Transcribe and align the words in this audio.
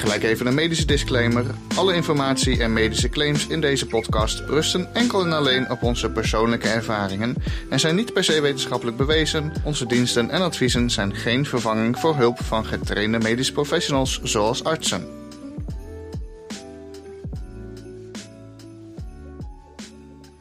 Gelijk 0.00 0.22
even 0.22 0.46
een 0.46 0.54
medische 0.54 0.86
disclaimer. 0.86 1.46
Alle 1.76 1.94
informatie 1.94 2.62
en 2.62 2.72
medische 2.72 3.08
claims 3.08 3.46
in 3.46 3.60
deze 3.60 3.86
podcast 3.86 4.40
rusten 4.40 4.94
enkel 4.94 5.24
en 5.24 5.32
alleen 5.32 5.70
op 5.70 5.82
onze 5.82 6.10
persoonlijke 6.10 6.68
ervaringen 6.68 7.34
en 7.70 7.80
zijn 7.80 7.94
niet 7.94 8.12
per 8.12 8.24
se 8.24 8.40
wetenschappelijk 8.40 8.96
bewezen. 8.96 9.52
Onze 9.64 9.86
diensten 9.86 10.30
en 10.30 10.42
adviezen 10.42 10.90
zijn 10.90 11.14
geen 11.14 11.46
vervanging 11.46 11.98
voor 11.98 12.16
hulp 12.16 12.42
van 12.42 12.66
getrainde 12.66 13.18
medische 13.18 13.52
professionals 13.52 14.20
zoals 14.22 14.64
artsen. 14.64 15.08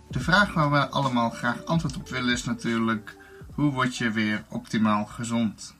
De 0.10 0.20
vraag 0.20 0.54
waar 0.54 0.72
we 0.72 0.90
allemaal 0.90 1.30
graag 1.30 1.66
antwoord 1.66 1.96
op 1.96 2.10
willen 2.10 2.34
is 2.34 2.44
natuurlijk: 2.44 3.16
hoe 3.54 3.72
word 3.72 3.98
je 3.98 4.12
weer 4.12 4.44
optimaal 4.50 5.06
gezond? 5.06 5.76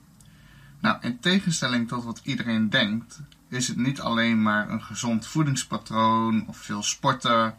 Nou, 0.80 0.96
in 1.00 1.20
tegenstelling 1.20 1.88
tot 1.88 2.04
wat 2.04 2.20
iedereen 2.22 2.70
denkt, 2.70 3.20
is 3.50 3.68
het 3.68 3.76
niet 3.76 4.00
alleen 4.00 4.42
maar 4.42 4.70
een 4.70 4.82
gezond 4.82 5.26
voedingspatroon 5.26 6.44
of 6.46 6.56
veel 6.56 6.82
sporten. 6.82 7.54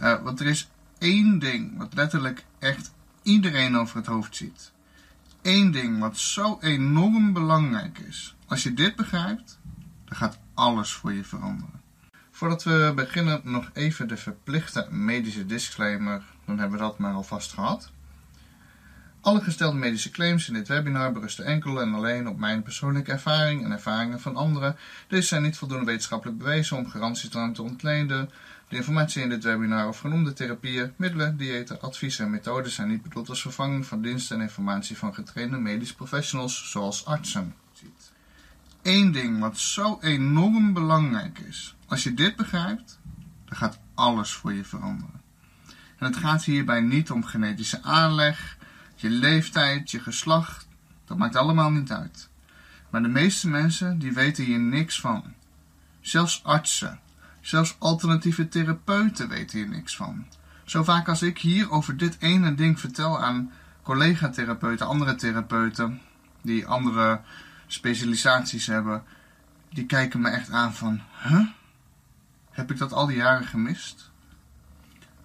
Uh, 0.00 0.22
want 0.22 0.40
er 0.40 0.46
is 0.46 0.70
één 0.98 1.38
ding 1.38 1.78
wat 1.78 1.94
letterlijk 1.94 2.44
echt 2.58 2.92
iedereen 3.22 3.76
over 3.76 3.96
het 3.96 4.06
hoofd 4.06 4.36
ziet. 4.36 4.72
Eén 5.42 5.70
ding 5.70 5.98
wat 5.98 6.18
zo 6.18 6.58
enorm 6.60 7.32
belangrijk 7.32 7.98
is. 7.98 8.34
Als 8.46 8.62
je 8.62 8.74
dit 8.74 8.96
begrijpt, 8.96 9.58
dan 10.04 10.16
gaat 10.16 10.38
alles 10.54 10.92
voor 10.92 11.12
je 11.12 11.24
veranderen. 11.24 11.80
Voordat 12.30 12.64
we 12.64 12.92
beginnen, 12.94 13.40
nog 13.44 13.70
even 13.72 14.08
de 14.08 14.16
verplichte 14.16 14.86
medische 14.90 15.46
disclaimer. 15.46 16.22
Dan 16.44 16.58
hebben 16.58 16.78
we 16.78 16.84
dat 16.84 16.98
maar 16.98 17.14
alvast 17.14 17.52
gehad. 17.52 17.90
Alle 19.26 19.40
gestelde 19.40 19.78
medische 19.78 20.10
claims 20.10 20.48
in 20.48 20.54
dit 20.54 20.68
webinar 20.68 21.12
berusten 21.12 21.44
enkel 21.44 21.80
en 21.80 21.94
alleen 21.94 22.28
op 22.28 22.38
mijn 22.38 22.62
persoonlijke 22.62 23.12
ervaring 23.12 23.64
en 23.64 23.70
ervaringen 23.70 24.20
van 24.20 24.36
anderen. 24.36 24.76
Deze 25.08 25.26
zijn 25.26 25.42
niet 25.42 25.56
voldoende 25.56 25.84
wetenschappelijk 25.84 26.38
bewezen 26.38 26.76
om 26.76 26.88
garanties 26.88 27.28
te 27.28 27.62
ontleden. 27.62 28.30
De 28.68 28.76
informatie 28.76 29.22
in 29.22 29.28
dit 29.28 29.44
webinar 29.44 29.88
of 29.88 29.98
genoemde 29.98 30.32
therapieën, 30.32 30.92
middelen, 30.96 31.36
diëten, 31.36 31.80
adviezen 31.80 32.24
en 32.24 32.30
methoden 32.30 32.72
zijn 32.72 32.88
niet 32.88 33.02
bedoeld 33.02 33.28
als 33.28 33.40
vervanging 33.40 33.86
van 33.86 34.02
diensten 34.02 34.36
en 34.36 34.42
informatie 34.42 34.96
van 34.96 35.14
getrainde 35.14 35.56
medische 35.58 35.94
professionals 35.94 36.70
zoals 36.70 37.04
artsen. 37.04 37.54
Eén 38.82 39.12
ding 39.12 39.38
wat 39.40 39.58
zo 39.58 39.98
enorm 40.00 40.72
belangrijk 40.72 41.38
is. 41.38 41.74
Als 41.86 42.02
je 42.02 42.14
dit 42.14 42.36
begrijpt, 42.36 42.98
dan 43.44 43.56
gaat 43.56 43.78
alles 43.94 44.32
voor 44.32 44.52
je 44.52 44.64
veranderen. 44.64 45.20
En 45.98 46.06
het 46.06 46.16
gaat 46.16 46.44
hierbij 46.44 46.80
niet 46.80 47.10
om 47.10 47.24
genetische 47.24 47.82
aanleg, 47.82 48.55
je 48.96 49.10
leeftijd, 49.10 49.90
je 49.90 50.00
geslacht, 50.00 50.68
dat 51.04 51.18
maakt 51.18 51.36
allemaal 51.36 51.70
niet 51.70 51.92
uit. 51.92 52.28
Maar 52.90 53.02
de 53.02 53.08
meeste 53.08 53.48
mensen 53.48 53.98
die 53.98 54.12
weten 54.12 54.44
hier 54.44 54.58
niks 54.60 55.00
van. 55.00 55.34
Zelfs 56.00 56.44
artsen, 56.44 57.00
zelfs 57.40 57.76
alternatieve 57.78 58.48
therapeuten 58.48 59.28
weten 59.28 59.58
hier 59.58 59.68
niks 59.68 59.96
van. 59.96 60.26
Zo 60.64 60.84
vaak 60.84 61.08
als 61.08 61.22
ik 61.22 61.38
hier 61.38 61.70
over 61.70 61.96
dit 61.96 62.16
ene 62.20 62.54
ding 62.54 62.80
vertel 62.80 63.22
aan 63.22 63.52
collega-therapeuten, 63.82 64.86
andere 64.86 65.14
therapeuten, 65.14 66.00
die 66.42 66.66
andere 66.66 67.20
specialisaties 67.66 68.66
hebben, 68.66 69.02
die 69.70 69.86
kijken 69.86 70.20
me 70.20 70.28
echt 70.28 70.50
aan 70.50 70.74
van, 70.74 71.00
huh? 71.22 71.46
Heb 72.50 72.70
ik 72.70 72.78
dat 72.78 72.92
al 72.92 73.06
die 73.06 73.16
jaren 73.16 73.46
gemist? 73.46 74.10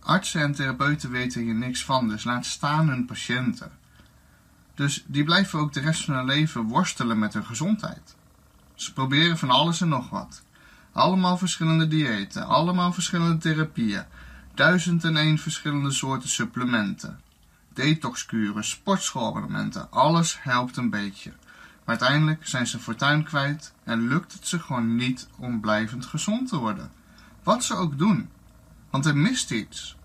Artsen 0.04 0.42
en 0.42 0.54
therapeuten 0.54 1.12
weten 1.12 1.42
hier 1.42 1.56
niks 1.56 1.86
van, 1.86 2.08
dus 2.08 2.24
laat 2.24 2.46
staan 2.46 2.88
hun 2.88 3.06
patiënten. 3.06 3.72
Dus 4.76 5.04
die 5.08 5.24
blijven 5.24 5.60
ook 5.60 5.74
de 5.74 5.80
rest 5.80 6.06
van 6.06 6.16
hun 6.16 6.26
leven 6.26 6.64
worstelen 6.64 7.20
met 7.20 7.34
hun 7.34 7.46
gezondheid. 7.46 8.16
Ze 8.76 8.94
proberen 8.94 9.38
van 9.38 9.50
alles 9.50 9.82
en 9.82 9.90
nog 9.90 10.10
wat. 10.10 10.44
Allemaal 10.92 11.38
verschillende 11.38 11.88
diëten, 11.88 12.46
allemaal 12.46 12.94
verschillende 12.94 13.38
therapieën, 13.38 14.04
duizend 14.54 15.04
en 15.04 15.18
één 15.18 15.38
verschillende 15.38 15.92
soorten 15.92 16.30
supplementen, 16.30 17.20
detoxkuren, 17.74 18.64
sportschoolabonnementen, 18.64 19.92
alles 19.92 20.38
helpt 20.42 20.78
een 20.78 20.90
beetje. 20.90 21.34
Maar 21.86 22.00
uiteindelijk 22.00 22.48
zijn 22.48 22.68
ze 22.68 22.80
fortuin 22.80 23.24
kwijt 23.24 23.74
en 23.84 24.08
lukt 24.08 24.34
het 24.34 24.48
ze 24.48 24.60
gewoon 24.60 24.96
niet 24.96 25.28
om 25.38 25.62
blijvend 25.62 26.06
gezond 26.06 26.48
te 26.48 26.58
worden. 26.58 26.92
Wat 27.44 27.64
ze 27.64 27.76
ook 27.76 27.98
doen. 27.98 28.30
Want 28.92 29.06
er 29.06 29.18
mist 29.18 29.52
iets. 29.52 29.98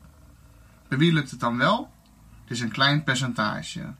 Bij 0.88 0.98
wie 0.98 1.12
lukt 1.12 1.30
het 1.30 1.40
dan 1.40 1.56
wel? 1.56 1.92
Het 2.42 2.50
is 2.50 2.60
een 2.60 2.70
klein 2.70 3.04
percentage. 3.04 3.94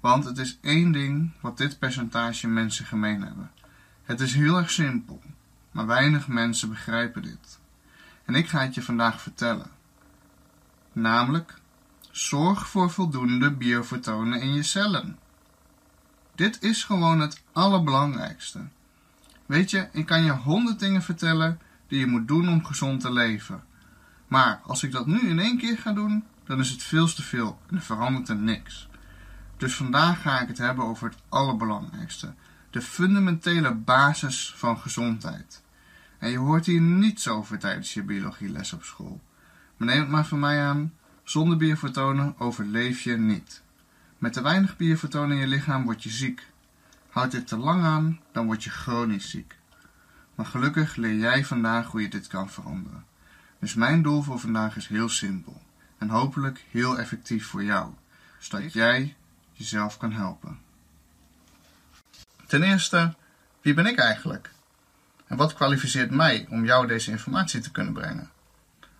Want 0.00 0.24
het 0.24 0.38
is 0.38 0.58
één 0.60 0.92
ding 0.92 1.32
wat 1.40 1.56
dit 1.56 1.78
percentage 1.78 2.48
mensen 2.48 2.86
gemeen 2.86 3.22
hebben. 3.22 3.50
Het 4.02 4.20
is 4.20 4.34
heel 4.34 4.56
erg 4.56 4.70
simpel, 4.70 5.22
maar 5.70 5.86
weinig 5.86 6.28
mensen 6.28 6.68
begrijpen 6.68 7.22
dit. 7.22 7.58
En 8.24 8.34
ik 8.34 8.48
ga 8.48 8.60
het 8.60 8.74
je 8.74 8.82
vandaag 8.82 9.20
vertellen. 9.20 9.70
Namelijk, 10.92 11.54
zorg 12.10 12.68
voor 12.68 12.90
voldoende 12.90 13.52
biofotonen 13.52 14.40
in 14.40 14.54
je 14.54 14.62
cellen. 14.62 15.18
Dit 16.34 16.62
is 16.62 16.84
gewoon 16.84 17.20
het 17.20 17.42
allerbelangrijkste. 17.52 18.60
Weet 19.46 19.70
je, 19.70 19.88
ik 19.92 20.06
kan 20.06 20.24
je 20.24 20.30
honderd 20.30 20.78
dingen 20.78 21.02
vertellen 21.02 21.60
die 21.86 21.98
je 21.98 22.06
moet 22.06 22.28
doen 22.28 22.48
om 22.48 22.64
gezond 22.64 23.00
te 23.00 23.12
leven. 23.12 23.62
Maar 24.28 24.60
als 24.66 24.82
ik 24.82 24.92
dat 24.92 25.06
nu 25.06 25.20
in 25.28 25.38
één 25.38 25.58
keer 25.58 25.78
ga 25.78 25.92
doen, 25.92 26.24
dan 26.44 26.60
is 26.60 26.70
het 26.70 26.82
veel 26.82 27.06
te 27.06 27.22
veel 27.22 27.58
en 27.66 27.76
er 27.76 27.82
verandert 27.82 28.28
er 28.28 28.36
niks. 28.36 28.88
Dus 29.56 29.74
vandaag 29.74 30.22
ga 30.22 30.40
ik 30.40 30.48
het 30.48 30.58
hebben 30.58 30.84
over 30.84 31.08
het 31.08 31.18
allerbelangrijkste. 31.28 32.34
De 32.70 32.82
fundamentele 32.82 33.74
basis 33.74 34.54
van 34.56 34.78
gezondheid. 34.78 35.62
En 36.18 36.30
je 36.30 36.38
hoort 36.38 36.66
hier 36.66 36.80
niets 36.80 37.28
over 37.28 37.58
tijdens 37.58 37.94
je 37.94 38.02
biologieles 38.02 38.72
op 38.72 38.82
school. 38.82 39.20
Maar 39.76 39.88
neem 39.88 40.00
het 40.00 40.08
maar 40.08 40.26
van 40.26 40.38
mij 40.38 40.62
aan, 40.62 40.92
zonder 41.22 41.56
biofotonen 41.56 42.34
overleef 42.38 43.00
je 43.00 43.16
niet. 43.16 43.62
Met 44.18 44.32
te 44.32 44.42
weinig 44.42 44.76
biofotonen 44.76 45.36
in 45.36 45.42
je 45.42 45.46
lichaam 45.46 45.84
word 45.84 46.02
je 46.02 46.10
ziek. 46.10 46.46
Houd 47.08 47.30
dit 47.30 47.46
te 47.46 47.56
lang 47.56 47.82
aan, 47.82 48.20
dan 48.32 48.46
word 48.46 48.64
je 48.64 48.70
chronisch 48.70 49.30
ziek. 49.30 49.56
Maar 50.34 50.46
gelukkig 50.46 50.96
leer 50.96 51.16
jij 51.16 51.44
vandaag 51.44 51.86
hoe 51.86 52.02
je 52.02 52.08
dit 52.08 52.26
kan 52.26 52.50
veranderen. 52.50 53.04
Dus 53.58 53.74
mijn 53.74 54.02
doel 54.02 54.22
voor 54.22 54.38
vandaag 54.38 54.76
is 54.76 54.86
heel 54.86 55.08
simpel 55.08 55.62
en 55.98 56.08
hopelijk 56.08 56.64
heel 56.70 56.98
effectief 56.98 57.46
voor 57.46 57.64
jou, 57.64 57.90
zodat 58.38 58.72
jij 58.72 59.16
jezelf 59.52 59.96
kan 59.96 60.12
helpen. 60.12 60.58
Ten 62.46 62.62
eerste, 62.62 63.14
wie 63.60 63.74
ben 63.74 63.86
ik 63.86 63.98
eigenlijk? 63.98 64.50
En 65.26 65.36
wat 65.36 65.54
kwalificeert 65.54 66.10
mij 66.10 66.46
om 66.50 66.64
jou 66.64 66.86
deze 66.86 67.10
informatie 67.10 67.60
te 67.60 67.70
kunnen 67.70 67.92
brengen? 67.92 68.30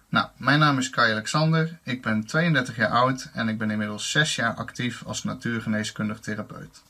Nou, 0.08 0.28
mijn 0.36 0.58
naam 0.58 0.78
is 0.78 0.90
Kai 0.90 1.12
Alexander, 1.12 1.78
ik 1.82 2.02
ben 2.02 2.26
32 2.26 2.76
jaar 2.76 2.90
oud 2.90 3.30
en 3.32 3.48
ik 3.48 3.58
ben 3.58 3.70
inmiddels 3.70 4.10
6 4.10 4.36
jaar 4.36 4.54
actief 4.54 5.04
als 5.04 5.24
natuurgeneeskundig 5.24 6.20
therapeut. 6.20 6.82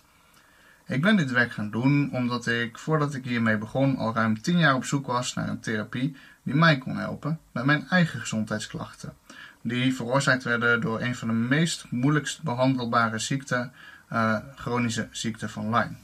Ik 0.88 1.02
ben 1.02 1.16
dit 1.16 1.30
werk 1.30 1.52
gaan 1.52 1.70
doen 1.70 2.10
omdat 2.12 2.46
ik, 2.46 2.78
voordat 2.78 3.14
ik 3.14 3.24
hiermee 3.24 3.58
begon, 3.58 3.96
al 3.96 4.14
ruim 4.14 4.42
10 4.42 4.58
jaar 4.58 4.74
op 4.74 4.84
zoek 4.84 5.06
was 5.06 5.34
naar 5.34 5.48
een 5.48 5.60
therapie 5.60 6.16
die 6.42 6.54
mij 6.54 6.78
kon 6.78 6.96
helpen 6.96 7.40
met 7.52 7.64
mijn 7.64 7.88
eigen 7.88 8.20
gezondheidsklachten. 8.20 9.14
Die 9.62 9.94
veroorzaakt 9.94 10.42
werden 10.42 10.80
door 10.80 11.00
een 11.00 11.14
van 11.14 11.28
de 11.28 11.34
meest 11.34 11.86
moeilijkst 11.90 12.42
behandelbare 12.42 13.18
ziekten, 13.18 13.72
uh, 14.12 14.38
chronische 14.54 15.08
ziekte 15.10 15.48
van 15.48 15.64
Lyme. 15.64 15.96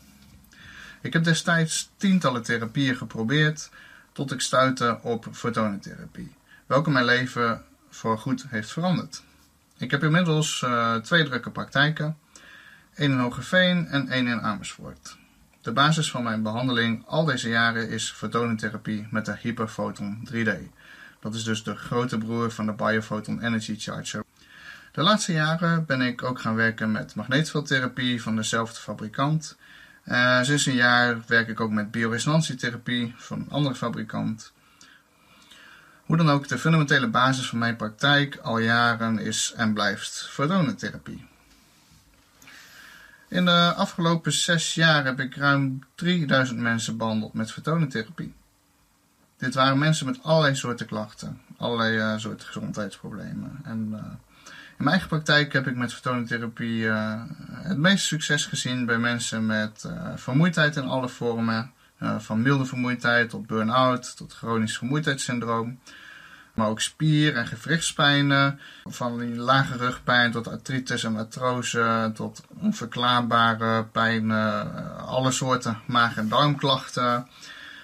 Ik 1.00 1.12
heb 1.12 1.24
destijds 1.24 1.90
tientallen 1.96 2.42
therapieën 2.42 2.96
geprobeerd 2.96 3.70
tot 4.12 4.32
ik 4.32 4.40
stuitte 4.40 4.98
op 5.02 5.28
fotonentherapie, 5.32 6.34
welke 6.66 6.90
mijn 6.90 7.04
leven 7.04 7.62
voorgoed 7.90 8.44
heeft 8.48 8.72
veranderd. 8.72 9.22
Ik 9.78 9.90
heb 9.90 10.02
inmiddels 10.02 10.62
uh, 10.64 10.94
twee 10.96 11.24
drukke 11.24 11.50
praktijken 11.50 12.16
één 12.94 13.10
in 13.10 13.18
Hogeveen 13.18 13.86
en 13.86 14.08
één 14.08 14.26
in 14.26 14.40
Amersfoort. 14.40 15.16
De 15.62 15.72
basis 15.72 16.10
van 16.10 16.22
mijn 16.22 16.42
behandeling 16.42 17.02
al 17.06 17.24
deze 17.24 17.48
jaren 17.48 17.88
is 17.88 18.10
fotonentherapie 18.10 19.06
met 19.10 19.24
de 19.24 19.36
Hyperphoton 19.40 20.28
3D. 20.32 20.50
Dat 21.20 21.34
is 21.34 21.44
dus 21.44 21.62
de 21.62 21.76
grote 21.76 22.18
broer 22.18 22.50
van 22.50 22.66
de 22.66 22.72
Biophoton 22.72 23.42
Energy 23.42 23.74
Charger. 23.78 24.24
De 24.92 25.02
laatste 25.02 25.32
jaren 25.32 25.86
ben 25.86 26.00
ik 26.00 26.22
ook 26.22 26.40
gaan 26.40 26.54
werken 26.54 26.92
met 26.92 27.14
magneetveldtherapie 27.14 28.22
van 28.22 28.36
dezelfde 28.36 28.80
fabrikant. 28.80 29.56
Uh, 30.04 30.42
sinds 30.42 30.66
een 30.66 30.74
jaar 30.74 31.18
werk 31.26 31.48
ik 31.48 31.60
ook 31.60 31.70
met 31.70 31.90
bioresonantietherapie 31.90 33.14
van 33.16 33.40
een 33.40 33.50
andere 33.50 33.74
fabrikant. 33.74 34.52
Hoe 36.04 36.16
dan 36.16 36.30
ook, 36.30 36.48
de 36.48 36.58
fundamentele 36.58 37.08
basis 37.08 37.48
van 37.48 37.58
mijn 37.58 37.76
praktijk 37.76 38.36
al 38.36 38.58
jaren 38.58 39.18
is 39.18 39.52
en 39.56 39.74
blijft 39.74 40.28
fotonentherapie. 40.30 41.26
In 43.34 43.44
de 43.44 43.72
afgelopen 43.76 44.32
zes 44.32 44.74
jaar 44.74 45.04
heb 45.04 45.20
ik 45.20 45.36
ruim 45.36 45.78
3000 45.94 46.58
mensen 46.58 46.96
behandeld 46.96 47.32
met 47.32 47.52
fotonentherapie. 47.52 48.34
Dit 49.36 49.54
waren 49.54 49.78
mensen 49.78 50.06
met 50.06 50.22
allerlei 50.22 50.54
soorten 50.54 50.86
klachten, 50.86 51.40
allerlei 51.56 51.96
uh, 51.96 52.18
soorten 52.18 52.46
gezondheidsproblemen. 52.46 53.60
En 53.64 53.88
uh, 53.92 53.98
in 54.46 54.84
mijn 54.84 54.90
eigen 54.90 55.08
praktijk 55.08 55.52
heb 55.52 55.66
ik 55.66 55.76
met 55.76 55.94
fotonentherapie 55.94 56.82
uh, 56.82 57.22
het 57.50 57.78
meeste 57.78 58.06
succes 58.06 58.46
gezien 58.46 58.86
bij 58.86 58.98
mensen 58.98 59.46
met 59.46 59.90
vermoeidheid 60.14 60.76
in 60.76 60.88
alle 60.88 61.08
vormen. 61.08 61.72
van 62.18 62.42
milde 62.42 62.64
vermoeidheid 62.64 63.30
tot 63.30 63.46
burn-out, 63.46 64.16
tot 64.16 64.32
chronisch 64.32 64.78
vermoeidheidssyndroom. 64.78 65.78
Maar 66.54 66.68
ook 66.68 66.80
spier- 66.80 67.36
en 67.36 67.46
gewrichtspijnen, 67.46 68.60
van 68.84 69.18
die 69.18 69.36
lage 69.36 69.76
rugpijn 69.76 70.32
tot 70.32 70.48
artritis 70.48 71.04
en 71.04 71.16
artrose, 71.16 72.10
tot 72.14 72.42
onverklaarbare 72.60 73.84
pijnen, 73.84 74.96
alle 74.98 75.30
soorten 75.30 75.78
maag- 75.86 76.16
en 76.16 76.28
darmklachten. 76.28 77.26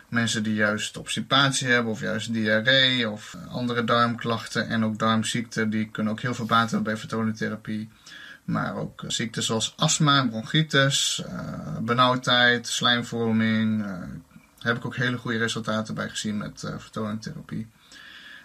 Mensen 0.08 0.42
die 0.42 0.54
juist 0.54 0.96
obstipatie 0.96 1.68
hebben 1.68 1.92
of 1.92 2.00
juist 2.00 2.32
diarree 2.32 3.10
of 3.10 3.36
andere 3.48 3.84
darmklachten 3.84 4.68
en 4.68 4.84
ook 4.84 4.98
darmziekten, 4.98 5.70
die 5.70 5.88
kunnen 5.88 6.12
ook 6.12 6.20
heel 6.20 6.34
veel 6.34 6.46
baat 6.46 6.70
hebben 6.70 6.92
bij 6.92 6.96
fotonentherapie. 6.96 7.90
Maar 8.44 8.74
ook 8.74 9.04
ziekten 9.06 9.42
zoals 9.42 9.74
astma, 9.76 10.26
bronchitis, 10.26 11.22
benauwdheid, 11.80 12.66
slijmvorming. 12.66 13.84
Uh, 13.84 13.92
heb 14.58 14.76
ik 14.76 14.84
ook 14.86 14.96
hele 14.96 15.16
goede 15.16 15.38
resultaten 15.38 15.94
bij 15.94 16.08
gezien 16.08 16.36
met 16.36 16.72
fotonentherapie. 16.80 17.68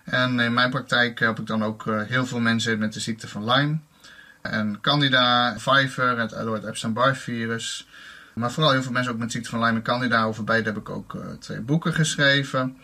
En 0.06 0.40
in 0.40 0.54
mijn 0.54 0.70
praktijk 0.70 1.20
heb 1.20 1.40
ik 1.40 1.46
dan 1.46 1.64
ook 1.64 1.86
heel 1.86 2.26
veel 2.26 2.40
mensen 2.40 2.80
met 2.80 2.94
de 2.94 3.00
ziekte 3.00 3.28
van 3.28 3.52
Lyme. 3.52 3.78
En 4.42 4.82
Candida, 4.82 5.60
Viver, 5.60 6.20
het 6.20 6.32
Edward 6.32 6.64
Epstein-Barr 6.64 7.16
virus. 7.16 7.88
Maar 8.34 8.52
vooral 8.52 8.72
heel 8.72 8.84
veel 8.84 8.92
mensen 8.92 9.12
ook 9.12 9.18
met 9.20 9.32
ziekte 9.32 9.50
van 9.50 9.60
Lyme 9.60 9.76
en 9.78 9.84
Candida. 9.84 10.24
Over 10.24 10.44
beide 10.44 10.70
heb 10.70 10.78
ik 10.78 10.90
ook 10.90 11.14
uh, 11.14 11.22
twee 11.40 11.62
boeken 11.62 11.94
geschreven. 11.94 12.78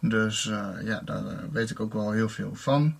Dus 0.00 0.42
ja, 0.84 1.00
daar 1.04 1.22
weet 1.52 1.70
ik 1.70 1.80
ook 1.80 1.92
wel 1.92 2.10
heel 2.10 2.28
veel 2.28 2.54
van. 2.54 2.96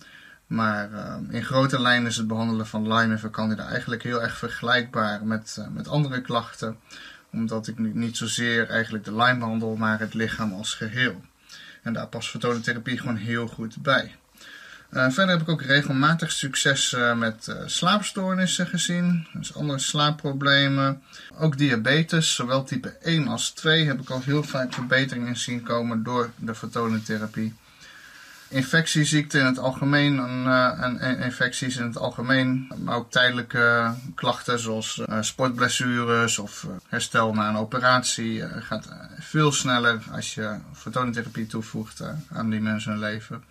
Maar 0.47 0.91
uh, 0.91 1.15
in 1.29 1.43
grote 1.43 1.81
lijnen 1.81 2.07
is 2.07 2.17
het 2.17 2.27
behandelen 2.27 2.67
van 2.67 2.93
Lyme 2.93 3.13
en 3.13 3.19
van 3.19 3.31
Candida 3.31 3.67
eigenlijk 3.67 4.03
heel 4.03 4.21
erg 4.21 4.37
vergelijkbaar 4.37 5.25
met, 5.25 5.65
met 5.73 5.87
andere 5.87 6.21
klachten. 6.21 6.77
Omdat 7.31 7.67
ik 7.67 7.77
niet 7.77 8.17
zozeer 8.17 8.69
eigenlijk 8.69 9.03
de 9.03 9.15
Lyme 9.15 9.37
behandel, 9.37 9.75
maar 9.75 9.99
het 9.99 10.13
lichaam 10.13 10.53
als 10.53 10.73
geheel. 10.73 11.21
En 11.85 11.93
daar 11.93 12.07
past 12.07 12.29
fotonentherapie 12.29 12.97
gewoon 12.97 13.15
heel 13.15 13.47
goed 13.47 13.77
bij. 13.81 14.15
Uh, 14.91 15.09
verder 15.09 15.29
heb 15.29 15.41
ik 15.41 15.49
ook 15.49 15.61
regelmatig 15.61 16.31
succes 16.31 16.93
uh, 16.93 17.15
met 17.15 17.47
uh, 17.49 17.55
slaapstoornissen 17.65 18.67
gezien, 18.67 19.27
dus 19.33 19.55
andere 19.55 19.79
slaapproblemen. 19.79 21.01
Ook 21.37 21.57
diabetes, 21.57 22.35
zowel 22.35 22.63
type 22.63 22.89
1 22.89 23.27
als 23.27 23.49
2, 23.49 23.85
heb 23.85 24.01
ik 24.01 24.09
al 24.09 24.21
heel 24.21 24.43
vaak 24.43 24.73
verbeteringen 24.73 25.37
zien 25.37 25.63
komen 25.63 26.03
door 26.03 26.31
de 26.35 26.55
fotonentherapie. 26.55 27.53
Infectieziekten 28.49 29.39
in 29.39 29.45
het 29.45 29.59
algemeen 29.59 30.19
en, 30.19 30.99
en, 30.99 31.19
infecties 31.19 31.77
in 31.77 31.85
het 31.85 31.97
algemeen, 31.97 32.71
maar 32.83 32.95
ook 32.95 33.11
tijdelijke 33.11 33.93
klachten 34.15 34.59
zoals 34.59 35.01
sportblessures 35.19 36.39
of 36.39 36.67
herstel 36.87 37.33
na 37.33 37.49
een 37.49 37.57
operatie 37.57 38.43
gaat 38.61 38.89
veel 39.19 39.51
sneller 39.51 40.03
als 40.11 40.33
je 40.33 40.57
fotonentherapie 40.73 41.47
toevoegt 41.47 42.03
aan 42.31 42.49
die 42.49 42.61
mensen 42.61 42.91
hun 42.91 42.99
leven. 42.99 43.43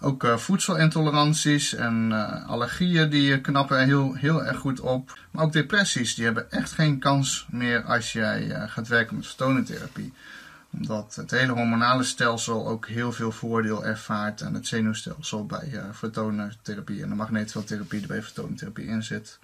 Ook 0.00 0.26
voedselintoleranties 0.36 1.74
en 1.74 2.12
allergieën 2.46 3.10
die 3.10 3.40
knappen 3.40 3.84
heel, 3.84 4.14
heel 4.14 4.44
erg 4.44 4.58
goed 4.58 4.80
op. 4.80 5.18
Maar 5.30 5.44
ook 5.44 5.52
depressies, 5.52 6.14
die 6.14 6.24
hebben 6.24 6.50
echt 6.50 6.72
geen 6.72 6.98
kans 6.98 7.46
meer 7.50 7.82
als 7.82 8.12
jij 8.12 8.66
gaat 8.68 8.88
werken 8.88 9.16
met 9.16 9.26
fotonentherapie. 9.26 10.12
Omdat 10.72 11.14
het 11.14 11.30
hele 11.30 11.52
hormonale 11.52 12.02
stelsel 12.02 12.68
ook 12.68 12.88
heel 12.88 13.12
veel 13.12 13.32
voordeel 13.32 13.84
ervaart 13.84 14.40
en 14.40 14.54
het 14.54 14.66
zenuwstelsel 14.66 15.46
bij 15.46 15.80
fotonentherapie 15.94 17.02
en 17.02 17.08
de 17.08 17.14
magneetveldtherapie 17.14 17.98
die 17.98 18.08
bij 18.08 18.22
fotonentherapie 18.22 18.86
in 18.86 19.02
zit. 19.02 19.38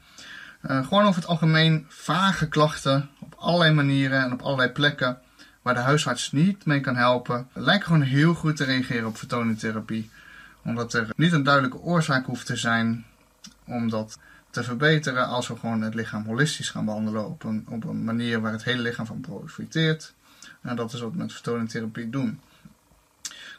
gewoon 0.62 1.04
over 1.04 1.20
het 1.20 1.30
algemeen 1.30 1.86
vage 1.88 2.48
klachten 2.48 3.08
op 3.19 3.34
allerlei 3.38 3.72
manieren 3.72 4.22
en 4.22 4.32
op 4.32 4.42
allerlei 4.42 4.70
plekken 4.70 5.19
waar 5.62 5.75
de 5.75 5.80
huisarts 5.80 6.32
niet 6.32 6.64
mee 6.64 6.80
kan 6.80 6.96
helpen. 6.96 7.48
Lijkt 7.52 7.84
gewoon 7.84 8.02
heel 8.02 8.34
goed 8.34 8.56
te 8.56 8.64
reageren 8.64 9.06
op 9.06 9.16
fotonentherapie 9.16 10.10
omdat 10.69 10.94
er 10.94 11.08
niet 11.16 11.32
een 11.32 11.42
duidelijke 11.42 11.78
oorzaak 11.78 12.26
hoeft 12.26 12.46
te 12.46 12.56
zijn 12.56 13.04
om 13.66 13.90
dat 13.90 14.19
te 14.50 14.62
verbeteren 14.62 15.26
als 15.26 15.48
we 15.48 15.56
gewoon 15.56 15.82
het 15.82 15.94
lichaam 15.94 16.25
holistisch 16.25 16.70
gaan 16.70 16.84
behandelen 16.84 17.26
op 17.26 17.44
een, 17.44 17.66
op 17.69 17.84
een 17.84 18.04
manier 18.04 18.40
waar 18.40 18.52
het 18.52 18.64
hele 18.64 18.82
lichaam 18.82 19.06
van 19.06 19.20
profiteert. 19.20 20.14
En 20.62 20.76
dat 20.76 20.93
is 20.93 21.00
wat 21.00 21.10
we 21.10 21.16
met 21.19 21.32
vertoningtherapie 21.32 22.10
doen. 22.10 22.40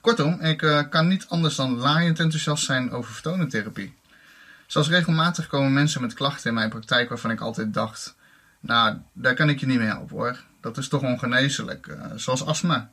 Kortom, 0.01 0.39
ik 0.41 0.61
uh, 0.61 0.81
kan 0.89 1.07
niet 1.07 1.25
anders 1.27 1.55
dan 1.55 1.77
laaiend 1.77 2.19
enthousiast 2.19 2.63
zijn 2.63 2.91
over 2.91 3.13
vertoningtherapie. 3.13 3.93
Zoals 4.67 4.89
regelmatig 4.89 5.47
komen 5.47 5.73
mensen 5.73 6.01
met 6.01 6.13
klachten 6.13 6.49
in 6.49 6.55
mijn 6.55 6.69
praktijk 6.69 7.09
waarvan 7.09 7.31
ik 7.31 7.41
altijd 7.41 7.73
dacht, 7.73 8.15
nou, 8.59 8.97
daar 9.13 9.33
kan 9.33 9.49
ik 9.49 9.59
je 9.59 9.65
niet 9.65 9.77
mee 9.77 9.87
helpen 9.87 10.15
hoor. 10.15 10.37
Dat 10.61 10.77
is 10.77 10.87
toch 10.87 11.01
ongeneeslijk, 11.01 11.87
uh, 11.87 12.05
zoals 12.15 12.45
astma. 12.45 12.91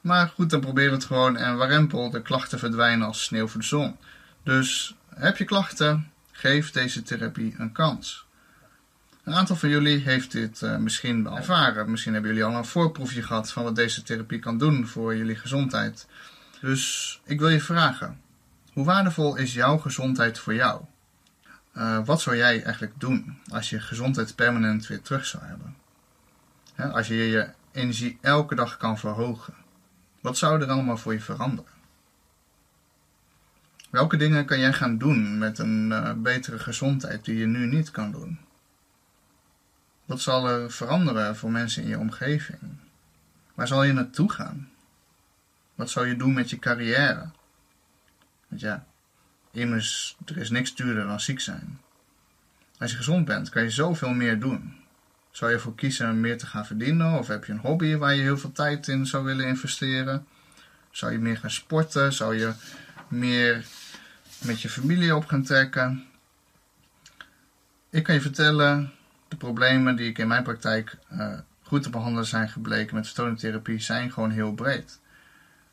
Maar 0.00 0.28
goed, 0.28 0.50
dan 0.50 0.60
proberen 0.60 0.90
we 0.90 0.96
het 0.96 1.04
gewoon 1.04 1.36
en 1.36 1.56
warempel, 1.56 2.10
de 2.10 2.22
klachten 2.22 2.58
verdwijnen 2.58 3.06
als 3.06 3.24
sneeuw 3.24 3.48
voor 3.48 3.60
de 3.60 3.66
zon. 3.66 3.96
Dus 4.42 4.94
heb 5.14 5.36
je 5.36 5.44
klachten, 5.44 6.10
geef 6.32 6.70
deze 6.70 7.02
therapie 7.02 7.54
een 7.58 7.72
kans. 7.72 8.21
Een 9.24 9.34
aantal 9.34 9.56
van 9.56 9.68
jullie 9.68 9.98
heeft 9.98 10.32
dit 10.32 10.60
uh, 10.60 10.76
misschien 10.76 11.26
al 11.26 11.36
ervaren. 11.36 11.90
Misschien 11.90 12.12
hebben 12.12 12.30
jullie 12.30 12.46
al 12.46 12.56
een 12.56 12.64
voorproefje 12.64 13.22
gehad 13.22 13.52
van 13.52 13.62
wat 13.62 13.76
deze 13.76 14.02
therapie 14.02 14.38
kan 14.38 14.58
doen 14.58 14.86
voor 14.86 15.16
jullie 15.16 15.36
gezondheid. 15.36 16.06
Dus 16.60 17.20
ik 17.24 17.40
wil 17.40 17.48
je 17.48 17.60
vragen: 17.60 18.20
hoe 18.72 18.84
waardevol 18.84 19.36
is 19.36 19.54
jouw 19.54 19.78
gezondheid 19.78 20.38
voor 20.38 20.54
jou? 20.54 20.82
Uh, 21.76 22.04
wat 22.04 22.20
zou 22.20 22.36
jij 22.36 22.62
eigenlijk 22.62 22.94
doen 23.00 23.38
als 23.50 23.70
je 23.70 23.80
gezondheid 23.80 24.34
permanent 24.34 24.86
weer 24.86 25.02
terug 25.02 25.26
zou 25.26 25.44
hebben? 25.44 25.76
als 26.92 27.06
je 27.06 27.14
je 27.14 27.48
energie 27.72 28.18
elke 28.20 28.54
dag 28.54 28.76
kan 28.76 28.98
verhogen. 28.98 29.54
Wat 30.20 30.38
zou 30.38 30.62
er 30.62 30.70
allemaal 30.70 30.96
voor 30.96 31.12
je 31.12 31.20
veranderen? 31.20 31.70
Welke 33.90 34.16
dingen 34.16 34.44
kan 34.44 34.58
jij 34.58 34.72
gaan 34.72 34.98
doen 34.98 35.38
met 35.38 35.58
een 35.58 35.88
uh, 35.90 36.12
betere 36.16 36.58
gezondheid 36.58 37.24
die 37.24 37.36
je 37.36 37.46
nu 37.46 37.66
niet 37.66 37.90
kan 37.90 38.10
doen? 38.10 38.38
Wat 40.12 40.20
zal 40.20 40.48
er 40.48 40.70
veranderen 40.70 41.36
voor 41.36 41.50
mensen 41.50 41.82
in 41.82 41.88
je 41.88 41.98
omgeving? 41.98 42.60
Waar 43.54 43.66
zal 43.66 43.82
je 43.82 43.92
naartoe 43.92 44.30
gaan? 44.30 44.70
Wat 45.74 45.90
zou 45.90 46.06
je 46.06 46.16
doen 46.16 46.32
met 46.32 46.50
je 46.50 46.58
carrière? 46.58 47.30
Want 48.48 48.60
ja, 48.60 48.86
immers, 49.50 50.16
er 50.24 50.36
is 50.36 50.50
niks 50.50 50.74
duurder 50.74 51.06
dan 51.06 51.20
ziek 51.20 51.40
zijn. 51.40 51.80
Als 52.78 52.90
je 52.90 52.96
gezond 52.96 53.24
bent, 53.24 53.48
kan 53.48 53.62
je 53.62 53.70
zoveel 53.70 54.12
meer 54.12 54.40
doen. 54.40 54.76
Zou 55.30 55.50
je 55.50 55.56
ervoor 55.56 55.74
kiezen 55.74 56.20
meer 56.20 56.38
te 56.38 56.46
gaan 56.46 56.66
verdienen? 56.66 57.18
Of 57.18 57.26
heb 57.26 57.44
je 57.44 57.52
een 57.52 57.58
hobby 57.58 57.96
waar 57.96 58.14
je 58.14 58.22
heel 58.22 58.38
veel 58.38 58.52
tijd 58.52 58.88
in 58.88 59.06
zou 59.06 59.24
willen 59.24 59.46
investeren? 59.46 60.26
Zou 60.90 61.12
je 61.12 61.18
meer 61.18 61.36
gaan 61.36 61.50
sporten? 61.50 62.12
Zou 62.12 62.36
je 62.36 62.52
meer 63.08 63.64
met 64.38 64.60
je 64.60 64.68
familie 64.68 65.16
op 65.16 65.26
gaan 65.26 65.42
trekken? 65.42 66.06
Ik 67.90 68.02
kan 68.02 68.14
je 68.14 68.20
vertellen, 68.20 68.92
de 69.32 69.38
problemen 69.38 69.96
die 69.96 70.08
ik 70.08 70.18
in 70.18 70.28
mijn 70.28 70.42
praktijk 70.42 70.96
uh, 71.12 71.38
goed 71.62 71.82
te 71.82 71.90
behandelen 71.90 72.26
zijn 72.26 72.48
gebleken 72.48 72.94
met 72.94 73.06
vertoningtherapie 73.06 73.80
zijn 73.80 74.12
gewoon 74.12 74.30
heel 74.30 74.52
breed. 74.52 75.00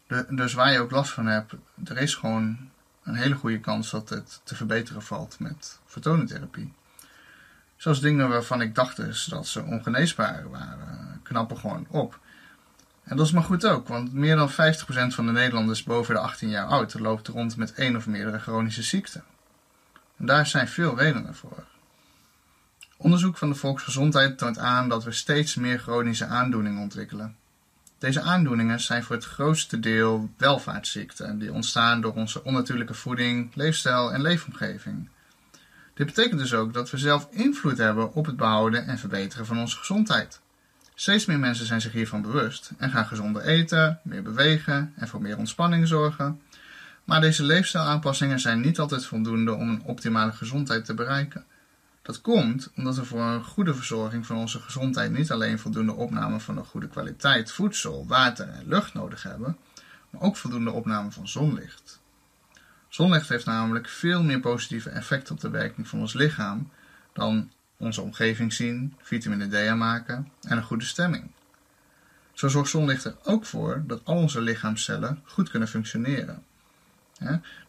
De, 0.07 0.25
dus 0.29 0.53
waar 0.53 0.71
je 0.71 0.79
ook 0.79 0.91
last 0.91 1.11
van 1.11 1.25
hebt, 1.25 1.53
er 1.85 1.97
is 1.97 2.15
gewoon 2.15 2.69
een 3.03 3.15
hele 3.15 3.35
goede 3.35 3.59
kans 3.59 3.89
dat 3.89 4.09
het 4.09 4.41
te 4.43 4.55
verbeteren 4.55 5.01
valt 5.01 5.39
met 5.39 5.79
vertoningtherapie. 5.85 6.73
Zoals 7.75 8.01
dingen 8.01 8.29
waarvan 8.29 8.61
ik 8.61 8.75
dacht 8.75 8.95
dus 8.95 9.25
dat 9.25 9.47
ze 9.47 9.63
ongeneesbaar 9.63 10.49
waren, 10.49 11.19
knappen 11.23 11.57
gewoon 11.57 11.85
op. 11.89 12.19
En 13.03 13.17
dat 13.17 13.25
is 13.25 13.31
maar 13.31 13.43
goed 13.43 13.65
ook, 13.65 13.87
want 13.87 14.13
meer 14.13 14.35
dan 14.35 14.51
50% 14.51 14.53
van 15.07 15.25
de 15.25 15.31
Nederlanders 15.31 15.83
boven 15.83 16.13
de 16.13 16.21
18 16.21 16.49
jaar 16.49 16.65
oud 16.65 16.99
loopt 16.99 17.27
rond 17.27 17.57
met 17.57 17.73
één 17.73 17.95
of 17.95 18.07
meerdere 18.07 18.39
chronische 18.39 18.83
ziekten. 18.83 19.23
En 20.17 20.25
daar 20.25 20.47
zijn 20.47 20.67
veel 20.67 20.97
redenen 20.97 21.35
voor. 21.35 21.65
Onderzoek 23.01 23.37
van 23.37 23.49
de 23.49 23.55
volksgezondheid 23.55 24.37
toont 24.37 24.57
aan 24.57 24.89
dat 24.89 25.03
we 25.03 25.11
steeds 25.11 25.55
meer 25.55 25.79
chronische 25.79 26.25
aandoeningen 26.25 26.81
ontwikkelen. 26.81 27.35
Deze 27.97 28.21
aandoeningen 28.21 28.79
zijn 28.79 29.03
voor 29.03 29.15
het 29.15 29.25
grootste 29.25 29.79
deel 29.79 30.29
welvaartsziekten 30.37 31.27
en 31.27 31.39
die 31.39 31.53
ontstaan 31.53 32.01
door 32.01 32.13
onze 32.13 32.43
onnatuurlijke 32.43 32.93
voeding, 32.93 33.55
leefstijl 33.55 34.13
en 34.13 34.21
leefomgeving. 34.21 35.09
Dit 35.93 36.05
betekent 36.05 36.39
dus 36.39 36.53
ook 36.53 36.73
dat 36.73 36.89
we 36.89 36.97
zelf 36.97 37.27
invloed 37.31 37.77
hebben 37.77 38.13
op 38.13 38.25
het 38.25 38.37
behouden 38.37 38.87
en 38.87 38.97
verbeteren 38.97 39.45
van 39.45 39.59
onze 39.59 39.77
gezondheid. 39.77 40.39
Steeds 40.95 41.25
meer 41.25 41.39
mensen 41.39 41.65
zijn 41.65 41.81
zich 41.81 41.91
hiervan 41.91 42.21
bewust 42.21 42.71
en 42.77 42.89
gaan 42.89 43.05
gezonder 43.05 43.41
eten, 43.41 43.99
meer 44.03 44.23
bewegen 44.23 44.93
en 44.95 45.07
voor 45.07 45.21
meer 45.21 45.37
ontspanning 45.37 45.87
zorgen. 45.87 46.41
Maar 47.03 47.21
deze 47.21 47.43
leefstijlaanpassingen 47.43 48.39
zijn 48.39 48.61
niet 48.61 48.79
altijd 48.79 49.05
voldoende 49.05 49.53
om 49.53 49.69
een 49.69 49.83
optimale 49.83 50.31
gezondheid 50.31 50.85
te 50.85 50.93
bereiken. 50.93 51.45
Dat 52.09 52.21
komt 52.21 52.71
omdat 52.75 52.95
we 52.95 53.05
voor 53.05 53.21
een 53.21 53.43
goede 53.43 53.75
verzorging 53.75 54.25
van 54.25 54.37
onze 54.37 54.59
gezondheid 54.59 55.11
niet 55.11 55.31
alleen 55.31 55.59
voldoende 55.59 55.93
opname 55.93 56.39
van 56.39 56.57
een 56.57 56.65
goede 56.65 56.87
kwaliteit 56.87 57.51
voedsel, 57.51 58.07
water 58.07 58.49
en 58.49 58.67
lucht 58.67 58.93
nodig 58.93 59.23
hebben, 59.23 59.57
maar 60.09 60.21
ook 60.21 60.37
voldoende 60.37 60.71
opname 60.71 61.11
van 61.11 61.27
zonlicht. 61.27 61.99
Zonlicht 62.87 63.29
heeft 63.29 63.45
namelijk 63.45 63.89
veel 63.89 64.23
meer 64.23 64.39
positieve 64.39 64.89
effecten 64.89 65.35
op 65.35 65.41
de 65.41 65.49
werking 65.49 65.87
van 65.87 65.99
ons 65.99 66.13
lichaam 66.13 66.71
dan 67.13 67.51
onze 67.77 68.01
omgeving 68.01 68.53
zien, 68.53 68.95
vitamine 69.01 69.47
D 69.47 69.67
aanmaken 69.67 70.31
en 70.41 70.57
een 70.57 70.63
goede 70.63 70.85
stemming. 70.85 71.31
Zo 72.33 72.47
zorgt 72.47 72.69
zonlicht 72.69 73.03
er 73.03 73.15
ook 73.23 73.45
voor 73.45 73.83
dat 73.87 74.01
al 74.03 74.15
onze 74.15 74.41
lichaamcellen 74.41 75.21
goed 75.25 75.49
kunnen 75.49 75.67
functioneren. 75.67 76.43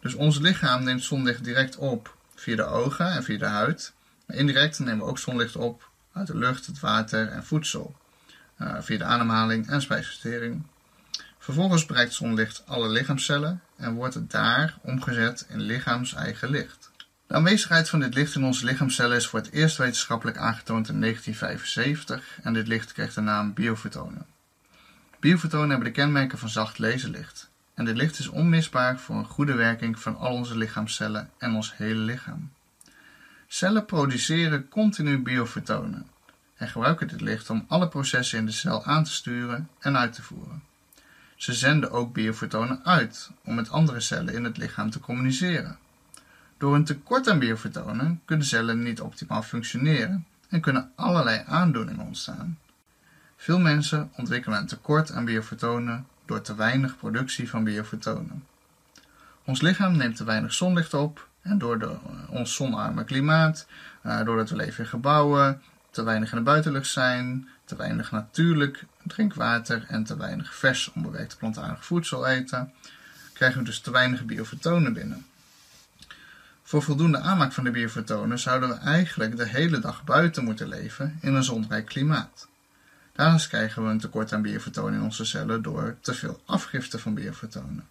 Dus 0.01 0.15
ons 0.15 0.39
lichaam 0.39 0.85
neemt 0.85 1.03
zonlicht 1.03 1.45
direct 1.45 1.77
op 1.77 2.17
via 2.35 2.57
de 2.57 2.65
ogen 2.65 3.13
en 3.13 3.25
via 3.25 3.39
de 3.39 3.47
huid. 3.47 3.93
Indirect 4.33 4.79
nemen 4.79 4.99
we 4.99 5.11
ook 5.11 5.19
zonlicht 5.19 5.57
op 5.57 5.89
uit 6.13 6.27
de 6.27 6.37
lucht, 6.37 6.67
het 6.67 6.81
water 6.81 7.29
en 7.29 7.45
voedsel. 7.45 7.97
Uh, 8.59 8.77
via 8.81 8.99
de 8.99 9.05
ademhaling 9.05 9.69
en 9.69 9.83
spijsvertering. 9.83 10.63
Vervolgens 11.39 11.87
bereikt 11.87 12.13
zonlicht 12.13 12.63
alle 12.67 12.89
lichaamcellen 12.89 13.61
en 13.77 13.95
wordt 13.95 14.15
het 14.15 14.31
daar 14.31 14.79
omgezet 14.81 15.47
in 15.49 15.61
lichaams 15.61 16.15
eigen 16.15 16.51
licht. 16.51 16.91
De 17.27 17.35
aanwezigheid 17.35 17.89
van 17.89 18.01
dit 18.01 18.15
licht 18.15 18.35
in 18.35 18.45
onze 18.45 18.65
lichaamcellen 18.65 19.17
is 19.17 19.27
voor 19.27 19.39
het 19.39 19.51
eerst 19.51 19.77
wetenschappelijk 19.77 20.37
aangetoond 20.37 20.89
in 20.89 21.01
1975 21.01 22.39
en 22.43 22.53
dit 22.53 22.67
licht 22.67 22.93
kreeg 22.93 23.15
de 23.15 23.21
naam 23.21 23.55
biofotonen. 23.55 24.27
Biofotonen 25.21 25.69
hebben 25.69 25.87
de 25.87 25.95
kenmerken 25.95 26.39
van 26.39 26.49
zacht 26.49 26.79
laserlicht 26.79 27.51
en 27.75 27.85
dit 27.85 27.97
licht 27.97 28.19
is 28.19 28.29
onmisbaar 28.29 28.99
voor 28.99 29.17
een 29.17 29.25
goede 29.25 29.55
werking 29.55 29.99
van 29.99 30.17
al 30.17 30.33
onze 30.33 30.57
lichaamcellen 30.57 31.31
en 31.39 31.55
ons 31.55 31.77
hele 31.77 32.01
lichaam. 32.01 32.51
Cellen 33.53 33.85
produceren 33.85 34.69
continu 34.69 35.23
biofotonen 35.23 36.07
en 36.57 36.69
gebruiken 36.69 37.09
dit 37.09 37.21
licht 37.21 37.51
om 37.51 37.65
alle 37.69 37.89
processen 37.89 38.39
in 38.39 38.47
de 38.47 38.53
cel 38.53 38.85
aan 38.85 39.05
te 39.05 39.11
sturen 39.11 39.69
en 39.79 39.97
uit 39.97 40.13
te 40.13 40.23
voeren. 40.23 40.63
Ze 41.37 41.53
zenden 41.53 41.91
ook 41.91 42.13
biofotonen 42.13 42.85
uit 42.85 43.31
om 43.45 43.55
met 43.55 43.71
andere 43.71 44.01
cellen 44.01 44.35
in 44.35 44.45
het 44.45 44.57
lichaam 44.57 44.91
te 44.91 45.01
communiceren. 45.01 45.79
Door 46.59 46.75
een 46.75 46.85
tekort 46.85 47.29
aan 47.29 47.39
biofotonen 47.39 48.21
kunnen 48.25 48.47
cellen 48.47 48.83
niet 48.83 49.01
optimaal 49.01 49.43
functioneren 49.43 50.27
en 50.49 50.61
kunnen 50.61 50.93
allerlei 50.95 51.43
aandoeningen 51.47 52.07
ontstaan. 52.07 52.59
Veel 53.37 53.59
mensen 53.59 54.13
ontwikkelen 54.17 54.59
een 54.59 54.67
tekort 54.67 55.13
aan 55.13 55.25
biofotonen 55.25 56.07
door 56.25 56.41
te 56.41 56.55
weinig 56.55 56.97
productie 56.97 57.51
van 57.51 57.65
biofotonen. 57.65 58.47
Ons 59.45 59.61
lichaam 59.61 59.97
neemt 59.97 60.17
te 60.17 60.25
weinig 60.25 60.53
zonlicht 60.53 60.95
op 60.95 61.29
door 61.43 61.81
eh, 61.81 61.91
ons 62.31 62.55
zonarme 62.55 63.05
klimaat, 63.05 63.67
uh, 64.07 64.25
doordat 64.25 64.51
we 64.51 64.57
leven 64.57 64.85
in 64.85 64.91
gebouwen, 64.91 65.63
te 65.91 66.03
weinig 66.03 66.31
in 66.31 66.39
de 66.39 66.45
buitenlucht 66.45 66.91
zijn, 66.91 67.49
te 67.65 67.77
weinig 67.77 68.11
natuurlijk 68.11 68.85
drinkwater 69.07 69.85
en 69.89 70.05
te 70.05 70.17
weinig 70.17 70.55
vers 70.55 70.93
onbewerkte 70.93 71.37
plantaardig 71.37 71.85
voedsel 71.85 72.27
eten, 72.27 72.73
krijgen 73.33 73.59
we 73.59 73.65
dus 73.65 73.81
te 73.81 73.91
weinig 73.91 74.25
biofotonen 74.25 74.93
binnen. 74.93 75.27
Voor 76.63 76.83
voldoende 76.83 77.19
aanmaak 77.19 77.53
van 77.53 77.65
de 77.65 77.71
biofotonen 77.71 78.39
zouden 78.39 78.69
we 78.69 78.75
eigenlijk 78.75 79.37
de 79.37 79.47
hele 79.47 79.79
dag 79.79 80.05
buiten 80.05 80.45
moeten 80.45 80.69
leven 80.69 81.19
in 81.21 81.35
een 81.35 81.45
zonrijk 81.45 81.87
klimaat. 81.87 82.49
Daarnaast 83.13 83.49
krijgen 83.49 83.85
we 83.85 83.91
een 83.91 83.99
tekort 84.01 84.33
aan 84.33 84.43
biofotonen 84.43 84.95
in 84.95 85.03
onze 85.03 85.25
cellen 85.25 85.63
door 85.63 85.97
te 86.01 86.15
veel 86.15 86.41
afgifte 86.45 86.99
van 86.99 87.15
biofotonen. 87.15 87.89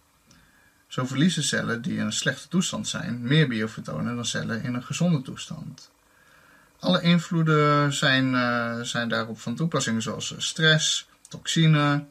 Zo 0.90 1.06
verliezen 1.06 1.42
cellen 1.42 1.82
die 1.82 1.96
in 1.98 2.04
een 2.04 2.12
slechte 2.12 2.48
toestand 2.48 2.88
zijn 2.88 3.22
meer 3.22 3.48
biofotonen 3.48 4.14
dan 4.14 4.24
cellen 4.24 4.62
in 4.62 4.74
een 4.74 4.82
gezonde 4.82 5.22
toestand. 5.22 5.90
Alle 6.78 7.02
invloeden 7.02 7.92
zijn, 7.92 8.32
uh, 8.32 8.80
zijn 8.80 9.08
daarop 9.08 9.40
van 9.40 9.54
toepassing, 9.54 10.02
zoals 10.02 10.34
stress, 10.36 11.08
toxine, 11.28 12.04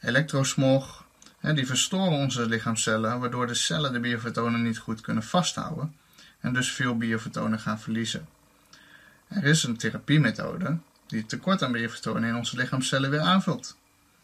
elektrosmog. 0.00 1.04
Hè, 1.38 1.54
die 1.54 1.66
verstoren 1.66 2.18
onze 2.18 2.46
lichaamcellen, 2.46 3.20
waardoor 3.20 3.46
de 3.46 3.54
cellen 3.54 3.92
de 3.92 4.00
biofotonen 4.00 4.62
niet 4.62 4.78
goed 4.78 5.00
kunnen 5.00 5.22
vasthouden 5.22 5.94
en 6.40 6.52
dus 6.52 6.72
veel 6.72 6.96
biofotonen 6.96 7.60
gaan 7.60 7.80
verliezen. 7.80 8.28
Er 9.28 9.44
is 9.44 9.62
een 9.62 9.76
therapiemethode 9.76 10.78
die 11.06 11.18
het 11.18 11.28
tekort 11.28 11.62
aan 11.62 11.72
biofotonen 11.72 12.28
in 12.28 12.36
onze 12.36 12.56
lichaamcellen 12.56 13.10
weer 13.10 13.20
aanvult. 13.20 13.76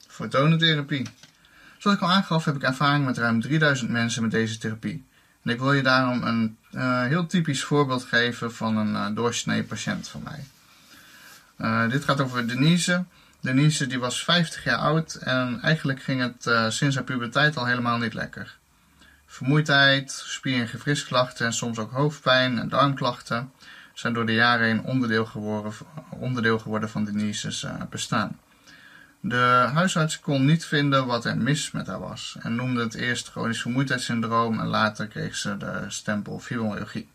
Fotonentherapie. 0.07 1.07
Zoals 1.83 1.97
ik 1.97 2.03
al 2.03 2.11
aangaf 2.11 2.45
heb 2.45 2.57
ik 2.57 2.63
ervaring 2.63 3.05
met 3.05 3.19
ruim 3.19 3.41
3000 3.41 3.91
mensen 3.91 4.23
met 4.23 4.31
deze 4.31 4.59
therapie. 4.59 5.05
En 5.43 5.51
ik 5.51 5.59
wil 5.59 5.73
je 5.73 5.83
daarom 5.83 6.23
een 6.23 6.57
uh, 6.73 7.03
heel 7.03 7.27
typisch 7.27 7.65
voorbeeld 7.65 8.05
geven 8.05 8.55
van 8.55 8.77
een 8.77 8.93
uh, 8.93 9.07
doorsnee 9.17 9.65
patiënt 9.65 10.09
van 10.09 10.23
mij. 10.23 10.45
Uh, 11.59 11.91
dit 11.91 12.05
gaat 12.05 12.21
over 12.21 12.49
Denise. 12.49 13.05
Denise 13.41 13.87
die 13.87 13.99
was 13.99 14.25
50 14.25 14.65
jaar 14.65 14.77
oud 14.77 15.15
en 15.15 15.61
eigenlijk 15.63 16.03
ging 16.03 16.21
het 16.21 16.73
sinds 16.73 16.95
haar 16.95 17.05
puberteit 17.05 17.57
al 17.57 17.67
helemaal 17.67 17.99
niet 17.99 18.15
lekker. 18.15 18.57
Vermoeidheid, 19.27 20.11
spier- 20.27 20.61
en 20.61 20.69
gewrichtsklachten 20.69 21.47
en 21.47 21.53
soms 21.53 21.79
ook 21.79 21.93
hoofdpijn 21.93 22.59
en 22.59 22.69
darmklachten 22.69 23.53
zijn 23.95 24.13
door 24.13 24.27
de 24.27 24.35
jaren 24.35 24.67
heen 24.67 24.85
onderdeel 24.85 25.27
geworden, 25.27 25.73
onderdeel 26.11 26.59
geworden 26.59 26.91
van 26.91 27.05
Denise's 27.05 27.67
bestaan. 27.91 28.39
De 29.25 29.71
huisarts 29.73 30.21
kon 30.21 30.45
niet 30.45 30.65
vinden 30.65 31.07
wat 31.07 31.25
er 31.25 31.37
mis 31.37 31.71
met 31.71 31.87
haar 31.87 32.01
was 32.01 32.37
en 32.41 32.55
noemde 32.55 32.81
het 32.81 32.95
eerst 32.95 33.31
chronisch 33.31 33.61
vermoeidheidssyndroom 33.61 34.61
en 34.61 34.67
later 34.67 35.07
kreeg 35.07 35.37
ze 35.37 35.57
de 35.57 35.85
stempel 35.89 36.39
fibromyalgie. 36.39 37.09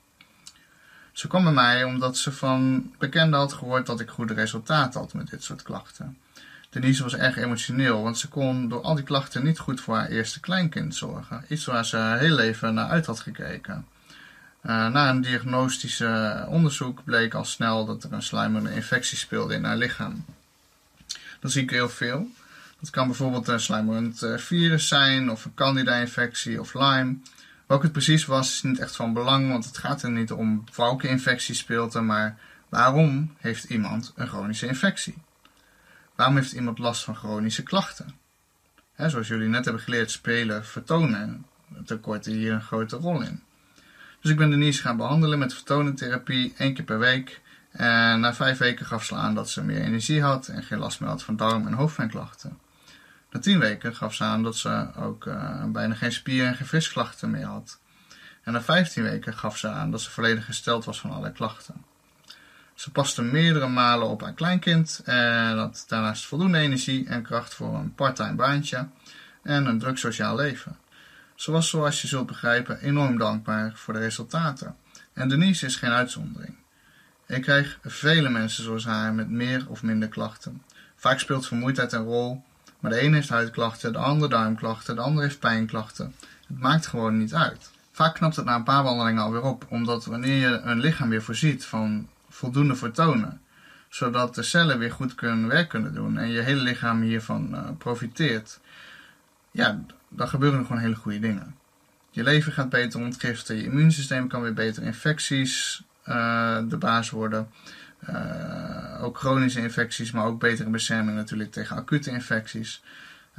Ze 1.11 1.27
kwam 1.27 1.43
bij 1.43 1.53
mij 1.53 1.83
omdat 1.83 2.17
ze 2.17 2.31
van 2.31 2.91
bekenden 2.97 3.39
had 3.39 3.53
gehoord 3.53 3.85
dat 3.85 3.99
ik 3.99 4.09
goede 4.09 4.33
resultaten 4.33 4.99
had 4.99 5.13
met 5.13 5.29
dit 5.29 5.43
soort 5.43 5.61
klachten. 5.61 6.17
Denise 6.69 7.03
was 7.03 7.15
erg 7.15 7.37
emotioneel, 7.37 8.03
want 8.03 8.17
ze 8.17 8.27
kon 8.27 8.69
door 8.69 8.81
al 8.81 8.95
die 8.95 9.03
klachten 9.03 9.43
niet 9.43 9.59
goed 9.59 9.81
voor 9.81 9.95
haar 9.95 10.09
eerste 10.09 10.39
kleinkind 10.39 10.95
zorgen. 10.95 11.45
Iets 11.47 11.65
waar 11.65 11.85
ze 11.85 11.97
haar 11.97 12.19
heel 12.19 12.35
leven 12.35 12.73
naar 12.73 12.89
uit 12.89 13.05
had 13.05 13.19
gekeken. 13.19 13.85
Uh, 14.63 14.87
na 14.87 15.09
een 15.09 15.21
diagnostische 15.21 16.45
onderzoek 16.49 17.03
bleek 17.03 17.33
al 17.33 17.45
snel 17.45 17.85
dat 17.85 18.03
er 18.03 18.13
een 18.13 18.21
sluimerende 18.21 18.75
infectie 18.75 19.17
speelde 19.17 19.53
in 19.53 19.63
haar 19.63 19.77
lichaam. 19.77 20.25
Dat 21.39 21.51
zie 21.51 21.63
ik 21.63 21.69
heel 21.69 21.89
veel. 21.89 22.27
Dat 22.79 22.89
kan 22.89 23.07
bijvoorbeeld 23.07 23.47
een 23.47 23.59
sluimerend 23.59 24.23
eh, 24.23 24.37
virus 24.37 24.87
zijn, 24.87 25.31
of 25.31 25.45
een 25.45 25.53
candida-infectie 25.53 26.59
of 26.59 26.73
Lyme. 26.73 27.17
Welk 27.67 27.83
het 27.83 27.91
precies 27.91 28.25
was, 28.25 28.53
is 28.53 28.61
niet 28.61 28.79
echt 28.79 28.95
van 28.95 29.13
belang, 29.13 29.49
want 29.49 29.65
het 29.65 29.77
gaat 29.77 30.03
er 30.03 30.11
niet 30.11 30.31
om 30.31 30.63
welke 30.75 31.07
infectie 31.07 31.55
speelt 31.55 31.93
er, 31.93 32.03
maar 32.03 32.37
waarom 32.69 33.33
heeft 33.37 33.63
iemand 33.63 34.13
een 34.15 34.27
chronische 34.27 34.67
infectie? 34.67 35.15
Waarom 36.15 36.35
heeft 36.35 36.51
iemand 36.51 36.77
last 36.77 37.03
van 37.03 37.15
chronische 37.15 37.63
klachten? 37.63 38.15
zoals 38.95 39.27
jullie 39.27 39.47
net 39.47 39.63
hebben 39.65 39.83
geleerd, 39.83 40.11
spelen 40.11 40.65
vertonen 40.65 41.45
tekorten 41.85 42.31
hier 42.31 42.53
een 42.53 42.61
grote 42.61 42.95
rol 42.95 43.21
in. 43.21 43.43
Dus 44.21 44.31
ik 44.31 44.37
ben 44.37 44.49
Denise 44.49 44.81
gaan 44.81 44.97
behandelen 44.97 45.39
met 45.39 45.53
vertonentherapie 45.53 46.53
één 46.57 46.73
keer 46.73 46.85
per 46.85 46.99
week. 46.99 47.41
En 47.71 48.19
na 48.19 48.33
vijf 48.33 48.57
weken 48.57 48.85
gaf 48.85 49.03
ze 49.03 49.15
aan 49.15 49.35
dat 49.35 49.49
ze 49.49 49.63
meer 49.63 49.81
energie 49.81 50.21
had 50.21 50.47
en 50.47 50.63
geen 50.63 50.79
last 50.79 50.99
meer 50.99 51.09
had 51.09 51.23
van 51.23 51.35
darm- 51.35 51.67
en 51.67 51.73
hoofdpijnklachten. 51.73 52.57
Na 53.31 53.39
tien 53.39 53.59
weken 53.59 53.95
gaf 53.95 54.13
ze 54.13 54.23
aan 54.23 54.43
dat 54.43 54.55
ze 54.55 54.87
ook 54.95 55.25
uh, 55.25 55.63
bijna 55.65 55.93
geen 55.93 56.11
spier- 56.11 56.45
en 56.45 56.55
gewrichtsklachten 56.55 57.31
meer 57.31 57.45
had. 57.45 57.79
En 58.43 58.53
na 58.53 58.61
15 58.61 59.03
weken 59.03 59.33
gaf 59.33 59.57
ze 59.57 59.67
aan 59.67 59.91
dat 59.91 60.01
ze 60.01 60.11
volledig 60.11 60.45
gesteld 60.45 60.85
was 60.85 60.99
van 60.99 61.09
allerlei 61.09 61.33
klachten. 61.33 61.75
Ze 62.73 62.91
paste 62.91 63.21
meerdere 63.21 63.67
malen 63.67 64.07
op 64.07 64.21
haar 64.21 64.33
kleinkind 64.33 65.01
en 65.05 65.57
had 65.57 65.85
daarnaast 65.87 66.25
voldoende 66.25 66.57
energie 66.57 67.07
en 67.07 67.23
kracht 67.23 67.53
voor 67.53 67.75
een 67.75 67.95
parttime 67.95 68.35
baantje 68.35 68.87
en 69.43 69.65
een 69.65 69.79
druk 69.79 69.97
sociaal 69.97 70.35
leven. 70.35 70.77
Ze 71.35 71.51
was, 71.51 71.69
zoals 71.69 72.01
je 72.01 72.07
zult 72.07 72.25
begrijpen, 72.25 72.79
enorm 72.79 73.17
dankbaar 73.17 73.71
voor 73.75 73.93
de 73.93 73.99
resultaten. 73.99 74.75
En 75.13 75.29
Denise 75.29 75.65
is 75.65 75.75
geen 75.75 75.91
uitzondering. 75.91 76.55
Ik 77.27 77.41
krijg 77.41 77.79
vele 77.83 78.29
mensen 78.29 78.63
zoals 78.63 78.85
haar 78.85 79.13
met 79.13 79.29
meer 79.29 79.65
of 79.67 79.83
minder 79.83 80.09
klachten. 80.09 80.61
Vaak 80.95 81.19
speelt 81.19 81.47
vermoeidheid 81.47 81.91
een 81.91 82.03
rol, 82.03 82.43
maar 82.79 82.91
de 82.91 83.01
een 83.01 83.13
heeft 83.13 83.29
huidklachten, 83.29 83.93
de 83.93 83.97
ander 83.97 84.29
darmklachten, 84.29 84.95
de 84.95 85.01
ander 85.01 85.23
heeft 85.23 85.39
pijnklachten. 85.39 86.15
Het 86.47 86.59
maakt 86.59 86.87
gewoon 86.87 87.17
niet 87.17 87.33
uit. 87.33 87.71
Vaak 87.91 88.15
knapt 88.15 88.35
het 88.35 88.45
na 88.45 88.55
een 88.55 88.63
paar 88.63 88.83
wandelingen 88.83 89.23
alweer 89.23 89.41
op, 89.41 89.65
omdat 89.69 90.05
wanneer 90.05 90.49
je 90.49 90.59
een 90.59 90.79
lichaam 90.79 91.09
weer 91.09 91.21
voorziet 91.21 91.65
van 91.65 92.07
voldoende 92.29 92.75
fotonen, 92.75 93.41
zodat 93.89 94.35
de 94.35 94.43
cellen 94.43 94.79
weer 94.79 94.91
goed 94.91 95.15
kunnen 95.15 95.47
werk 95.47 95.69
kunnen 95.69 95.93
doen 95.93 96.17
en 96.17 96.29
je 96.29 96.41
hele 96.41 96.61
lichaam 96.61 97.01
hiervan 97.01 97.49
uh, 97.53 97.69
profiteert, 97.77 98.59
ja, 99.51 99.81
dan 100.09 100.27
gebeuren 100.27 100.59
er 100.59 100.65
gewoon 100.65 100.81
hele 100.81 100.95
goede 100.95 101.19
dingen. 101.19 101.55
Je 102.11 102.23
lever 102.23 102.51
gaat 102.51 102.69
beter 102.69 102.99
ontgiften, 102.99 103.55
je 103.55 103.63
immuunsysteem 103.63 104.27
kan 104.27 104.41
weer 104.41 104.53
beter 104.53 104.83
infecties 104.83 105.83
de 106.67 106.77
baas 106.79 107.09
worden. 107.09 107.49
Uh, 108.09 109.03
ook 109.03 109.17
chronische 109.17 109.61
infecties, 109.61 110.11
maar 110.11 110.25
ook 110.25 110.39
betere 110.39 110.69
bescherming 110.69 111.17
natuurlijk 111.17 111.51
tegen 111.51 111.75
acute 111.75 112.11
infecties. 112.11 112.83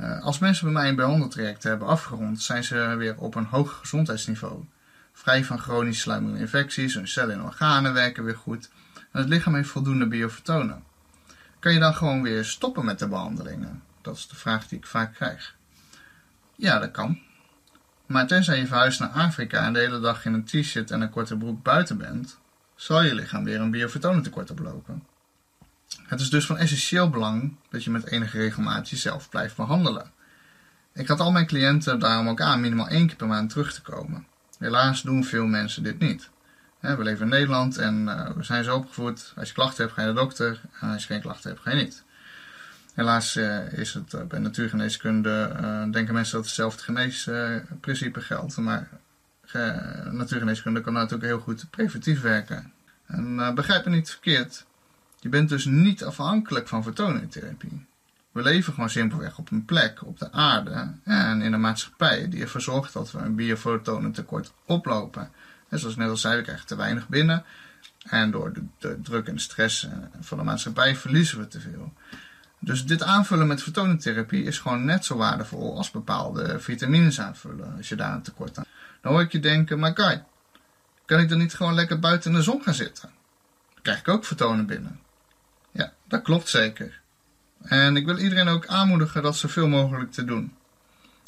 Uh, 0.00 0.22
als 0.22 0.38
mensen 0.38 0.64
bij 0.64 0.72
mij 0.72 0.88
een 0.88 0.96
behandeltraject 0.96 1.62
hebben 1.62 1.88
afgerond, 1.88 2.42
zijn 2.42 2.64
ze 2.64 2.94
weer 2.98 3.18
op 3.18 3.34
een 3.34 3.44
hoog 3.44 3.78
gezondheidsniveau. 3.78 4.64
Vrij 5.12 5.44
van 5.44 5.58
chronische 5.58 6.02
sluimerende 6.02 6.40
infecties, 6.40 6.94
hun 6.94 7.08
cellen 7.08 7.34
en 7.34 7.42
organen 7.42 7.92
werken 7.92 8.24
weer 8.24 8.36
goed. 8.36 8.70
En 8.94 9.20
het 9.20 9.28
lichaam 9.28 9.54
heeft 9.54 9.68
voldoende 9.68 10.06
biofotonen. 10.06 10.82
Kan 11.58 11.72
je 11.72 11.78
dan 11.78 11.94
gewoon 11.94 12.22
weer 12.22 12.44
stoppen 12.44 12.84
met 12.84 12.98
de 12.98 13.08
behandelingen? 13.08 13.82
Dat 14.02 14.16
is 14.16 14.28
de 14.28 14.36
vraag 14.36 14.68
die 14.68 14.78
ik 14.78 14.86
vaak 14.86 15.14
krijg. 15.14 15.54
Ja, 16.54 16.78
dat 16.78 16.90
kan. 16.90 17.18
Maar 18.06 18.26
tenzij 18.26 18.58
je 18.58 18.66
verhuist 18.66 19.00
naar 19.00 19.08
Afrika 19.08 19.64
en 19.64 19.72
de 19.72 19.78
hele 19.78 20.00
dag 20.00 20.24
in 20.24 20.32
een 20.32 20.44
t-shirt 20.44 20.90
en 20.90 21.00
een 21.00 21.10
korte 21.10 21.36
broek 21.36 21.62
buiten 21.62 21.98
bent, 21.98 22.38
zal 22.78 23.02
je 23.02 23.14
lichaam 23.14 23.44
weer 23.44 23.60
een 23.60 23.70
biofotonentekort 23.70 24.50
oplopen. 24.50 25.02
Het 26.06 26.20
is 26.20 26.30
dus 26.30 26.46
van 26.46 26.56
essentieel 26.56 27.10
belang 27.10 27.56
dat 27.70 27.84
je 27.84 27.90
met 27.90 28.06
enige 28.06 28.38
regelmaat 28.38 28.90
jezelf 28.90 29.28
blijft 29.28 29.56
behandelen. 29.56 30.10
Ik 30.94 31.08
had 31.08 31.20
al 31.20 31.32
mijn 31.32 31.46
cliënten 31.46 31.98
daarom 31.98 32.28
ook 32.28 32.40
aan 32.40 32.60
minimaal 32.60 32.88
één 32.88 33.06
keer 33.06 33.16
per 33.16 33.26
maand 33.26 33.50
terug 33.50 33.74
te 33.74 33.82
komen. 33.82 34.26
Helaas 34.58 35.02
doen 35.02 35.24
veel 35.24 35.46
mensen 35.46 35.82
dit 35.82 35.98
niet. 35.98 36.30
We 36.80 37.02
leven 37.02 37.22
in 37.22 37.28
Nederland 37.28 37.76
en 37.76 38.08
eh, 38.08 38.30
we 38.36 38.42
zijn 38.42 38.64
zo 38.64 38.76
opgevoed. 38.76 39.32
Als 39.36 39.48
je 39.48 39.54
klachten 39.54 39.82
hebt, 39.82 39.94
ga 39.94 40.00
je 40.00 40.06
naar 40.06 40.16
de 40.16 40.20
dokter. 40.20 40.60
En 40.80 40.88
als 40.88 41.02
je 41.02 41.12
geen 41.12 41.20
klachten 41.20 41.50
hebt, 41.50 41.62
ga 41.62 41.70
je 41.70 41.82
niet. 41.82 42.04
Helaas 42.94 43.36
eh, 43.36 43.72
is 43.72 43.94
het 43.94 44.14
eh, 44.14 44.22
bij 44.22 44.38
natuurgeneeskunde, 44.38 45.56
denken 45.90 46.14
mensen 46.14 46.36
dat 46.36 46.44
hetzelfde 46.44 46.82
geneesprincipe 46.82 48.20
geldt. 48.20 48.56
Maar 48.56 48.88
natuurgeneeskunde 50.10 50.80
kan 50.80 50.92
natuurlijk 50.92 51.24
heel 51.24 51.40
goed 51.40 51.70
preventief 51.70 52.20
werken. 52.20 52.72
En 53.06 53.54
begrijp 53.54 53.84
me 53.84 53.90
niet 53.90 54.10
verkeerd. 54.10 54.66
Je 55.20 55.28
bent 55.28 55.48
dus 55.48 55.64
niet 55.64 56.04
afhankelijk 56.04 56.68
van 56.68 56.82
fotonentherapie. 56.82 57.86
We 58.32 58.42
leven 58.42 58.72
gewoon 58.72 58.90
simpelweg 58.90 59.38
op 59.38 59.50
een 59.50 59.64
plek 59.64 60.06
op 60.06 60.18
de 60.18 60.32
aarde 60.32 60.92
en 61.04 61.42
in 61.42 61.52
een 61.52 61.60
maatschappij 61.60 62.28
die 62.28 62.40
ervoor 62.40 62.60
zorgt 62.60 62.92
dat 62.92 63.10
we 63.10 63.18
een 63.18 63.34
biofotonentekort 63.34 64.52
oplopen. 64.64 65.30
En 65.68 65.78
zoals 65.78 65.96
net 65.96 66.08
al 66.08 66.16
zei, 66.16 66.36
we 66.36 66.42
krijgen 66.42 66.66
te 66.66 66.76
weinig 66.76 67.08
binnen. 67.08 67.44
En 68.02 68.30
door 68.30 68.52
de, 68.78 69.00
druk 69.02 69.26
en 69.26 69.34
de 69.34 69.40
stress 69.40 69.84
eh, 69.84 69.92
van 70.20 70.38
de 70.38 70.44
maatschappij 70.44 70.96
verliezen 70.96 71.38
we 71.38 71.48
te 71.48 71.60
veel. 71.60 71.92
Dus 72.58 72.86
dit 72.86 73.02
aanvullen 73.02 73.46
met 73.46 73.62
fotonentherapie 73.62 74.44
is 74.44 74.58
gewoon 74.58 74.84
net 74.84 75.04
zo 75.04 75.16
waardevol 75.16 75.76
als 75.76 75.90
bepaalde 75.90 76.60
vitamines 76.60 77.20
aanvullen 77.20 77.76
als 77.76 77.88
je 77.88 77.96
daar 77.96 78.14
een 78.14 78.22
tekort 78.22 78.58
aan. 78.58 78.64
Hoor 79.08 79.20
ik 79.20 79.32
je 79.32 79.40
denken, 79.40 79.78
maar 79.78 79.92
Kai, 79.92 80.22
kan 81.04 81.20
ik 81.20 81.28
dan 81.28 81.38
niet 81.38 81.54
gewoon 81.54 81.74
lekker 81.74 81.98
buiten 81.98 82.30
in 82.30 82.36
de 82.36 82.42
zon 82.42 82.62
gaan 82.62 82.74
zitten? 82.74 83.10
Dan 83.74 83.82
krijg 83.82 83.98
ik 83.98 84.08
ook 84.08 84.24
fotonen 84.24 84.66
binnen. 84.66 85.00
Ja, 85.70 85.92
dat 86.08 86.22
klopt 86.22 86.48
zeker. 86.48 87.00
En 87.62 87.96
ik 87.96 88.06
wil 88.06 88.18
iedereen 88.18 88.48
ook 88.48 88.66
aanmoedigen 88.66 89.22
dat 89.22 89.36
zoveel 89.36 89.68
mogelijk 89.68 90.12
te 90.12 90.24
doen. 90.24 90.56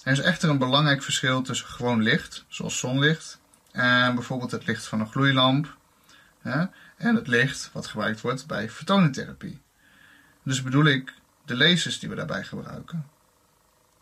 Er 0.04 0.12
is 0.12 0.20
echter 0.20 0.48
een 0.48 0.58
belangrijk 0.58 1.02
verschil 1.02 1.42
tussen 1.42 1.68
gewoon 1.68 2.02
licht, 2.02 2.44
zoals 2.48 2.78
zonlicht, 2.78 3.40
en 3.72 4.14
bijvoorbeeld 4.14 4.50
het 4.50 4.66
licht 4.66 4.86
van 4.86 5.00
een 5.00 5.10
gloeilamp 5.10 5.76
en 6.96 7.14
het 7.14 7.26
licht 7.26 7.70
wat 7.72 7.86
gebruikt 7.86 8.20
wordt 8.20 8.46
bij 8.46 8.70
fotonentherapie. 8.70 9.60
Dus 10.42 10.62
bedoel 10.62 10.84
ik 10.84 11.14
de 11.44 11.56
lasers 11.56 11.98
die 11.98 12.08
we 12.08 12.14
daarbij 12.14 12.44
gebruiken. 12.44 13.08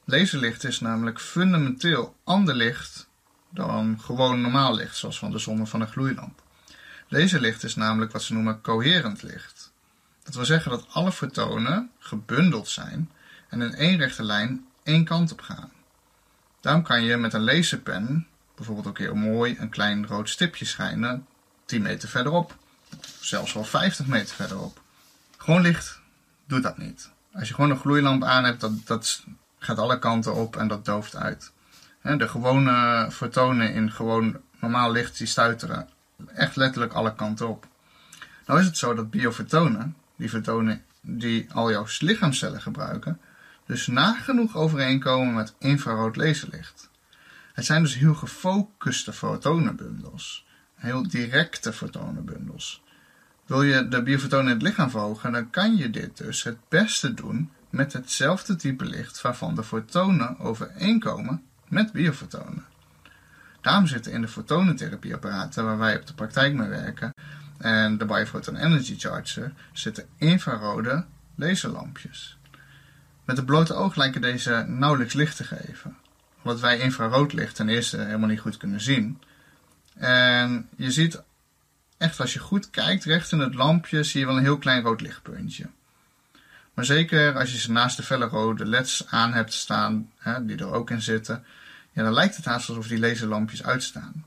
Laserlicht 0.04 0.64
is 0.64 0.80
namelijk 0.80 1.20
fundamenteel 1.20 2.16
ander 2.24 2.54
licht 2.54 3.07
dan 3.50 4.00
gewoon 4.00 4.40
normaal 4.40 4.74
licht, 4.74 4.96
zoals 4.96 5.18
van 5.18 5.30
de 5.30 5.38
zon 5.38 5.60
of 5.60 5.70
van 5.70 5.80
een 5.80 5.88
gloeilamp. 5.88 6.42
Laserlicht 7.08 7.64
is 7.64 7.74
namelijk 7.74 8.12
wat 8.12 8.22
ze 8.22 8.32
noemen 8.32 8.60
coherent 8.60 9.22
licht. 9.22 9.72
Dat 10.24 10.34
wil 10.34 10.44
zeggen 10.44 10.70
dat 10.70 10.86
alle 10.88 11.12
fotonen 11.12 11.90
gebundeld 11.98 12.68
zijn 12.68 13.10
en 13.48 13.62
in 13.62 13.74
één 13.74 13.96
rechte 13.98 14.22
lijn 14.22 14.66
één 14.82 15.04
kant 15.04 15.32
op 15.32 15.40
gaan. 15.40 15.70
Daarom 16.60 16.82
kan 16.82 17.02
je 17.02 17.16
met 17.16 17.32
een 17.32 17.44
laserpen 17.44 18.26
bijvoorbeeld 18.54 18.86
ook 18.86 18.98
heel 18.98 19.14
mooi 19.14 19.56
een 19.58 19.68
klein 19.68 20.06
rood 20.06 20.28
stipje 20.28 20.64
schijnen 20.64 21.26
10 21.64 21.82
meter 21.82 22.08
verderop. 22.08 22.56
Zelfs 23.20 23.52
wel 23.52 23.64
50 23.64 24.06
meter 24.06 24.34
verderop. 24.34 24.80
Gewoon 25.36 25.60
licht 25.60 26.00
doet 26.46 26.62
dat 26.62 26.78
niet. 26.78 27.10
Als 27.32 27.48
je 27.48 27.54
gewoon 27.54 27.70
een 27.70 27.78
gloeilamp 27.78 28.24
aan 28.24 28.44
hebt, 28.44 28.60
dat, 28.60 28.86
dat 28.86 29.22
gaat 29.58 29.78
alle 29.78 29.98
kanten 29.98 30.34
op 30.34 30.56
en 30.56 30.68
dat 30.68 30.84
dooft 30.84 31.16
uit. 31.16 31.52
De 32.16 32.28
gewone 32.28 33.08
fotonen 33.10 33.74
in 33.74 33.92
gewoon 33.92 34.40
normaal 34.60 34.92
licht, 34.92 35.18
die 35.18 35.26
stuiteren 35.26 35.88
echt 36.26 36.56
letterlijk 36.56 36.92
alle 36.92 37.14
kanten 37.14 37.48
op. 37.48 37.66
Nou 38.46 38.60
is 38.60 38.66
het 38.66 38.76
zo 38.76 38.94
dat 38.94 39.10
biofotonen, 39.10 39.96
die 40.16 40.28
fotonen 40.28 40.84
die 41.00 41.52
al 41.52 41.70
jouw 41.70 41.86
lichaamcellen 41.98 42.62
gebruiken, 42.62 43.20
dus 43.66 43.86
nagenoeg 43.86 44.56
overeenkomen 44.56 45.34
met 45.34 45.54
infrarood 45.58 46.16
laserlicht. 46.16 46.90
Het 47.52 47.64
zijn 47.64 47.82
dus 47.82 47.94
heel 47.94 48.14
gefocuste 48.14 49.12
fotonenbundels. 49.12 50.46
Heel 50.74 51.08
directe 51.08 51.72
fotonenbundels. 51.72 52.82
Wil 53.46 53.62
je 53.62 53.88
de 53.88 54.02
biofotonen 54.02 54.46
in 54.46 54.52
het 54.52 54.62
lichaam 54.62 54.90
verhogen, 54.90 55.32
dan 55.32 55.50
kan 55.50 55.76
je 55.76 55.90
dit 55.90 56.16
dus 56.16 56.42
het 56.42 56.58
beste 56.68 57.14
doen 57.14 57.50
met 57.70 57.92
hetzelfde 57.92 58.56
type 58.56 58.84
licht 58.84 59.20
waarvan 59.20 59.54
de 59.54 59.64
fotonen 59.64 60.38
overeenkomen 60.38 61.42
met 61.68 61.92
biofotonen. 61.92 62.64
Daarom 63.60 63.86
zitten 63.86 64.12
in 64.12 64.20
de 64.20 64.28
fotonentherapieapparaten 64.28 65.64
waar 65.64 65.78
wij 65.78 65.96
op 65.96 66.06
de 66.06 66.14
praktijk 66.14 66.54
mee 66.54 66.68
werken 66.68 67.14
en 67.58 67.98
de 67.98 68.04
Biophoton 68.04 68.56
Energy 68.56 68.98
Charger 68.98 69.52
zitten 69.72 70.06
infrarode 70.16 71.04
laserlampjes. 71.34 72.38
Met 73.24 73.36
het 73.36 73.46
blote 73.46 73.74
oog 73.74 73.96
lijken 73.96 74.20
deze 74.20 74.64
nauwelijks 74.68 75.14
licht 75.14 75.36
te 75.36 75.44
geven 75.44 75.96
omdat 76.42 76.60
wij 76.60 76.78
infraroodlicht 76.78 77.54
ten 77.54 77.68
eerste 77.68 77.96
helemaal 77.96 78.28
niet 78.28 78.40
goed 78.40 78.56
kunnen 78.56 78.80
zien. 78.80 79.22
En 79.94 80.68
je 80.76 80.90
ziet 80.90 81.22
echt 81.98 82.20
als 82.20 82.32
je 82.32 82.38
goed 82.38 82.70
kijkt 82.70 83.04
recht 83.04 83.32
in 83.32 83.38
het 83.38 83.54
lampje 83.54 84.02
zie 84.02 84.20
je 84.20 84.26
wel 84.26 84.36
een 84.36 84.42
heel 84.42 84.58
klein 84.58 84.82
rood 84.82 85.00
lichtpuntje. 85.00 85.66
Maar 86.78 86.86
zeker 86.86 87.38
als 87.38 87.52
je 87.52 87.58
ze 87.58 87.72
naast 87.72 87.96
de 87.96 88.02
felle 88.02 88.26
rode 88.26 88.64
leds 88.64 89.06
aan 89.08 89.32
hebt 89.32 89.52
staan, 89.52 90.10
hè, 90.18 90.44
die 90.44 90.56
er 90.56 90.72
ook 90.72 90.90
in 90.90 91.02
zitten, 91.02 91.44
ja, 91.92 92.02
dan 92.02 92.12
lijkt 92.12 92.36
het 92.36 92.44
haast 92.44 92.68
alsof 92.68 92.86
die 92.86 92.98
laserlampjes 92.98 93.64
uitstaan. 93.64 94.24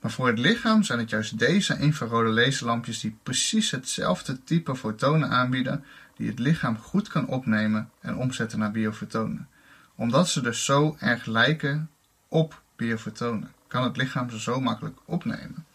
Maar 0.00 0.10
voor 0.10 0.26
het 0.26 0.38
lichaam 0.38 0.82
zijn 0.82 0.98
het 0.98 1.10
juist 1.10 1.38
deze 1.38 1.78
infrarode 1.78 2.30
laserlampjes 2.30 3.00
die 3.00 3.18
precies 3.22 3.70
hetzelfde 3.70 4.44
type 4.44 4.76
fotonen 4.76 5.30
aanbieden, 5.30 5.84
die 6.16 6.28
het 6.28 6.38
lichaam 6.38 6.78
goed 6.78 7.08
kan 7.08 7.26
opnemen 7.26 7.90
en 8.00 8.16
omzetten 8.16 8.58
naar 8.58 8.70
biofotonen 8.70 9.48
omdat 9.96 10.28
ze 10.28 10.40
dus 10.40 10.64
zo 10.64 10.96
erg 11.00 11.26
lijken 11.26 11.90
op 12.28 12.62
biofotonen, 12.76 13.52
kan 13.68 13.84
het 13.84 13.96
lichaam 13.96 14.30
ze 14.30 14.40
zo 14.40 14.60
makkelijk 14.60 14.98
opnemen. 15.04 15.65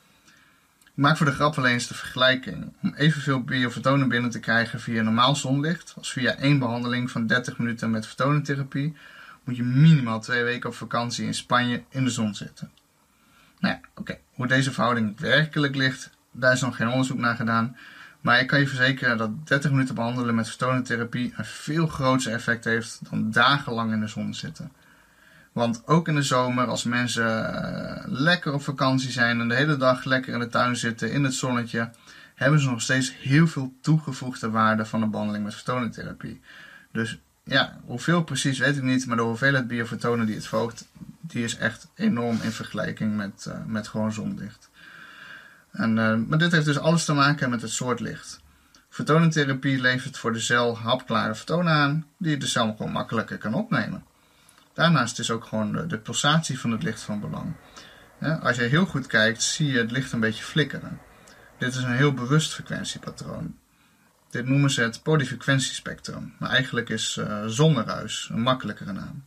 Maak 1.02 1.18
voor 1.18 1.26
de 1.26 1.32
grap 1.32 1.58
alleen 1.58 1.74
eens 1.74 1.88
de 1.88 1.94
vergelijking. 1.94 2.74
Om 2.82 2.94
evenveel 2.96 3.44
biofotonen 3.44 4.10
binnen 4.10 4.32
te 4.32 4.40
krijgen 4.40 4.80
via 4.80 5.02
normaal 5.02 5.36
zonlicht, 5.36 5.94
als 5.98 6.12
via 6.12 6.36
één 6.36 6.60
behandeling 6.60 7.12
van 7.12 7.28
30 7.28 7.58
minuten 7.58 7.92
met 7.92 8.08
fotonentherapie, 8.08 8.96
moet 9.44 9.56
je 9.56 9.64
minimaal 9.64 10.20
twee 10.20 10.44
weken 10.44 10.70
op 10.70 10.76
vakantie 10.76 11.26
in 11.26 11.34
Spanje 11.34 11.84
in 11.90 12.04
de 12.04 12.10
zon 12.10 12.36
zitten. 12.36 12.72
Nou 13.60 13.76
ja, 13.76 13.82
oké. 13.96 14.18
Hoe 14.34 14.48
deze 14.48 14.72
verhouding 14.72 15.20
werkelijk 15.20 15.76
ligt, 15.76 16.10
daar 16.32 16.54
is 16.54 16.62
nog 16.62 16.76
geen 16.76 16.90
onderzoek 16.90 17.18
naar 17.18 17.36
gedaan. 17.36 17.78
Maar 18.22 18.40
ik 18.40 18.48
kan 18.48 18.60
je 18.60 18.68
verzekeren 18.68 19.18
dat 19.18 19.48
30 19.48 19.72
minuten 19.72 19.96
behandelen 19.96 20.36
met 20.36 20.50
fotonentherapie 20.50 21.34
een 21.38 21.46
veel 21.46 21.88
groter 21.88 22.34
effect 22.34 22.64
heeft 22.64 23.00
dan 23.10 23.32
dagenlang 23.32 23.92
in 23.92 24.00
de 24.00 24.08
zon 24.08 24.34
zitten. 24.34 24.72
Want 25.52 25.88
ook 25.88 26.08
in 26.08 26.16
de 26.16 26.24
zomer, 26.24 26.68
als 26.68 26.84
mensen 26.84 27.26
uh, 27.26 28.04
lekker 28.06 28.54
op 28.54 28.62
vakantie 28.62 29.12
zijn 29.12 29.40
en 29.40 29.48
de 29.48 29.56
hele 29.56 29.78
dag 29.78 30.04
lekker 30.04 30.34
in 30.34 30.40
de 30.40 30.48
tuin 30.48 30.76
zitten 30.76 31.12
in 31.12 31.24
het 31.24 31.34
zonnetje, 31.34 31.90
hebben 32.36 32.60
ze 32.60 32.70
nog 32.70 32.82
steeds 32.82 33.16
heel 33.16 33.48
veel 33.48 33.74
toegevoegde 33.82 34.50
waarde 34.50 34.86
van 34.86 35.02
een 35.02 35.12
behandeling 35.12 35.44
met 35.44 35.56
fotonentherapie. 35.56 36.42
Dus 36.92 37.20
ja, 37.44 37.80
hoeveel 37.86 38.24
precies 38.24 38.60
weet 38.60 38.78
ik 38.78 38.84
niet, 38.84 39.06
maar 39.06 39.18
de 39.18 39.24
hoeveelheid 39.24 39.68
biofotonen 39.68 40.26
die 40.26 40.36
het 40.36 40.48
verhoogt, 40.48 40.88
die 41.22 41.44
is 41.44 41.58
echt 41.58 41.88
enorm 41.96 42.40
in 42.42 42.52
vergelijking 42.52 43.16
met, 43.16 43.46
uh, 43.48 43.54
met 43.66 43.88
gewoon 43.88 44.14
zonlicht. 44.14 44.70
En, 45.72 45.98
uh, 45.98 46.16
maar 46.28 46.38
dit 46.38 46.52
heeft 46.52 46.66
dus 46.66 46.80
alles 46.80 47.06
te 47.06 47.14
maken 47.14 47.50
met 47.50 47.62
het 47.62 47.72
soort 47.72 48.00
licht. 48.00 48.40
Fotonentherapie 48.90 49.82
levert 49.82 50.18
voor 50.18 50.34
de 50.34 50.40
cel 50.40 50.78
hapklare 50.78 51.36
fotonen 51.36 51.74
aan, 51.74 52.06
die 52.18 52.38
de 52.38 52.48
cel 52.48 52.76
gewoon 52.78 52.92
makkelijker 52.92 53.38
kan 53.38 53.54
opnemen. 53.54 54.04
Daarnaast 54.82 55.20
is 55.20 55.32
ook 55.32 55.46
gewoon 55.46 55.88
de, 55.88 55.98
pulsatie 55.98 56.60
van 56.60 56.72
het 56.72 56.84
licht 56.84 57.02
van 57.02 57.20
belang. 57.20 57.54
als 58.44 58.56
je 58.56 58.64
heel 58.64 58.86
goed 58.86 59.08
kijkt, 59.08 59.44
zie 59.44 59.68
je 59.68 59.78
het 59.78 59.92
licht 59.92 60.12
een 60.12 60.20
beetje 60.20 60.44
flikkeren. 60.44 61.00
Dit 61.58 61.76
is 61.76 61.84
een 61.84 61.96
heel 61.96 62.14
bewust 62.14 62.54
frequentiepatroon. 62.54 63.56
Dit 64.30 64.46
noemen 64.46 64.70
ze 64.70 64.82
het 64.82 65.04
polyfrequentiespectrum, 65.04 66.34
maar 66.40 66.50
eigenlijk 66.50 66.90
is 66.90 67.18
uh, 67.20 67.46
zonneruis 67.46 68.30
een 68.32 68.42
makkelijkere 68.42 68.92
naam. 68.92 69.26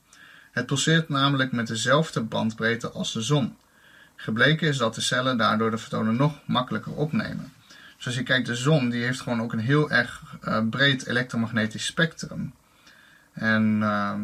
Het 0.53 0.67
pulseert 0.67 1.09
namelijk 1.09 1.53
met 1.53 1.67
dezelfde 1.67 2.23
bandbreedte 2.23 2.91
als 2.91 3.13
de 3.13 3.23
zon. 3.23 3.57
Gebleken 4.17 4.69
is 4.69 4.77
dat 4.77 4.95
de 4.95 5.01
cellen 5.01 5.37
daardoor 5.37 5.71
de 5.71 5.79
fotonen 5.79 6.17
nog 6.17 6.41
makkelijker 6.47 6.93
opnemen. 6.93 7.53
Zoals 7.97 8.17
je 8.17 8.23
kijkt, 8.23 8.47
de 8.47 8.57
zon 8.57 8.91
die 8.91 9.03
heeft 9.03 9.21
gewoon 9.21 9.43
ook 9.43 9.53
een 9.53 9.59
heel 9.59 9.91
erg 9.91 10.23
uh, 10.45 10.69
breed 10.71 11.07
elektromagnetisch 11.07 11.87
spectrum. 11.87 12.55
En 13.33 13.79
uh, 13.81 14.15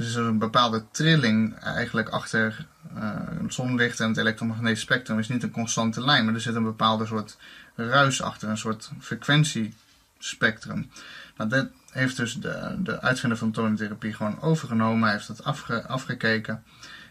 dus 0.00 0.14
er 0.14 0.22
is 0.22 0.28
een 0.28 0.38
bepaalde 0.38 0.84
trilling 0.90 1.58
eigenlijk 1.58 2.08
achter 2.08 2.66
uh, 2.96 3.10
het 3.42 3.54
zonlicht 3.54 4.00
en 4.00 4.08
het 4.08 4.16
elektromagnetisch 4.16 4.80
spectrum. 4.80 5.18
is 5.18 5.28
niet 5.28 5.42
een 5.42 5.50
constante 5.50 6.04
lijn, 6.04 6.24
maar 6.24 6.34
er 6.34 6.40
zit 6.40 6.54
een 6.54 6.62
bepaalde 6.62 7.06
soort 7.06 7.36
ruis 7.74 8.22
achter, 8.22 8.48
een 8.48 8.58
soort 8.58 8.90
frequentiespectrum. 9.00 10.90
Nou, 11.36 11.50
dat 11.50 11.68
heeft 11.90 12.16
dus 12.16 12.34
de, 12.34 12.76
de 12.78 13.00
uitvinder 13.00 13.38
van 13.38 13.52
tonentherapie 13.52 14.14
gewoon 14.14 14.40
overgenomen. 14.40 15.02
Hij 15.02 15.12
heeft 15.12 15.26
dat 15.26 15.44
afge, 15.44 15.86
afgekeken. 15.86 16.62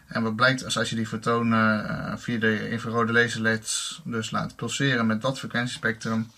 En 0.06 0.22
wat 0.22 0.36
blijkt 0.36 0.64
als, 0.64 0.78
als 0.78 0.90
je 0.90 0.96
die 0.96 1.06
fotonen 1.06 1.84
uh, 1.84 2.12
via 2.16 2.38
de 2.38 2.70
infrarode 2.70 3.12
laserleds 3.12 4.00
dus 4.04 4.30
laat 4.30 4.56
pulseren 4.56 5.06
met 5.06 5.22
dat 5.22 5.38
frequentiespectrum, 5.38 6.30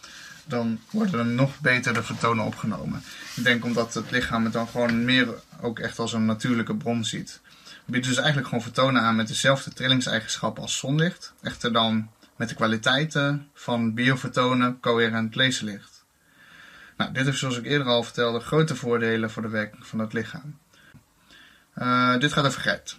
dan 0.45 0.81
worden 0.91 1.21
er 1.21 1.27
nog 1.27 1.61
beter 1.61 1.95
de 1.95 2.03
fotonen 2.03 2.45
opgenomen. 2.45 3.03
Ik 3.37 3.45
denk 3.45 3.65
omdat 3.65 3.95
het 3.95 4.11
lichaam 4.11 4.45
het 4.45 4.53
dan 4.53 4.69
gewoon 4.69 5.05
meer 5.05 5.29
ook 5.61 5.79
echt 5.79 5.99
als 5.99 6.13
een 6.13 6.25
natuurlijke 6.25 6.77
bron 6.77 7.05
ziet. 7.05 7.41
Het 7.65 7.85
biedt 7.87 8.07
dus 8.07 8.17
eigenlijk 8.17 8.49
gewoon 8.49 8.65
fotonen 8.65 9.03
aan 9.03 9.17
met 9.17 9.29
dezelfde 9.29 9.73
trillingseigenschappen 9.73 10.63
als 10.63 10.79
zonlicht. 10.79 11.35
Echter 11.41 11.73
dan 11.73 12.11
met 12.37 12.49
de 12.49 12.55
kwaliteiten 12.55 13.49
van 13.55 13.95
biofotonen 13.95 14.81
coherent 14.81 15.35
laserlicht. 15.35 16.05
Nou, 16.97 17.13
dit 17.13 17.25
heeft 17.25 17.39
zoals 17.39 17.59
ik 17.59 17.65
eerder 17.65 17.87
al 17.87 18.03
vertelde 18.03 18.41
grote 18.41 18.77
voordelen 18.77 19.31
voor 19.31 19.43
de 19.43 19.49
werking 19.49 19.87
van 19.87 19.99
het 19.99 20.13
lichaam. 20.13 20.59
Uh, 21.79 22.19
dit 22.19 22.33
gaat 22.33 22.47
over 22.47 22.61
Gert. 22.61 22.99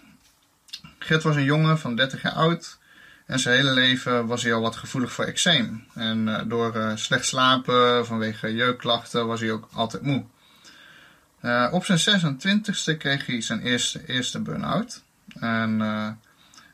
Gert 0.98 1.22
was 1.22 1.36
een 1.36 1.44
jongen 1.44 1.78
van 1.78 1.96
30 1.96 2.22
jaar 2.22 2.32
oud 2.32 2.78
en 3.26 3.38
zijn 3.38 3.56
hele 3.56 3.72
leven 3.72 4.26
was 4.26 4.42
hij 4.42 4.54
al 4.54 4.60
wat 4.60 4.76
gevoelig 4.76 5.12
voor 5.12 5.24
eczeem. 5.24 5.84
En 5.94 6.26
uh, 6.26 6.40
door 6.46 6.76
uh, 6.76 6.92
slecht 6.94 7.26
slapen, 7.26 8.06
vanwege 8.06 8.54
jeukklachten, 8.54 9.26
was 9.26 9.40
hij 9.40 9.52
ook 9.52 9.68
altijd 9.72 10.02
moe. 10.02 10.24
Uh, 11.42 11.68
op 11.70 11.84
zijn 11.84 11.98
26e 11.98 12.96
kreeg 12.98 13.26
hij 13.26 13.40
zijn 13.40 13.60
eerste, 13.60 14.06
eerste 14.06 14.40
burn-out. 14.40 15.02
En 15.40 15.80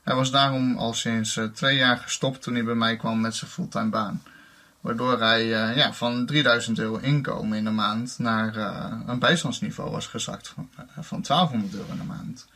hij 0.02 0.14
was 0.14 0.30
daarom 0.30 0.76
al 0.76 0.94
sinds 0.94 1.38
twee 1.54 1.76
jaar 1.76 1.96
gestopt 1.96 2.42
toen 2.42 2.54
hij 2.54 2.64
bij 2.64 2.74
mij 2.74 2.96
kwam 2.96 3.20
met 3.20 3.34
zijn 3.34 3.50
fulltime 3.50 3.88
baan. 3.88 4.22
Waardoor 4.80 5.20
hij 5.20 5.46
ja, 5.46 5.92
van 5.92 6.26
3000 6.26 6.78
euro 6.78 6.96
inkomen 6.96 7.58
in 7.58 7.64
de 7.64 7.70
maand 7.70 8.18
naar 8.18 8.56
een 9.06 9.18
bijstandsniveau 9.18 9.90
was 9.90 10.06
gezakt 10.06 10.48
van, 10.48 10.70
van 11.00 11.22
1200 11.22 11.74
euro 11.74 11.92
in 11.92 11.98
de 11.98 12.04
maand. 12.04 12.46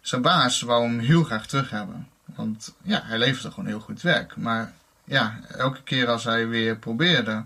Zijn 0.00 0.22
baas 0.22 0.60
wou 0.60 0.86
hem 0.86 0.98
heel 0.98 1.24
graag 1.24 1.46
terug 1.46 1.70
hebben. 1.70 2.08
Want 2.40 2.74
ja, 2.82 3.02
hij 3.04 3.18
leverde 3.18 3.50
gewoon 3.50 3.66
heel 3.66 3.80
goed 3.80 4.02
werk. 4.02 4.36
Maar 4.36 4.72
ja, 5.04 5.40
elke 5.48 5.82
keer 5.82 6.08
als 6.08 6.24
hij 6.24 6.48
weer 6.48 6.76
probeerde, 6.76 7.44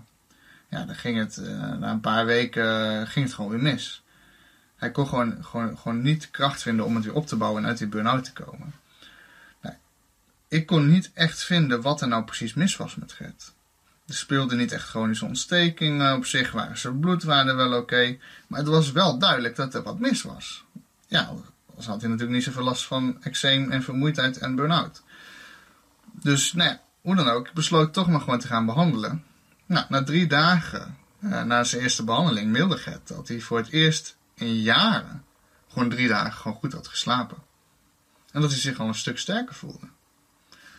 ja, 0.69 0.85
dan 0.85 0.95
ging 0.95 1.17
het, 1.17 1.37
uh, 1.37 1.73
na 1.73 1.91
een 1.91 1.99
paar 1.99 2.25
weken 2.25 3.07
ging 3.07 3.25
het 3.25 3.33
gewoon 3.33 3.51
weer 3.51 3.59
mis. 3.59 4.03
Hij 4.75 4.91
kon 4.91 5.07
gewoon, 5.07 5.45
gewoon, 5.45 5.77
gewoon 5.77 6.01
niet 6.01 6.31
kracht 6.31 6.61
vinden 6.61 6.85
om 6.85 6.95
het 6.95 7.05
weer 7.05 7.13
op 7.13 7.27
te 7.27 7.35
bouwen 7.35 7.63
en 7.63 7.69
uit 7.69 7.77
die 7.77 7.87
burn-out 7.87 8.23
te 8.23 8.33
komen. 8.33 8.73
Nou, 9.61 9.75
ik 10.47 10.65
kon 10.65 10.89
niet 10.89 11.11
echt 11.13 11.43
vinden 11.43 11.81
wat 11.81 12.01
er 12.01 12.07
nou 12.07 12.23
precies 12.23 12.53
mis 12.53 12.77
was 12.77 12.95
met 12.95 13.11
Gert. 13.11 13.53
Er 14.07 14.15
speelde 14.15 14.55
niet 14.55 14.71
echt 14.71 14.87
chronische 14.87 15.25
ontstekingen. 15.25 16.15
Op 16.15 16.25
zich 16.25 16.51
waren 16.51 16.77
zijn 16.77 16.99
bloedwaarden 16.99 17.55
wel 17.55 17.77
oké. 17.77 18.17
maar 18.47 18.59
het 18.59 18.69
was 18.69 18.91
wel 18.91 19.17
duidelijk 19.17 19.55
dat 19.55 19.73
er 19.73 19.83
wat 19.83 19.99
mis 19.99 20.21
was. 20.21 20.63
Ja, 21.07 21.33
Anders 21.75 21.93
had 21.93 22.01
hij 22.01 22.09
natuurlijk 22.09 22.37
niet 22.37 22.45
zoveel 22.45 22.63
last 22.63 22.85
van 22.85 23.23
eczeem 23.23 23.71
en 23.71 23.83
vermoeidheid 23.83 24.37
en 24.37 24.55
burn-out. 24.55 25.03
Dus 26.11 26.53
nou 26.53 26.69
ja, 26.69 26.81
hoe 27.01 27.15
dan 27.15 27.27
ook, 27.27 27.53
besloot 27.53 27.93
toch 27.93 28.07
maar 28.07 28.19
gewoon 28.19 28.39
te 28.39 28.47
gaan 28.47 28.65
behandelen. 28.65 29.23
Nou, 29.65 29.85
na 29.89 30.03
drie 30.03 30.27
dagen 30.27 30.97
eh, 31.19 31.43
na 31.43 31.63
zijn 31.63 31.81
eerste 31.81 32.03
behandeling 32.03 32.51
mailde 32.51 32.77
Gert 32.77 33.07
dat 33.07 33.27
hij 33.27 33.39
voor 33.39 33.57
het 33.57 33.69
eerst 33.69 34.17
in 34.33 34.61
jaren 34.61 35.23
gewoon 35.67 35.89
drie 35.89 36.07
dagen 36.07 36.33
gewoon 36.33 36.57
goed 36.57 36.73
had 36.73 36.87
geslapen. 36.87 37.37
En 38.31 38.41
dat 38.41 38.51
hij 38.51 38.59
zich 38.59 38.79
al 38.79 38.87
een 38.87 38.95
stuk 38.95 39.17
sterker 39.17 39.55
voelde. 39.55 39.87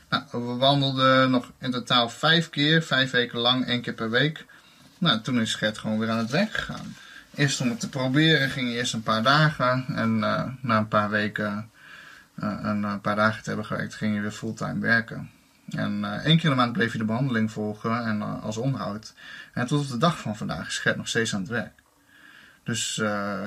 Nou, 0.08 0.24
we 0.30 0.38
wandelden 0.38 1.30
nog 1.30 1.52
in 1.58 1.70
totaal 1.70 2.08
vijf 2.08 2.50
keer, 2.50 2.82
vijf 2.82 3.10
weken 3.10 3.38
lang, 3.38 3.66
één 3.66 3.80
keer 3.80 3.94
per 3.94 4.10
week. 4.10 4.46
Nou, 4.98 5.20
toen 5.20 5.40
is 5.40 5.54
Gert 5.54 5.78
gewoon 5.78 5.98
weer 5.98 6.10
aan 6.10 6.18
het 6.18 6.30
werk 6.30 6.52
gegaan. 6.52 6.96
Eerst 7.36 7.60
om 7.60 7.68
het 7.68 7.80
te 7.80 7.88
proberen 7.88 8.50
ging 8.50 8.68
hij 8.68 8.76
eerst 8.76 8.92
een 8.92 9.02
paar 9.02 9.22
dagen. 9.22 9.84
En 9.94 10.16
uh, 10.16 10.44
na 10.60 10.78
een 10.78 10.88
paar 10.88 11.10
weken 11.10 11.70
uh, 12.34 12.64
en 12.64 12.82
een 12.82 13.00
paar 13.00 13.16
dagen 13.16 13.42
te 13.42 13.48
hebben 13.48 13.66
gewerkt, 13.66 13.94
ging 13.94 14.12
hij 14.12 14.22
weer 14.22 14.30
fulltime 14.30 14.80
werken. 14.80 15.30
En 15.70 16.04
één 16.04 16.36
keer 16.36 16.44
in 16.44 16.50
de 16.50 16.56
maand 16.56 16.72
bleef 16.72 16.90
hij 16.90 16.98
de 16.98 17.04
behandeling 17.04 17.52
volgen 17.52 18.04
en 18.04 18.42
als 18.42 18.56
onderhoud. 18.56 19.14
En 19.52 19.66
tot 19.66 19.84
op 19.84 19.88
de 19.88 19.96
dag 19.96 20.18
van 20.20 20.36
vandaag 20.36 20.66
is 20.66 20.78
Gert 20.78 20.96
nog 20.96 21.08
steeds 21.08 21.34
aan 21.34 21.40
het 21.40 21.50
werk. 21.50 21.82
Dus 22.64 22.94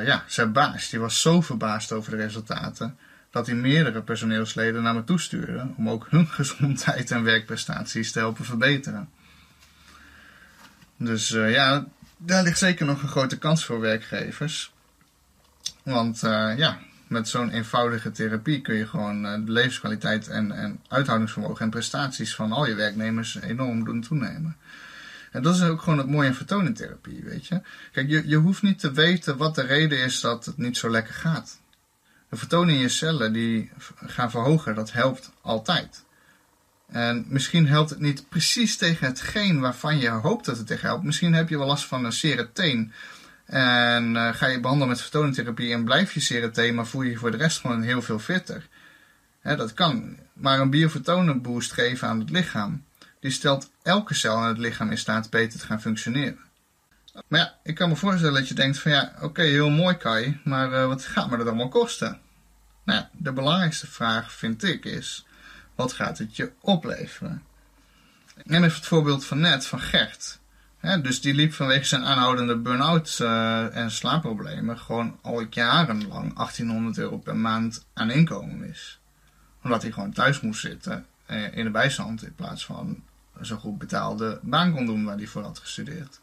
ja, 0.04 0.24
zijn 0.28 0.52
baas 0.52 0.90
die 0.90 1.00
was 1.00 1.22
zo 1.22 1.42
verbaasd 1.42 1.92
over 1.92 2.12
de 2.12 2.18
resultaten 2.18 2.98
dat 3.32 3.46
hij 3.46 3.56
meerdere 3.56 4.02
personeelsleden 4.02 4.84
naar 4.84 4.96
me 4.96 5.04
toestuurde 5.04 5.68
om 5.78 5.90
ook 5.90 6.08
hun 6.10 6.28
gezondheid 6.42 7.12
en 7.12 7.24
werkprestaties 7.24 8.12
te 8.12 8.20
helpen 8.20 8.46
verbeteren. 8.46 9.10
Dus 10.98 11.30
ja, 11.30 11.86
daar 12.22 12.44
ligt 12.44 12.58
zeker 12.58 12.86
nog 12.86 13.02
een 13.02 13.08
grote 13.08 13.38
kans 13.38 13.66
voor 13.66 13.80
werkgevers. 13.80 14.74
Want 15.84 16.24
uh, 16.24 16.58
ja, 16.58 16.80
met 17.08 17.30
zo'n 17.30 17.50
eenvoudige 17.50 18.12
therapie 18.12 18.62
kun 18.62 18.76
je 18.76 18.88
gewoon 18.88 19.26
uh, 19.26 19.46
de 19.46 19.52
levenskwaliteit 19.52 20.28
en, 20.28 20.52
en 20.52 20.80
uithoudingsvermogen 20.88 21.66
en 21.66 21.70
prestaties 21.70 22.36
van 22.36 22.52
al 22.52 22.68
je 22.68 22.76
werknemers 22.76 23.42
enorm 23.42 23.84
doen 23.84 24.02
toenemen. 24.02 24.58
En 25.32 25.44
dat 25.44 25.56
is 25.56 25.62
ook 25.62 25.82
gewoon 25.82 25.98
het 25.98 26.08
mooie 26.08 26.28
aan 26.28 26.36
vertoningtherapie, 26.36 27.24
weet 27.24 27.48
je. 27.48 27.62
Kijk, 27.92 28.10
je, 28.10 28.28
je 28.28 28.36
hoeft 28.36 28.62
niet 28.62 28.80
te 28.80 28.92
weten 28.92 29.38
wat 29.38 29.56
de 29.56 29.62
reden 29.62 29.98
is 29.98 30.20
dat 30.20 30.46
het 30.46 30.58
niet 30.58 30.78
zo 30.78 30.90
lekker 30.90 31.14
gaat. 31.14 31.60
De 32.30 32.36
vertoning 32.36 32.78
in 32.78 32.84
je 32.84 32.90
cellen 32.90 33.34
die 33.34 33.72
gaan 34.06 34.32
verhogen, 34.32 34.76
dat 34.76 34.92
helpt 34.92 35.32
altijd. 35.42 36.04
En 36.92 37.26
misschien 37.28 37.68
helpt 37.68 37.90
het 37.90 38.00
niet 38.00 38.30
precies 38.30 38.78
tegen 38.78 39.08
hetgeen 39.08 39.60
waarvan 39.60 39.98
je 39.98 40.10
hoopt 40.10 40.46
dat 40.46 40.58
het 40.58 40.68
tegen 40.68 40.88
helpt. 40.88 41.04
Misschien 41.04 41.34
heb 41.34 41.50
je 41.50 41.58
wel 41.58 41.68
last 41.68 41.86
van 41.86 42.06
een 42.06 42.12
sere 42.12 42.52
teen. 42.52 42.94
En 43.46 44.16
uh, 44.16 44.34
ga 44.34 44.48
je 44.48 44.60
behandelen 44.60 44.90
met 44.90 45.02
vertoningtherapie 45.02 45.74
en 45.74 45.84
blijf 45.84 46.14
je 46.14 46.20
sere 46.20 46.52
teen, 46.52 46.76
maar 46.76 46.88
voel 46.88 47.02
je 47.02 47.12
je 47.12 47.18
voor 47.18 47.32
de 47.32 47.38
rest 47.38 47.60
gewoon 47.60 47.82
heel 47.82 48.02
veel 48.02 48.20
fitter. 48.20 48.68
Hè, 49.40 49.56
dat 49.56 49.74
kan. 49.74 50.18
Maar 50.34 50.60
een 50.60 50.70
biofotonen 50.70 51.42
boost 51.42 51.72
geven 51.72 52.08
aan 52.08 52.20
het 52.20 52.30
lichaam, 52.30 52.86
die 53.20 53.32
stelt 53.32 53.72
elke 53.84 54.14
cel 54.14 54.38
in 54.38 54.48
het 54.48 54.58
lichaam 54.58 54.92
in 54.92 54.98
staat 54.98 55.30
beter 55.30 55.60
te 55.60 55.66
gaan 55.66 55.82
functioneren. 55.82 56.40
Maar 57.28 57.40
ja, 57.40 57.56
ik 57.64 57.76
kan 57.76 57.90
me 57.90 57.96
voorstellen 57.96 58.34
dat 58.34 58.48
je 58.48 58.54
denkt 58.54 58.80
van 58.80 58.92
ja, 58.92 59.14
oké, 59.22 59.42
heel 59.42 59.70
mooi 59.70 59.98
Kai, 59.98 60.40
maar 60.44 60.72
uh, 60.72 60.86
wat 60.86 61.06
gaat 61.06 61.30
me 61.30 61.38
dat 61.38 61.48
allemaal 61.48 61.70
kosten? 61.70 62.20
Nou, 62.84 63.06
de 63.12 63.34
belangrijkste 63.34 63.88
vraag 63.88 64.32
vind 64.32 64.64
ik 64.64 64.86
is, 64.86 65.26
wat 65.80 65.94
gaat 65.94 66.18
het 66.18 66.36
je 66.36 66.52
opleveren? 66.62 67.44
Neem 68.44 68.64
even 68.64 68.76
het 68.76 68.88
voorbeeld 68.88 69.26
van 69.26 69.40
net, 69.40 69.66
van 69.66 69.80
Gert. 69.80 70.40
dus 71.02 71.22
die 71.22 71.34
liep 71.34 71.54
vanwege 71.54 71.84
zijn 71.84 72.04
aanhoudende 72.04 72.58
burn-out 72.58 73.18
uh, 73.22 73.76
en 73.76 73.92
slaapproblemen 73.92 74.80
gewoon 74.80 75.20
al 75.22 75.46
jarenlang 75.50 76.36
1800 76.36 76.98
euro 76.98 77.18
per 77.18 77.36
maand 77.36 77.86
aan 77.94 78.12
inkomen 78.12 78.60
mis. 78.60 79.00
Omdat 79.64 79.82
hij 79.82 79.92
gewoon 79.92 80.14
thuis 80.14 80.42
moest 80.42 80.62
zitten 80.62 81.06
uh, 81.28 81.58
in 81.58 81.64
de 81.64 81.72
bijstand 81.72 82.24
in 82.24 82.36
plaats 82.36 82.66
van 82.66 83.04
zo 83.42 83.56
goed 83.56 83.78
betaalde 83.78 84.40
baan 84.42 84.74
kon 84.74 84.86
doen 84.86 85.06
waar 85.06 85.18
hij 85.18 85.28
voor 85.28 85.44
had 85.44 85.60
gestudeerd. 85.60 86.20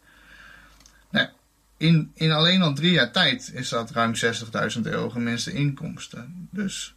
Nou, 1.10 1.28
in, 1.76 2.10
in 2.14 2.32
alleen 2.32 2.62
al 2.62 2.74
drie 2.74 2.92
jaar 2.92 3.12
tijd 3.12 3.52
is 3.52 3.68
dat 3.68 3.90
ruim 3.90 4.12
60.000 4.76 4.80
euro 4.82 5.10
geminste 5.10 5.52
inkomsten. 5.52 6.48
Dus 6.50 6.94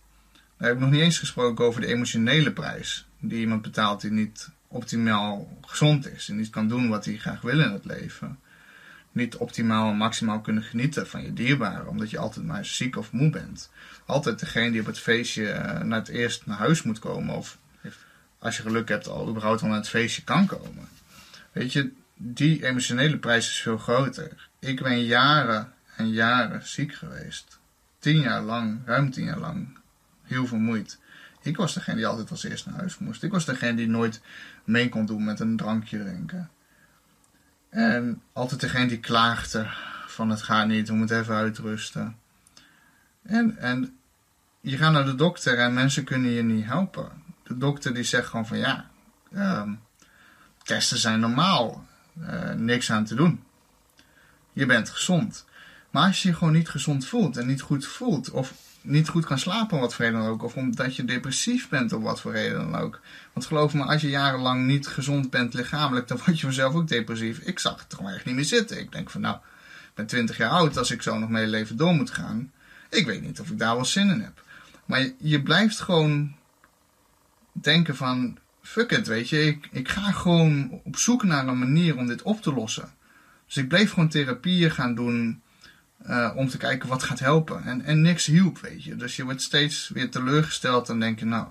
daar 0.60 0.68
heb 0.68 0.78
ik 0.78 0.84
nog 0.84 0.92
niet 0.92 1.02
eens 1.02 1.20
gesproken 1.20 1.66
over 1.66 1.82
de 1.82 1.88
emotionele 1.88 2.52
prijs 2.52 3.08
die 3.20 3.40
iemand 3.40 3.62
betaalt 3.62 4.02
die 4.02 4.12
niet 4.12 4.50
optimaal 4.68 5.58
gezond 5.62 6.08
is 6.08 6.30
en 6.30 6.36
niet 6.36 6.50
kan 6.50 6.68
doen 6.68 6.90
wat 6.90 7.06
hij 7.06 7.18
graag 7.18 7.42
wil 7.42 7.60
in 7.60 7.72
het 7.72 7.86
leven. 7.86 8.40
Niet 9.12 9.36
optimaal 9.36 9.90
en 9.90 9.98
maximaal 9.98 10.42
kunnen 10.42 10.64
genieten 10.64 11.08
van 11.08 11.24
je 11.24 11.34
dierbaren, 11.34 11.88
omdat 11.88 12.10
je 12.10 12.18
altijd 12.18 12.46
maar 12.46 12.66
ziek 12.66 12.98
of 12.98 13.12
moe 13.12 13.30
bent. 13.30 13.70
Altijd 14.06 14.40
degene 14.40 14.72
die 14.72 14.80
op 14.80 14.86
het 14.86 15.00
feestje 15.00 15.44
uh, 15.44 15.80
naar 15.80 16.00
het 16.00 16.08
eerst 16.08 16.46
naar 16.46 16.58
huis 16.58 16.84
moet 16.84 17.00
komen, 17.00 17.36
of 17.36 17.58
als 18.40 18.58
je 18.58 18.62
geluk 18.62 18.90
hebt, 18.90 19.08
al 19.08 19.30
überhaupt 19.30 19.62
al 19.62 19.68
naar 19.68 19.78
het 19.78 19.90
feestje 19.90 20.24
kan 20.24 20.46
komen. 20.46 20.88
Weet 21.52 21.74
je, 21.74 21.92
die 22.16 22.66
emotionele 22.66 23.18
prijs 23.18 23.48
is 23.48 23.62
veel 23.62 23.78
groter. 23.78 24.50
Ik 24.60 24.82
ben 24.82 25.04
jaren 25.04 25.74
en 25.96 26.10
jaren 26.12 26.68
ziek 26.68 26.94
geweest. 26.94 27.60
Tien 28.00 28.20
jaar 28.20 28.42
lang, 28.42 28.80
ruim 28.86 29.12
tien 29.12 29.26
jaar 29.26 29.40
lang, 29.40 29.78
heel 30.30 30.48
vermoeid. 30.48 31.00
Ik 31.42 31.58
was 31.58 31.74
degene 31.74 31.96
die 31.96 32.08
altijd 32.08 32.32
als 32.32 32.44
eerst 32.44 32.66
naar 32.66 32.76
huis 32.76 32.98
moest. 32.98 33.24
Ik 33.24 33.32
was 33.32 33.46
degene 33.46 33.76
die 33.76 33.88
nooit 33.88 34.22
mee 34.64 34.90
kon 34.90 35.06
doen 35.06 35.24
met 35.24 35.40
een 35.40 35.58
drankje 35.58 36.00
drinken. 36.00 36.50
En 37.70 38.22
altijd 38.34 38.62
degene 38.62 38.88
die 38.88 39.00
klaagde 39.00 39.68
van 40.08 40.30
het 40.30 40.42
gaat 40.42 40.68
niet, 40.68 40.88
we 40.88 40.94
moeten 40.94 41.20
even 41.20 41.36
uitrusten. 41.36 42.18
En, 43.24 43.58
en 43.58 43.98
je 44.62 44.78
gaat 44.78 44.92
naar 44.92 45.06
de 45.06 45.16
dokter 45.16 45.58
en 45.60 45.74
mensen 45.74 46.04
kunnen 46.04 46.32
je 46.32 46.44
niet 46.44 46.66
helpen. 46.66 47.12
De 47.44 47.58
dokter 47.58 47.94
die 47.94 48.04
zegt 48.04 48.28
gewoon 48.28 48.48
van 48.48 48.58
ja, 48.58 48.90
um, 49.34 49.80
testen 50.64 50.98
zijn 50.98 51.20
normaal. 51.20 51.88
Uh, 52.22 52.52
niks 52.52 52.92
aan 52.92 53.06
te 53.06 53.16
doen. 53.16 53.44
Je 54.54 54.66
bent 54.66 54.90
gezond. 54.90 55.46
Maar 55.90 56.08
als 56.08 56.22
je 56.22 56.30
je 56.30 56.36
gewoon 56.36 56.54
niet 56.54 56.70
gezond 56.70 57.06
voelt 57.06 57.38
en 57.38 57.48
niet 57.48 57.62
goed 57.62 57.86
voelt, 57.86 58.30
of 58.30 58.54
niet 58.82 59.10
goed 59.10 59.26
kan 59.26 59.40
slapen 59.40 59.76
om 59.76 59.82
wat 59.82 59.96
voor 59.96 60.06
reden 60.06 60.20
dan 60.20 60.30
ook, 60.30 60.44
of 60.44 60.56
omdat 60.56 60.96
je 60.96 61.06
depressief 61.06 61.70
bent 61.70 61.94
om 61.94 62.04
wat 62.04 62.22
voor 62.22 62.32
reden 62.32 62.58
dan 62.58 62.76
ook. 62.76 63.02
Want 63.34 63.46
geloof 63.46 63.74
me, 63.74 63.84
als 63.84 64.02
je 64.02 64.10
jarenlang 64.10 64.66
niet 64.66 64.88
gezond 64.88 65.30
bent 65.30 65.54
lichamelijk, 65.54 66.08
dan 66.08 66.18
word 66.26 66.40
je 66.40 66.46
vanzelf 66.46 66.74
ook 66.74 66.88
depressief. 66.88 67.40
Ik 67.40 67.60
zag 67.60 67.84
het 67.84 67.94
gewoon 67.94 68.12
echt 68.12 68.26
niet 68.26 68.36
meer 68.36 68.46
zitten. 68.46 68.80
Ik 68.80 68.92
denk 68.92 69.10
van 69.10 69.22
nou, 69.22 69.36
ik 69.36 69.94
ben 69.94 70.06
20 70.06 70.38
jaar 70.38 70.50
oud, 70.50 70.78
als 70.78 70.92
ik 70.92 71.02
zo 71.02 71.18
nog 71.18 71.30
mijn 71.30 71.50
leven 71.50 71.78
door 71.78 71.94
moet 71.94 72.12
gaan. 72.12 72.52
Ik 72.90 73.06
weet 73.06 73.22
niet 73.22 73.40
of 73.40 73.50
ik 73.50 73.60
daar 73.60 73.76
wel 73.76 73.86
zin 73.86 74.10
in 74.10 74.22
heb. 74.22 74.44
Maar 74.86 75.00
je, 75.00 75.16
je 75.18 75.42
blijft 75.42 75.80
gewoon 75.80 76.36
denken 77.52 77.96
van, 77.96 78.38
fuck 78.62 78.92
it, 78.92 79.08
weet 79.08 79.30
je, 79.30 79.46
ik, 79.46 79.68
ik 79.72 79.90
ga 79.90 80.12
gewoon 80.12 80.82
op 80.84 80.98
zoek 80.98 81.24
naar 81.24 81.48
een 81.48 81.60
manier 81.60 81.98
om 81.98 82.08
dit 82.08 82.22
op 82.22 82.42
te 82.42 82.54
lossen. 82.54 82.94
Dus 83.46 83.58
ik 83.58 83.68
bleef 83.68 83.92
gewoon 83.92 84.10
therapieën 84.10 84.72
gaan 84.72 84.96
doen 84.96 85.42
uh, 86.08 86.32
om 86.36 86.48
te 86.48 86.58
kijken 86.58 86.90
wat 86.90 87.04
gaat 87.04 87.20
helpen. 87.20 87.64
En, 87.64 87.82
en 87.86 88.02
niks 88.02 88.26
hielp, 88.26 88.60
weet 88.60 88.84
je. 88.84 88.96
Dus 88.96 89.16
je 89.16 89.24
wordt 89.24 89.42
steeds 89.42 89.90
weer 89.94 90.10
teleurgesteld 90.10 90.90
en 90.90 91.00
denk 91.00 91.20
je, 91.20 91.26
nou, 91.26 91.48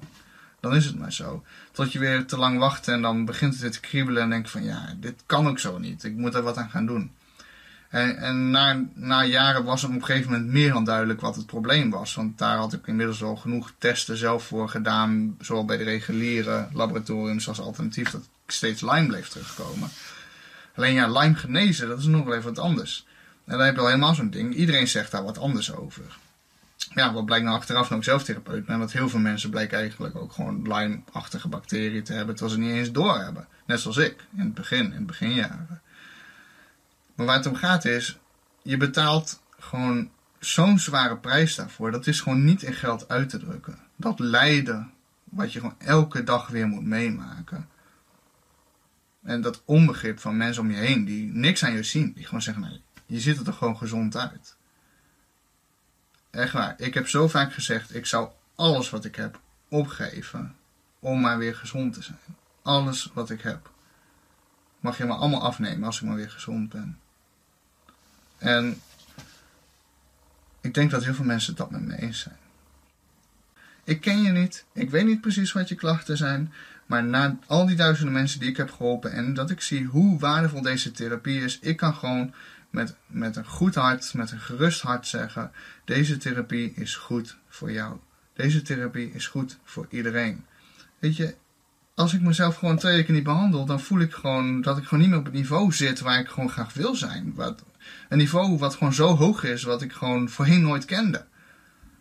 dan 0.60 0.74
is 0.74 0.84
het 0.84 0.98
maar 0.98 1.12
zo. 1.12 1.44
Tot 1.72 1.92
je 1.92 1.98
weer 1.98 2.26
te 2.26 2.38
lang 2.38 2.58
wacht 2.58 2.88
en 2.88 3.02
dan 3.02 3.24
begint 3.24 3.52
het 3.52 3.62
weer 3.62 3.70
te 3.70 3.80
kriebelen 3.80 4.22
en 4.22 4.30
denk 4.30 4.44
je 4.44 4.50
van, 4.50 4.64
ja, 4.64 4.94
dit 4.96 5.22
kan 5.26 5.48
ook 5.48 5.58
zo 5.58 5.78
niet. 5.78 6.04
Ik 6.04 6.16
moet 6.16 6.34
er 6.34 6.42
wat 6.42 6.56
aan 6.56 6.70
gaan 6.70 6.86
doen. 6.86 7.12
En, 7.88 8.16
en 8.16 8.50
na, 8.50 8.84
na 8.94 9.24
jaren 9.24 9.64
was 9.64 9.82
het 9.82 9.90
op 9.90 9.96
een 9.96 10.04
gegeven 10.04 10.32
moment 10.32 10.50
meer 10.50 10.72
dan 10.72 10.84
duidelijk 10.84 11.20
wat 11.20 11.36
het 11.36 11.46
probleem 11.46 11.90
was. 11.90 12.14
Want 12.14 12.38
daar 12.38 12.56
had 12.56 12.72
ik 12.72 12.86
inmiddels 12.86 13.22
al 13.22 13.36
genoeg 13.36 13.72
testen 13.78 14.16
zelf 14.16 14.46
voor 14.46 14.68
gedaan. 14.68 15.36
Zowel 15.40 15.64
bij 15.64 15.76
de 15.76 15.84
reguliere 15.84 16.68
laboratoriums 16.72 17.48
als 17.48 17.60
alternatief. 17.60 18.10
Dat 18.10 18.20
ik 18.20 18.52
steeds 18.52 18.80
Lyme 18.80 19.06
bleef 19.06 19.28
terugkomen. 19.28 19.88
Alleen 20.74 20.94
ja, 20.94 21.08
Lyme 21.08 21.34
genezen, 21.34 21.88
dat 21.88 21.98
is 21.98 22.06
nog 22.06 22.24
wel 22.24 22.34
even 22.34 22.54
wat 22.54 22.64
anders. 22.64 23.06
En 23.48 23.56
dan 23.56 23.66
heb 23.66 23.74
je 23.74 23.80
al 23.80 23.86
helemaal 23.86 24.14
zo'n 24.14 24.30
ding. 24.30 24.54
Iedereen 24.54 24.88
zegt 24.88 25.10
daar 25.10 25.24
wat 25.24 25.38
anders 25.38 25.74
over. 25.74 26.18
Ja, 26.94 27.12
wat 27.12 27.24
blijkt 27.24 27.44
nou 27.44 27.56
achteraf, 27.56 27.84
nou 27.84 27.94
ook 27.96 28.04
zelftherapeut 28.04 28.66
ben, 28.66 28.78
dat 28.78 28.92
heel 28.92 29.08
veel 29.08 29.20
mensen 29.20 29.50
blijken 29.50 29.78
eigenlijk 29.78 30.16
ook 30.16 30.32
gewoon 30.32 30.62
Lyme-achtige 30.62 31.48
bacteriën 31.48 32.04
te 32.04 32.12
hebben, 32.12 32.34
terwijl 32.34 32.56
ze 32.56 32.64
niet 32.64 32.74
eens 32.74 32.92
door 32.92 33.18
hebben. 33.18 33.46
Net 33.66 33.80
zoals 33.80 33.96
ik, 33.96 34.24
in 34.36 34.40
het 34.40 34.54
begin, 34.54 34.84
in 34.84 34.92
het 34.92 35.06
beginjaren. 35.06 35.80
Maar 37.14 37.26
waar 37.26 37.36
het 37.36 37.46
om 37.46 37.54
gaat 37.54 37.84
is, 37.84 38.18
je 38.62 38.76
betaalt 38.76 39.42
gewoon 39.58 40.10
zo'n 40.38 40.78
zware 40.78 41.16
prijs 41.16 41.54
daarvoor. 41.54 41.90
Dat 41.90 42.06
is 42.06 42.20
gewoon 42.20 42.44
niet 42.44 42.62
in 42.62 42.74
geld 42.74 43.08
uit 43.08 43.28
te 43.28 43.38
drukken. 43.38 43.78
Dat 43.96 44.18
lijden, 44.18 44.90
wat 45.24 45.52
je 45.52 45.60
gewoon 45.60 45.78
elke 45.78 46.24
dag 46.24 46.48
weer 46.48 46.66
moet 46.66 46.84
meemaken. 46.84 47.68
En 49.22 49.40
dat 49.40 49.62
onbegrip 49.64 50.18
van 50.18 50.36
mensen 50.36 50.62
om 50.62 50.70
je 50.70 50.76
heen 50.76 51.04
die 51.04 51.32
niks 51.32 51.64
aan 51.64 51.72
je 51.72 51.82
zien. 51.82 52.12
Die 52.12 52.24
gewoon 52.24 52.42
zeggen, 52.42 52.62
nee, 52.62 52.82
je 53.08 53.20
ziet 53.20 53.46
er 53.46 53.52
gewoon 53.52 53.76
gezond 53.76 54.16
uit. 54.16 54.56
Echt 56.30 56.52
waar. 56.52 56.74
Ik 56.80 56.94
heb 56.94 57.08
zo 57.08 57.28
vaak 57.28 57.52
gezegd, 57.52 57.94
ik 57.94 58.06
zou 58.06 58.30
alles 58.54 58.90
wat 58.90 59.04
ik 59.04 59.16
heb 59.16 59.40
opgeven 59.68 60.56
om 60.98 61.20
maar 61.20 61.38
weer 61.38 61.54
gezond 61.54 61.94
te 61.94 62.02
zijn. 62.02 62.18
Alles 62.62 63.10
wat 63.14 63.30
ik 63.30 63.40
heb. 63.40 63.70
Mag 64.80 64.98
je 64.98 65.04
maar 65.04 65.16
allemaal 65.16 65.42
afnemen 65.42 65.84
als 65.84 66.00
ik 66.00 66.06
maar 66.06 66.16
weer 66.16 66.30
gezond 66.30 66.68
ben. 66.68 66.98
En 68.38 68.80
ik 70.60 70.74
denk 70.74 70.90
dat 70.90 71.04
heel 71.04 71.14
veel 71.14 71.24
mensen 71.24 71.56
dat 71.56 71.70
met 71.70 71.80
me 71.80 71.96
eens 71.96 72.20
zijn. 72.20 72.38
Ik 73.84 74.00
ken 74.00 74.22
je 74.22 74.30
niet, 74.30 74.64
ik 74.72 74.90
weet 74.90 75.06
niet 75.06 75.20
precies 75.20 75.52
wat 75.52 75.68
je 75.68 75.74
klachten 75.74 76.16
zijn, 76.16 76.52
maar 76.86 77.04
na 77.04 77.38
al 77.46 77.66
die 77.66 77.76
duizenden 77.76 78.14
mensen 78.14 78.40
die 78.40 78.48
ik 78.48 78.56
heb 78.56 78.70
geholpen 78.70 79.12
en 79.12 79.34
dat 79.34 79.50
ik 79.50 79.60
zie 79.60 79.84
hoe 79.84 80.18
waardevol 80.18 80.62
deze 80.62 80.90
therapie 80.90 81.40
is, 81.40 81.58
ik 81.58 81.76
kan 81.76 81.94
gewoon 81.94 82.34
met, 82.70 82.96
met 83.06 83.36
een 83.36 83.46
goed 83.46 83.74
hart, 83.74 84.14
met 84.14 84.30
een 84.30 84.40
gerust 84.40 84.80
hart 84.80 85.06
zeggen: 85.06 85.52
deze 85.84 86.16
therapie 86.16 86.72
is 86.74 86.96
goed 86.96 87.36
voor 87.48 87.72
jou. 87.72 87.96
Deze 88.34 88.62
therapie 88.62 89.12
is 89.12 89.26
goed 89.26 89.58
voor 89.64 89.86
iedereen. 89.90 90.44
Weet 90.98 91.16
je, 91.16 91.34
als 91.94 92.14
ik 92.14 92.20
mezelf 92.20 92.56
gewoon 92.56 92.76
twee 92.76 92.94
weken 92.96 93.14
niet 93.14 93.22
behandel, 93.22 93.64
dan 93.64 93.80
voel 93.80 94.00
ik 94.00 94.12
gewoon 94.12 94.60
dat 94.60 94.78
ik 94.78 94.84
gewoon 94.84 95.00
niet 95.00 95.08
meer 95.08 95.18
op 95.18 95.24
het 95.24 95.34
niveau 95.34 95.72
zit 95.72 96.00
waar 96.00 96.20
ik 96.20 96.28
gewoon 96.28 96.50
graag 96.50 96.74
wil 96.74 96.94
zijn. 96.94 97.32
Wat, 97.34 97.64
een 98.08 98.18
niveau 98.18 98.58
wat 98.58 98.74
gewoon 98.74 98.92
zo 98.92 99.16
hoog 99.16 99.44
is, 99.44 99.62
wat 99.62 99.82
ik 99.82 99.92
gewoon 99.92 100.28
voorheen 100.28 100.62
nooit 100.62 100.84
kende. 100.84 101.26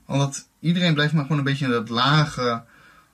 Omdat 0.06 0.47
iedereen 0.60 0.93
blijft 0.93 1.13
maar 1.13 1.21
gewoon 1.21 1.38
een 1.38 1.43
beetje 1.43 1.65
in 1.65 1.71
dat 1.71 1.89
lage, 1.89 2.63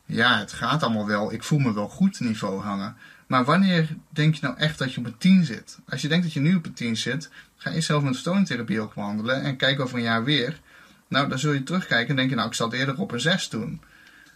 ja, 0.06 0.40
het 0.40 0.54
gaat 0.54 0.84
allemaal 0.84 1.08
wel, 1.08 1.34
ik 1.34 1.44
voel 1.44 1.60
me 1.60 1.74
wel 1.74 1.88
goed 1.88 2.20
niveau 2.20 2.62
hangen. 2.62 2.96
Maar 3.34 3.46
wanneer 3.46 3.88
denk 4.10 4.36
je 4.36 4.42
nou 4.42 4.58
echt 4.58 4.78
dat 4.78 4.94
je 4.94 5.00
op 5.00 5.06
een 5.06 5.18
10 5.18 5.44
zit? 5.44 5.78
Als 5.90 6.02
je 6.02 6.08
denkt 6.08 6.24
dat 6.24 6.34
je 6.34 6.40
nu 6.40 6.56
op 6.56 6.66
een 6.66 6.74
10 6.74 6.98
zit, 6.98 7.30
ga 7.58 7.70
je 7.70 7.82
zelf 7.82 8.04
met 8.04 8.14
vertoningtherapie 8.14 8.82
ook 8.82 8.94
behandelen 8.94 9.42
en 9.42 9.56
kijk 9.56 9.80
over 9.80 9.98
een 9.98 10.04
jaar 10.04 10.24
weer. 10.24 10.60
Nou, 11.08 11.30
dan 11.30 11.40
zul 11.40 11.52
je 11.52 11.64
terugkijken 11.64 12.10
en 12.10 12.16
denken, 12.16 12.36
nou, 12.36 12.48
ik 12.48 12.56
zal 12.56 12.70
het 12.70 12.80
eerder 12.80 13.00
op 13.00 13.12
een 13.12 13.20
6 13.20 13.50
doen. 13.50 13.82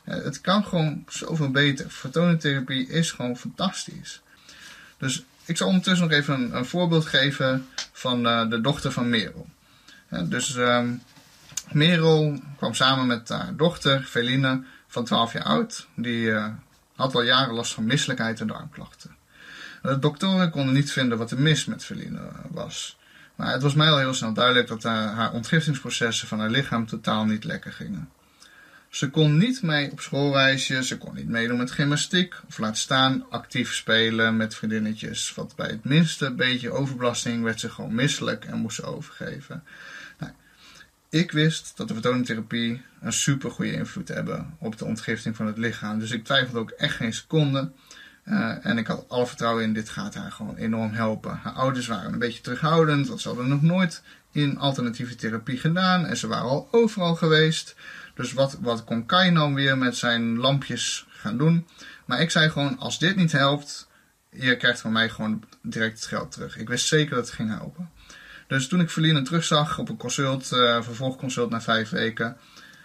Het 0.03 0.41
kan 0.41 0.63
gewoon 0.63 1.03
zoveel 1.07 1.51
beter. 1.51 1.91
Vertoningtherapie 1.91 2.88
is 2.88 3.12
gewoon 3.12 3.38
fantastisch. 3.38 4.21
Dus 4.97 5.25
ik 5.45 5.57
zal 5.57 5.67
ondertussen 5.67 6.07
nog 6.07 6.17
even 6.17 6.55
een, 6.55 6.65
voorbeeld 6.65 7.05
geven 7.05 7.67
van 7.91 8.25
uh, 8.25 8.49
de 8.49 8.62
dochter 8.62 8.91
van 8.91 9.10
Merel. 9.10 9.47
dus 10.23 10.55
um, 10.55 11.01
Merel 11.71 12.41
kwam 12.57 12.73
samen 12.73 13.07
met 13.07 13.29
haar 13.29 13.55
dochter, 13.55 14.03
Feline, 14.03 14.63
van 14.88 15.05
12 15.05 15.33
jaar 15.33 15.43
oud. 15.43 15.88
Die 15.95 16.25
uh, 16.25 16.47
had 16.97 17.15
al 17.15 17.21
jaren 17.21 17.53
last 17.53 17.73
van 17.73 17.86
misselijkheid 17.86 18.39
en 18.39 18.47
darmklachten. 18.47 19.15
De 19.81 19.99
doktoren 19.99 20.49
konden 20.49 20.73
niet 20.73 20.91
vinden 20.91 21.17
wat 21.17 21.31
er 21.31 21.39
mis 21.39 21.65
met 21.65 21.86
Feline 21.86 22.19
was. 22.49 22.97
Maar 23.36 23.51
het 23.51 23.62
was 23.62 23.73
mij 23.73 23.89
al 23.89 23.97
heel 23.97 24.13
snel 24.13 24.33
duidelijk 24.33 24.67
dat 24.67 24.83
haar, 24.83 25.33
ontgiftingsprocessen 25.33 26.27
van 26.27 26.39
haar 26.39 26.49
lichaam 26.49 26.86
totaal 26.86 27.25
niet 27.25 27.43
lekker 27.43 27.71
gingen. 27.71 28.10
Ze 28.89 29.10
kon 29.10 29.38
niet 29.38 29.62
mee 29.62 29.91
op 29.91 30.01
schoolreisje, 30.01 30.83
ze 30.83 30.97
kon 30.97 31.15
niet 31.15 31.27
meedoen 31.27 31.57
met 31.57 31.71
gymnastiek 31.71 32.36
of 32.47 32.57
laat 32.57 32.77
staan 32.77 33.25
actief 33.29 33.73
spelen 33.73 34.38
met 34.38 34.55
vriendinnetjes. 34.55 35.33
Want 35.36 35.55
bij 35.55 35.67
het 35.67 35.83
minste 35.83 36.31
beetje 36.31 36.71
overbelasting 36.71 37.43
werd 37.43 37.60
ze 37.60 37.69
gewoon 37.69 37.95
misselijk 37.95 38.45
en 38.45 38.57
moest 38.57 38.75
ze 38.75 38.83
overgeven. 38.83 39.63
Ik 41.10 41.32
wist 41.32 41.78
dat 41.78 41.88
de 41.88 41.93
vertoningtherapie 41.93 42.82
een 43.02 43.13
super 43.13 43.52
goede 43.52 43.72
invloed 43.72 44.08
hebben 44.08 44.56
op 44.60 44.78
de 44.78 44.86
ontgifting 44.86 45.36
van 45.36 45.46
het 45.46 45.58
lichaam. 45.58 46.00
Dus 46.00 46.12
ik 46.12 46.24
twijfelde 46.24 46.60
ook 46.60 46.70
echt 46.70 46.96
geen 46.96 47.13
seconde. 47.13 47.72
Uh, 48.26 48.65
en 48.65 48.78
ik 48.78 48.88
had 48.88 49.06
alle 49.08 49.28
vertrouwen 49.28 49.63
in, 49.63 49.74
dit 49.74 49.89
gaat 49.89 50.15
haar 50.15 50.32
gewoon 50.32 50.56
enorm 50.56 50.91
helpen. 50.91 51.39
Haar 51.43 51.54
ouders 51.54 51.88
waren 51.88 52.13
een 52.13 52.20
beetje 52.20 52.41
terughoudend, 52.41 53.08
want 53.08 53.22
ze 53.22 53.28
hadden 53.28 53.48
nog 53.48 53.62
nooit 53.62 54.04
in 54.32 54.58
alternatieve 54.58 55.15
therapie 55.15 55.58
gedaan. 55.58 56.06
En 56.06 56.17
ze 56.17 56.28
waren 56.28 56.50
al 56.50 56.67
overal 56.72 57.15
geweest. 57.15 57.76
Dus 58.15 58.34
wat, 58.34 58.58
wat 58.62 58.84
kon 58.84 59.06
Kai 59.06 59.32
nou 59.32 59.54
weer 59.54 59.78
met 59.78 59.98
zijn 59.98 60.38
lampjes 60.38 61.06
gaan 61.10 61.38
doen? 61.38 61.67
Maar 62.06 62.22
ik 62.22 62.32
zei 62.32 62.50
gewoon, 62.50 62.78
als 62.78 63.00
dit 63.00 63.15
niet 63.15 63.32
helpt, 63.32 63.88
je 64.30 64.58
krijgt 64.58 64.82
van 64.82 64.91
mij 64.91 65.10
gewoon 65.10 65.43
direct 65.62 66.00
het 66.00 66.08
geld 66.08 66.32
terug. 66.32 66.58
Ik 66.58 66.67
wist 66.67 66.88
zeker 66.88 67.15
dat 67.15 67.26
het 67.26 67.36
ging 67.36 67.50
helpen. 67.58 67.89
Dus 68.47 68.67
toen 68.67 68.79
ik 68.79 68.89
Verline 68.89 69.21
terugzag 69.21 69.79
op 69.79 69.89
een 69.89 69.97
consult, 69.97 70.51
uh, 70.51 70.81
vervolgconsult 70.81 71.49
na 71.49 71.62
vijf 71.62 71.89
weken, 71.89 72.38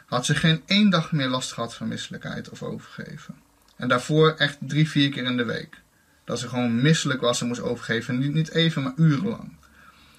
had 0.07 0.25
ze 0.25 0.35
geen 0.35 0.63
één 0.67 0.91
dag 0.91 1.13
meer 1.13 1.29
last 1.29 1.53
gehad 1.53 1.75
van 1.75 1.89
misselijkheid 1.89 2.49
of 2.49 2.63
overgeven. 2.63 3.35
En 3.77 3.89
daarvoor 3.89 4.35
echt 4.39 4.59
drie, 4.61 4.89
vier 4.89 5.11
keer 5.11 5.25
in 5.25 5.37
de 5.37 5.45
week. 5.45 5.81
Dat 6.25 6.39
ze 6.39 6.49
gewoon 6.49 6.83
misselijk 6.83 7.21
was 7.21 7.41
en 7.41 7.47
moest 7.47 7.61
overgeven. 7.61 8.19
Niet, 8.19 8.35
niet 8.35 8.51
even, 8.51 8.83
maar 8.83 8.93
urenlang. 8.97 9.57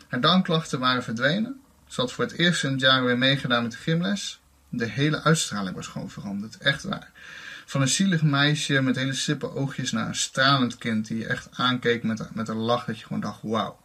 Haar 0.08 0.22
darmklachten 0.22 0.80
waren 0.80 1.04
verdwenen. 1.04 1.62
Ze 1.88 2.02
had 2.02 2.12
voor 2.12 2.24
het 2.24 2.34
eerst 2.34 2.64
in 2.64 2.72
het 2.72 2.80
jaar 2.80 3.04
weer 3.04 3.18
meegedaan 3.18 3.62
met 3.62 3.72
de 3.72 3.78
gymles. 3.78 4.42
De 4.70 4.86
hele 4.86 5.22
uitstraling 5.22 5.76
was 5.76 5.88
gewoon 5.88 6.10
veranderd. 6.10 6.58
Echt 6.58 6.84
waar. 6.84 7.12
Van 7.66 7.82
een 7.82 7.88
zielig 7.88 8.22
meisje 8.22 8.82
met 8.82 8.96
hele 8.96 9.14
sippe 9.14 9.56
oogjes 9.56 9.92
naar 9.92 10.08
een 10.08 10.16
stralend 10.16 10.78
kind 10.78 11.08
die 11.08 11.18
je 11.18 11.28
echt 11.28 11.50
aankeek 11.52 12.04
met, 12.04 12.34
met 12.34 12.48
een 12.48 12.58
lach 12.58 12.86
dat 12.86 13.00
je 13.00 13.06
gewoon 13.06 13.22
dacht, 13.22 13.40
wauw. 13.42 13.83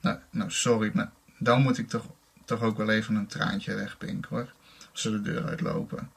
Nou, 0.00 0.18
nou, 0.30 0.50
sorry, 0.50 0.90
maar 0.94 1.10
dan 1.38 1.62
moet 1.62 1.78
ik 1.78 1.88
toch, 1.88 2.04
toch 2.44 2.60
ook 2.62 2.76
wel 2.76 2.90
even 2.90 3.14
een 3.14 3.26
traantje 3.26 3.74
wegpinken 3.74 4.36
hoor. 4.36 4.52
Als 4.92 5.00
ze 5.00 5.10
de 5.10 5.22
deur 5.22 5.46
uitlopen. 5.46 6.10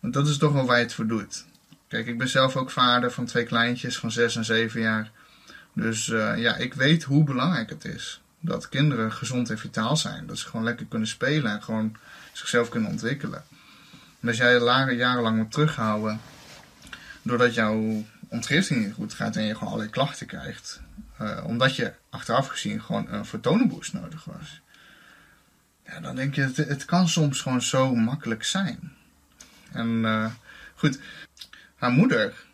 Want 0.00 0.14
dat 0.14 0.28
is 0.28 0.36
toch 0.36 0.52
wel 0.52 0.66
waar 0.66 0.76
je 0.76 0.82
het 0.82 0.94
voor 0.94 1.06
doet. 1.06 1.44
Kijk, 1.88 2.06
ik 2.06 2.18
ben 2.18 2.28
zelf 2.28 2.56
ook 2.56 2.70
vader 2.70 3.10
van 3.12 3.24
twee 3.24 3.44
kleintjes 3.44 3.98
van 3.98 4.10
6 4.10 4.36
en 4.36 4.44
7 4.44 4.80
jaar. 4.80 5.10
Dus 5.72 6.06
uh, 6.06 6.38
ja, 6.38 6.56
ik 6.56 6.74
weet 6.74 7.02
hoe 7.02 7.24
belangrijk 7.24 7.70
het 7.70 7.84
is. 7.84 8.20
Dat 8.40 8.68
kinderen 8.68 9.12
gezond 9.12 9.50
en 9.50 9.58
vitaal 9.58 9.96
zijn. 9.96 10.26
Dat 10.26 10.38
ze 10.38 10.48
gewoon 10.48 10.64
lekker 10.64 10.86
kunnen 10.86 11.08
spelen 11.08 11.52
en 11.52 11.62
gewoon 11.62 11.96
zichzelf 12.32 12.68
kunnen 12.68 12.90
ontwikkelen. 12.90 13.44
En 14.20 14.28
als 14.28 14.36
jij 14.36 14.54
er 14.54 14.92
jarenlang 14.92 15.36
moet 15.36 15.52
terughouden, 15.52 16.20
doordat 17.22 17.54
jouw 17.54 18.04
ontgifting 18.28 18.84
niet 18.84 18.94
goed 18.94 19.14
gaat 19.14 19.36
en 19.36 19.42
je 19.42 19.52
gewoon 19.52 19.68
allerlei 19.68 19.90
klachten 19.90 20.26
krijgt, 20.26 20.80
uh, 21.20 21.44
omdat 21.46 21.76
je 21.76 21.92
achteraf 22.16 22.46
gezien 22.46 22.82
gewoon 22.82 23.08
een 23.08 23.24
vertonenboost 23.24 23.92
nodig 23.92 24.24
was. 24.24 24.60
Ja, 25.84 26.00
dan 26.00 26.16
denk 26.16 26.34
je, 26.34 26.52
het, 26.54 26.84
kan 26.84 27.08
soms 27.08 27.40
gewoon 27.40 27.62
zo 27.62 27.94
makkelijk 27.94 28.44
zijn. 28.44 28.92
En 29.72 29.88
uh, 29.88 30.30
goed, 30.74 31.00
haar 31.76 31.90
moeder, 31.90 32.44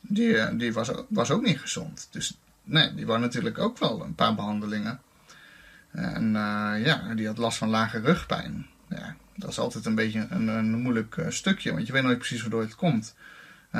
die, 0.00 0.56
die 0.56 0.72
was, 0.72 0.90
was 1.08 1.30
ook 1.30 1.42
niet 1.42 1.60
gezond. 1.60 2.08
Dus 2.10 2.38
nee, 2.62 2.94
die 2.94 3.06
wou 3.06 3.20
natuurlijk 3.20 3.58
ook 3.58 3.78
wel 3.78 4.02
een 4.02 4.14
paar 4.14 4.34
behandelingen. 4.34 5.00
En 5.92 6.32
ja, 6.84 7.14
die 7.14 7.26
had 7.26 7.38
last 7.38 7.58
van 7.58 7.68
lage 7.68 8.00
rugpijn. 8.00 8.66
Ja, 8.88 9.16
dat 9.36 9.50
is 9.50 9.58
altijd 9.58 9.86
een 9.86 9.94
beetje 9.94 10.26
een, 10.30 10.48
een 10.48 10.80
moeilijk 10.80 11.24
stukje, 11.28 11.72
want 11.72 11.86
je 11.86 11.92
weet 11.92 12.02
nooit 12.02 12.18
precies 12.18 12.40
waardoor 12.40 12.60
het 12.60 12.74
komt. 12.74 13.14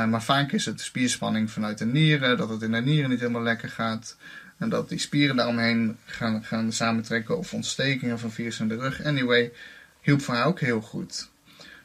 Maar 0.04 0.22
vaak 0.22 0.52
is 0.52 0.64
het 0.64 0.80
spierspanning 0.80 1.50
vanuit 1.50 1.78
de 1.78 1.87
nieren, 1.87 2.37
dat 2.37 2.48
het 2.48 2.62
in 2.62 2.72
de 2.72 2.80
nieren 2.80 3.11
niet 3.11 3.20
helemaal 3.20 3.42
lekker 3.42 3.68
gaat. 3.68 4.16
En 4.59 4.68
dat 4.68 4.88
die 4.88 4.98
spieren 4.98 5.37
daaromheen 5.37 5.96
gaan, 6.04 6.44
gaan 6.44 6.72
samentrekken 6.72 7.38
of 7.38 7.54
ontstekingen 7.54 8.18
van 8.18 8.30
virus 8.30 8.61
in 8.61 8.68
de 8.68 8.76
rug. 8.76 9.04
Anyway, 9.04 9.52
hielp 10.00 10.22
voor 10.22 10.35
haar 10.35 10.46
ook 10.46 10.61
heel 10.61 10.80
goed. 10.80 11.30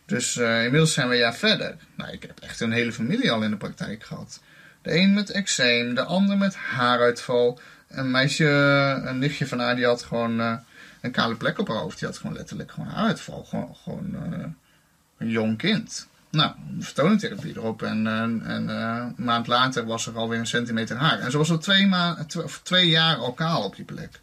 Dus 0.06 0.36
uh, 0.36 0.63
inmiddels 0.63 0.93
zijn 0.93 1.10
we 1.10 1.15
jaar 1.15 1.36
verder. 1.36 1.76
Nou, 1.95 2.12
ik 2.12 2.21
heb 2.21 2.39
echt 2.39 2.60
een 2.60 2.71
hele 2.71 2.91
familie 2.93 3.32
al 3.32 3.43
in 3.43 3.52
de 3.52 3.58
praktijk 3.58 4.04
gehad. 4.04 4.41
De 4.82 4.95
een 4.95 5.13
met 5.13 5.30
eczeem, 5.30 5.95
de 5.95 6.04
ander 6.04 6.38
met 6.38 6.56
haaruitval. 6.56 7.60
Een 7.88 8.12
meisje, 8.12 8.45
een 9.06 9.19
nichtje 9.19 9.47
van 9.47 9.60
haar, 9.60 9.76
die 9.76 9.86
had 9.86 10.04
gewoon 10.04 10.39
uh, 10.39 10.58
een 11.02 11.12
kale 11.12 11.36
plek 11.36 11.58
op 11.58 11.67
haar 11.67 11.78
hoofd. 11.78 12.00
Die 12.00 12.08
had 12.08 12.17
gewoon 12.17 12.36
letterlijk 12.36 12.71
gewoon 12.71 12.89
haaruitval. 12.89 13.43
Gewoon, 13.43 13.76
gewoon 13.84 14.15
een 15.17 15.30
jong 15.30 15.58
kind. 15.58 16.08
Nou, 16.32 16.52
vertoningtherapie 16.80 17.56
erop. 17.56 17.82
En, 17.82 18.08
en, 18.08 18.41
en 18.46 18.67
een 18.67 19.13
maand 19.17 19.48
later 19.48 19.86
was 19.86 20.08
er 20.08 20.17
alweer 20.17 20.39
een 20.39 20.48
centimeter 20.48 20.98
haar. 20.98 21.20
En 21.20 21.32
ze 21.32 21.38
was 21.38 21.52
al 21.52 21.58
twee, 21.58 21.88
ma 21.88 22.26
twee 22.63 22.88
jaar 22.88 23.15
al 23.15 23.34
kaal 23.34 23.63
op 23.63 23.76
die 23.76 23.86
plek. 23.86 24.20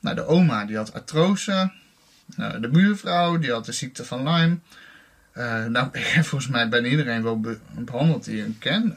Nou, 0.00 0.16
de 0.16 0.26
oma 0.26 0.64
die 0.64 0.76
had 0.76 0.94
artrose. 0.94 1.72
de 2.36 2.68
buurvrouw 2.72 3.38
die 3.38 3.52
had 3.52 3.64
de 3.64 3.72
ziekte 3.72 4.04
van 4.04 4.28
Lyme. 4.28 4.58
Uh, 5.34 5.64
nou, 5.64 5.90
volgens 6.28 6.48
mij 6.48 6.68
bijna 6.68 6.86
iedereen 6.86 7.22
wel 7.22 7.40
behandeld 7.78 8.24
die 8.24 8.40
hem 8.40 8.58
kende 8.58 8.96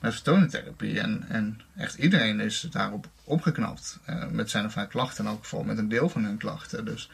met 0.00 0.12
vertoningtherapie. 0.12 1.00
En, 1.00 1.24
en 1.28 1.60
echt 1.76 1.98
iedereen 1.98 2.40
is 2.40 2.66
daarop 2.70 3.08
opgeknapt. 3.24 3.98
Uh, 4.10 4.26
met 4.26 4.50
zijn 4.50 4.64
of 4.64 4.74
haar 4.74 4.86
klachten, 4.86 5.26
elk 5.26 5.42
geval 5.42 5.62
met 5.62 5.78
een 5.78 5.88
deel 5.88 6.08
van 6.08 6.24
hun 6.24 6.36
klachten. 6.36 6.84
Dus. 6.84 7.10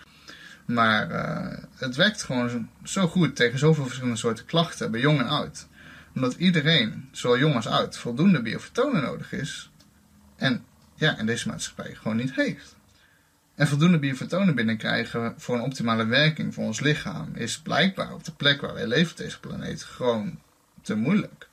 Maar 0.68 1.11
uh, 1.11 1.64
het 1.76 1.96
werkt 1.96 2.22
gewoon 2.22 2.68
zo 2.85 3.09
goed 3.09 3.37
tegen 3.37 3.59
zoveel 3.59 3.85
verschillende 3.85 4.18
soorten 4.18 4.44
klachten, 4.44 4.90
bij 4.90 5.00
jong 5.00 5.18
en 5.18 5.28
oud. 5.28 5.66
Omdat 6.14 6.35
iedereen, 6.35 7.09
zowel 7.12 7.38
jong 7.38 7.54
als 7.54 7.66
oud, 7.66 7.98
voldoende 7.98 8.42
biofotonen 8.42 9.02
nodig 9.02 9.33
is. 9.33 9.70
En 10.37 10.64
ja, 10.94 11.18
in 11.18 11.26
deze 11.26 11.48
maatschappij 11.48 11.94
gewoon 11.94 12.16
niet 12.16 12.35
heeft. 12.35 12.76
En 13.54 13.68
voldoende 13.68 13.98
biofotonen 13.98 14.54
binnenkrijgen 14.54 15.35
voor 15.37 15.54
een 15.54 15.62
optimale 15.62 16.07
werking 16.07 16.54
voor 16.54 16.64
ons 16.64 16.81
lichaam 16.81 17.35
is 17.35 17.59
blijkbaar 17.59 18.14
op 18.14 18.24
de 18.24 18.33
plek 18.33 18.61
waar 18.61 18.74
wij 18.74 18.87
leven 18.87 19.11
op 19.11 19.16
deze 19.16 19.40
planeet 19.40 19.83
gewoon 19.83 20.38
te 20.83 20.94
moeilijk. 20.94 21.48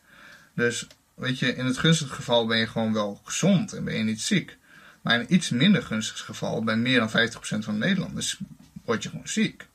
Dus 0.55 0.87
weet 1.13 1.39
je, 1.39 1.55
in 1.55 1.65
het 1.65 1.77
gunstige 1.77 2.13
geval 2.13 2.45
ben 2.45 2.57
je 2.57 2.67
gewoon 2.67 2.93
wel 2.93 3.21
gezond 3.23 3.73
en 3.73 3.83
ben 3.83 3.97
je 3.97 4.03
niet 4.03 4.21
ziek. 4.21 4.57
Maar 5.01 5.13
in 5.13 5.19
een 5.19 5.33
iets 5.33 5.49
minder 5.49 5.83
gunstig 5.83 6.25
geval, 6.25 6.63
bij 6.63 6.77
meer 6.77 6.99
dan 6.99 7.09
50% 7.09 7.11
van 7.39 7.79
de 7.79 7.85
Nederlanders, 7.85 8.39
word 8.85 9.03
je 9.03 9.09
gewoon 9.09 9.27
ziek. 9.27 9.67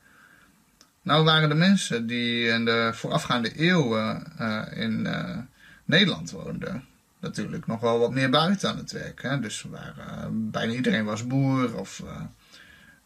Nou 1.03 1.25
waren 1.25 1.49
de 1.49 1.55
mensen 1.55 2.07
die 2.07 2.47
in 2.47 2.65
de 2.65 2.91
voorafgaande 2.95 3.55
eeuwen 3.55 4.33
uh, 4.41 4.63
in 4.75 5.01
uh, 5.07 5.39
Nederland 5.85 6.31
woonden, 6.31 6.85
natuurlijk 7.21 7.67
nog 7.67 7.81
wel 7.81 7.99
wat 7.99 8.13
meer 8.13 8.31
buiten 8.31 8.71
aan 8.71 8.77
het 8.77 8.93
werk. 8.93 9.23
Hè? 9.23 9.41
Dus 9.41 9.63
waar, 9.63 9.95
uh, 9.99 10.27
bijna 10.31 10.73
iedereen 10.73 11.05
was 11.05 11.27
boer 11.27 11.77
of 11.77 12.03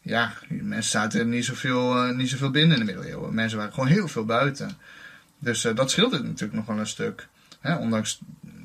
ja, 0.01 0.33
mensen 0.47 0.91
zaten 0.91 1.29
niet 1.29 1.45
zoveel, 1.45 2.13
niet 2.13 2.29
zoveel 2.29 2.51
binnen 2.51 2.79
in 2.79 2.85
de 2.85 2.91
middeleeuwen. 2.93 3.33
Mensen 3.33 3.57
waren 3.57 3.73
gewoon 3.73 3.89
heel 3.89 4.07
veel 4.07 4.25
buiten. 4.25 4.77
Dus 5.39 5.61
dat 5.61 5.91
scheelde 5.91 6.23
natuurlijk 6.23 6.53
nog 6.53 6.65
wel 6.65 6.79
een 6.79 6.87
stuk. 6.87 7.27
Hè? 7.59 7.75
Ondanks 7.75 8.19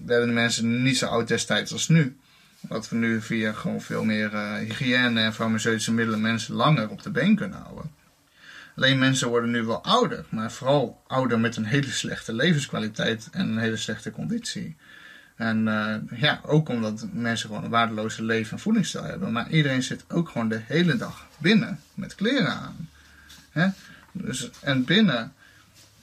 werden 0.04 0.28
de 0.28 0.34
mensen 0.34 0.82
niet 0.82 0.98
zo 0.98 1.06
oud 1.06 1.28
destijds 1.28 1.72
als 1.72 1.88
nu. 1.88 2.16
Wat 2.60 2.88
we 2.88 2.96
nu 2.96 3.20
via 3.20 3.52
gewoon 3.52 3.80
veel 3.80 4.04
meer 4.04 4.30
hygiëne 4.58 5.20
en 5.20 5.34
farmaceutische 5.34 5.92
middelen 5.92 6.20
mensen 6.20 6.54
langer 6.54 6.88
op 6.88 7.02
de 7.02 7.10
been 7.10 7.36
kunnen 7.36 7.58
houden. 7.58 7.90
Alleen 8.76 8.98
mensen 8.98 9.28
worden 9.28 9.50
nu 9.50 9.62
wel 9.62 9.84
ouder, 9.84 10.24
maar 10.28 10.52
vooral 10.52 11.02
ouder 11.06 11.40
met 11.40 11.56
een 11.56 11.64
hele 11.64 11.90
slechte 11.90 12.32
levenskwaliteit 12.32 13.28
en 13.32 13.48
een 13.48 13.58
hele 13.58 13.76
slechte 13.76 14.10
conditie. 14.10 14.76
En 15.36 15.66
uh, 15.66 16.20
ja, 16.20 16.40
ook 16.44 16.68
omdat 16.68 17.06
mensen 17.12 17.48
gewoon 17.48 17.64
een 17.64 17.70
waardeloze 17.70 18.22
leven- 18.22 18.52
en 18.52 18.62
voedingsstijl 18.62 19.04
hebben. 19.04 19.32
Maar 19.32 19.50
iedereen 19.50 19.82
zit 19.82 20.04
ook 20.08 20.28
gewoon 20.28 20.48
de 20.48 20.60
hele 20.66 20.96
dag 20.96 21.26
binnen 21.38 21.80
met 21.94 22.14
kleren 22.14 22.52
aan. 22.52 22.88
Hè? 23.50 23.68
Dus, 24.12 24.50
en 24.60 24.84
binnen 24.84 25.32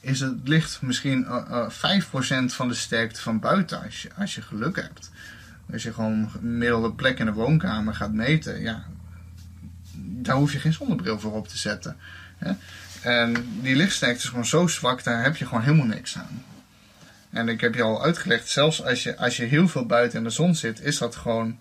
is 0.00 0.20
het 0.20 0.34
licht 0.44 0.82
misschien 0.82 1.22
uh, 1.22 1.68
uh, 1.82 2.50
5% 2.50 2.54
van 2.54 2.68
de 2.68 2.74
sterkte 2.74 3.20
van 3.20 3.40
buiten 3.40 3.82
als 3.82 4.02
je, 4.02 4.10
als 4.16 4.34
je 4.34 4.42
geluk 4.42 4.76
hebt. 4.76 5.10
Als 5.72 5.82
je 5.82 5.92
gewoon 5.92 6.30
gemiddelde 6.30 6.92
plek 6.92 7.18
in 7.18 7.26
de 7.26 7.32
woonkamer 7.32 7.94
gaat 7.94 8.12
meten, 8.12 8.60
ja, 8.60 8.84
daar 9.96 10.36
hoef 10.36 10.52
je 10.52 10.58
geen 10.58 10.72
zonnebril 10.72 11.20
voor 11.20 11.32
op 11.32 11.48
te 11.48 11.58
zetten. 11.58 11.96
Hè? 12.36 12.52
En 13.02 13.34
die 13.62 13.76
lichtsterkte 13.76 14.22
is 14.22 14.28
gewoon 14.28 14.46
zo 14.46 14.66
zwak, 14.66 15.04
daar 15.04 15.22
heb 15.22 15.36
je 15.36 15.46
gewoon 15.46 15.62
helemaal 15.62 15.86
niks 15.86 16.18
aan. 16.18 16.44
En 17.30 17.48
ik 17.48 17.60
heb 17.60 17.74
je 17.74 17.82
al 17.82 18.02
uitgelegd, 18.02 18.48
zelfs 18.48 18.84
als 18.84 19.02
je, 19.02 19.16
als 19.16 19.36
je 19.36 19.44
heel 19.44 19.68
veel 19.68 19.86
buiten 19.86 20.18
in 20.18 20.24
de 20.24 20.30
zon 20.30 20.54
zit, 20.54 20.80
is 20.80 20.98
dat 20.98 21.16
gewoon 21.16 21.58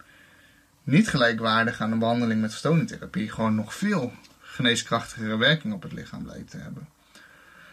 niet 0.83 1.07
gelijkwaardig 1.07 1.81
aan 1.81 1.91
een 1.91 1.99
behandeling 1.99 2.41
met 2.41 2.53
vertoningtherapie. 2.53 3.31
Gewoon 3.31 3.55
nog 3.55 3.73
veel 3.73 4.13
geneeskrachtigere 4.39 5.37
werking 5.37 5.73
op 5.73 5.83
het 5.83 5.91
lichaam 5.91 6.23
blijkt 6.23 6.49
te 6.49 6.57
hebben. 6.57 6.87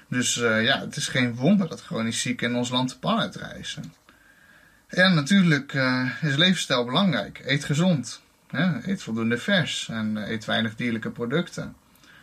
Dus 0.08 0.36
uh, 0.36 0.64
ja, 0.64 0.80
het 0.80 0.96
is 0.96 1.08
geen 1.08 1.34
wonder 1.34 1.68
dat 1.68 1.82
chronisch 1.82 2.20
zieken 2.20 2.50
in 2.50 2.56
ons 2.56 2.68
land 2.68 2.90
de 2.90 2.96
pan 2.98 3.20
uitreizen. 3.20 3.92
En 4.94 5.14
natuurlijk 5.14 5.72
uh, 5.72 6.10
is 6.22 6.36
levensstijl 6.36 6.84
belangrijk. 6.84 7.42
Eet 7.46 7.64
gezond. 7.64 8.20
Hè? 8.46 8.88
Eet 8.90 9.02
voldoende 9.02 9.38
vers 9.38 9.88
en 9.88 10.16
uh, 10.16 10.28
eet 10.28 10.44
weinig 10.44 10.74
dierlijke 10.74 11.10
producten. 11.10 11.74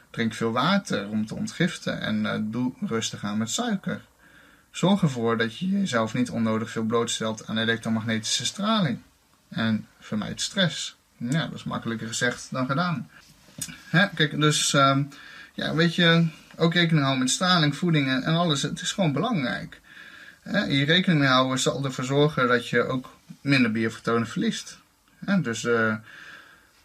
Drink 0.09 0.33
veel 0.33 0.51
water 0.51 1.09
om 1.09 1.25
te 1.25 1.35
ontgiften 1.35 2.01
en 2.01 2.47
doe 2.51 2.73
rustig 2.79 3.23
aan 3.23 3.37
met 3.37 3.49
suiker. 3.49 4.01
Zorg 4.71 5.01
ervoor 5.01 5.37
dat 5.37 5.57
je 5.57 5.69
jezelf 5.69 6.13
niet 6.13 6.29
onnodig 6.29 6.69
veel 6.69 6.83
blootstelt 6.83 7.47
aan 7.47 7.57
elektromagnetische 7.57 8.45
straling. 8.45 8.99
En 9.49 9.87
vermijd 9.99 10.41
stress. 10.41 10.95
Ja, 11.17 11.47
dat 11.47 11.53
is 11.53 11.63
makkelijker 11.63 12.07
gezegd 12.07 12.47
dan 12.51 12.65
gedaan. 12.65 13.09
Hè? 13.89 14.09
Kijk, 14.09 14.39
dus 14.39 14.73
um, 14.73 15.09
ja, 15.53 15.75
weet 15.75 15.95
je, 15.95 16.27
ook 16.55 16.73
rekening 16.73 17.01
houden 17.01 17.23
met 17.23 17.33
straling, 17.33 17.75
voeding 17.75 18.23
en 18.23 18.35
alles. 18.35 18.61
Het 18.61 18.81
is 18.81 18.91
gewoon 18.91 19.13
belangrijk. 19.13 19.81
Je 20.43 20.83
rekening 20.85 21.25
houden 21.25 21.59
zal 21.59 21.85
ervoor 21.85 22.03
zorgen 22.03 22.47
dat 22.47 22.67
je 22.67 22.83
ook 22.83 23.17
minder 23.41 23.71
biofotonen 23.71 24.27
verliest. 24.27 24.79
Dus, 25.41 25.63
uh, 25.63 25.95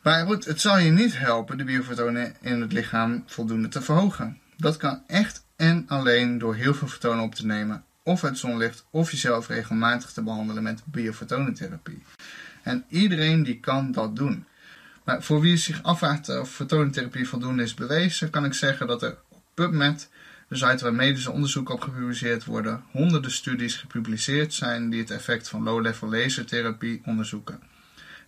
maar 0.03 0.27
goed, 0.27 0.45
het 0.45 0.61
zal 0.61 0.79
je 0.79 0.91
niet 0.91 1.19
helpen 1.19 1.59
de 1.59 1.65
biofotonen 1.65 2.35
in 2.41 2.61
het 2.61 2.73
lichaam 2.73 3.23
voldoende 3.27 3.69
te 3.69 3.83
verhogen. 3.83 4.39
Dat 4.57 4.77
kan 4.77 5.03
echt 5.07 5.45
en 5.57 5.85
alleen 5.89 6.39
door 6.39 6.55
heel 6.55 6.75
veel 6.75 6.89
fotonen 6.89 7.25
op 7.25 7.35
te 7.35 7.47
nemen, 7.47 7.85
of 8.03 8.25
uit 8.25 8.39
zonlicht, 8.39 8.85
of 8.91 9.11
jezelf 9.11 9.49
regelmatig 9.49 10.13
te 10.13 10.23
behandelen 10.23 10.63
met 10.63 10.83
biofotonentherapie. 10.85 12.03
En 12.63 12.85
iedereen 12.89 13.43
die 13.43 13.61
kan 13.61 13.93
dat 13.93 14.17
doen. 14.17 14.47
Maar 15.05 15.23
voor 15.23 15.41
wie 15.41 15.57
zich 15.57 15.83
afvraagt 15.83 16.29
of 16.29 16.51
fotonentherapie 16.51 17.29
voldoende 17.29 17.63
is 17.63 17.75
bewezen, 17.75 18.31
kan 18.31 18.45
ik 18.45 18.55
zeggen 18.55 18.87
dat 18.87 19.03
er 19.03 19.17
op 19.29 19.43
PubMed, 19.55 20.09
de 20.49 20.57
site 20.57 20.85
waar 20.85 20.95
medische 20.95 21.31
onderzoeken 21.31 21.75
op 21.75 21.81
gepubliceerd 21.81 22.45
worden, 22.45 22.83
honderden 22.91 23.31
studies 23.31 23.77
gepubliceerd 23.77 24.55
zijn 24.55 24.91
die 24.91 25.01
het 25.01 25.11
effect 25.11 25.49
van 25.49 25.63
low-level 25.63 26.09
lasertherapie 26.09 27.03
onderzoeken. 27.05 27.61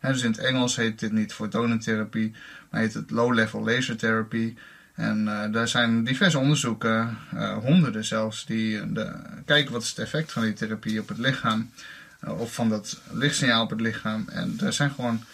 dus 0.01 0.23
in 0.23 0.31
het 0.31 0.41
Engels 0.41 0.77
heet 0.77 0.99
dit 0.99 1.13
niet 1.13 1.33
fotonentherapie, 1.33 2.33
maar 2.71 2.81
heet 2.81 2.95
het 2.95 3.11
low-level 3.11 3.65
lasertherapie. 3.65 4.57
En 4.95 5.25
uh, 5.25 5.53
daar 5.53 5.69
zijn 5.69 6.05
diverse 6.05 6.39
onderzoeken, 6.39 7.19
uh, 7.35 7.57
honderden 7.57 8.05
zelfs, 8.05 8.47
die 8.47 8.93
de, 8.93 9.13
kijken 9.45 9.73
wat 9.73 9.83
is 9.83 9.89
het 9.89 9.99
effect 9.99 10.33
van 10.33 10.43
die 10.43 10.53
therapie 10.53 11.01
op 11.01 11.09
het 11.09 11.19
lichaam. 11.19 11.71
Of 12.27 12.55
van 12.55 12.69
dat 12.69 13.01
lichtsignaal 13.11 13.63
op 13.63 13.71
het 13.71 13.81
lichaam. 13.81 14.29
En 14.29 14.59
er 14.61 14.73
zijn 14.73 14.91
gewoon 14.91 15.25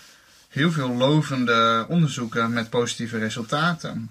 heel 0.48 0.72
veel 0.72 0.94
lovende 0.94 1.86
onderzoeken 1.88 2.52
met 2.52 2.70
positieve 2.70 3.18
resultaten. 3.18 4.10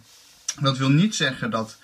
Dat 0.62 0.78
wil 0.78 0.90
niet 0.90 1.16
zeggen 1.16 1.52
dat 1.52 1.78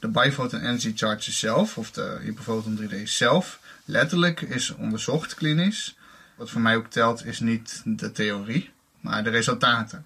de 0.00 0.08
Biphoton 0.08 0.60
Energy 0.60 0.92
Charger 0.94 1.32
zelf, 1.32 1.78
of 1.78 1.90
de 1.90 2.18
Hyperphoton 2.22 2.78
3D 2.78 3.02
zelf, 3.02 3.60
letterlijk 3.84 4.40
is 4.40 4.70
onderzocht 4.70 5.34
klinisch. 5.34 5.96
Wat 6.36 6.50
voor 6.50 6.60
mij 6.60 6.76
ook 6.76 6.86
telt 6.86 7.24
is 7.24 7.40
niet 7.40 7.82
de 7.84 8.12
theorie, 8.12 8.70
maar 9.00 9.24
de 9.24 9.30
resultaten. 9.30 10.04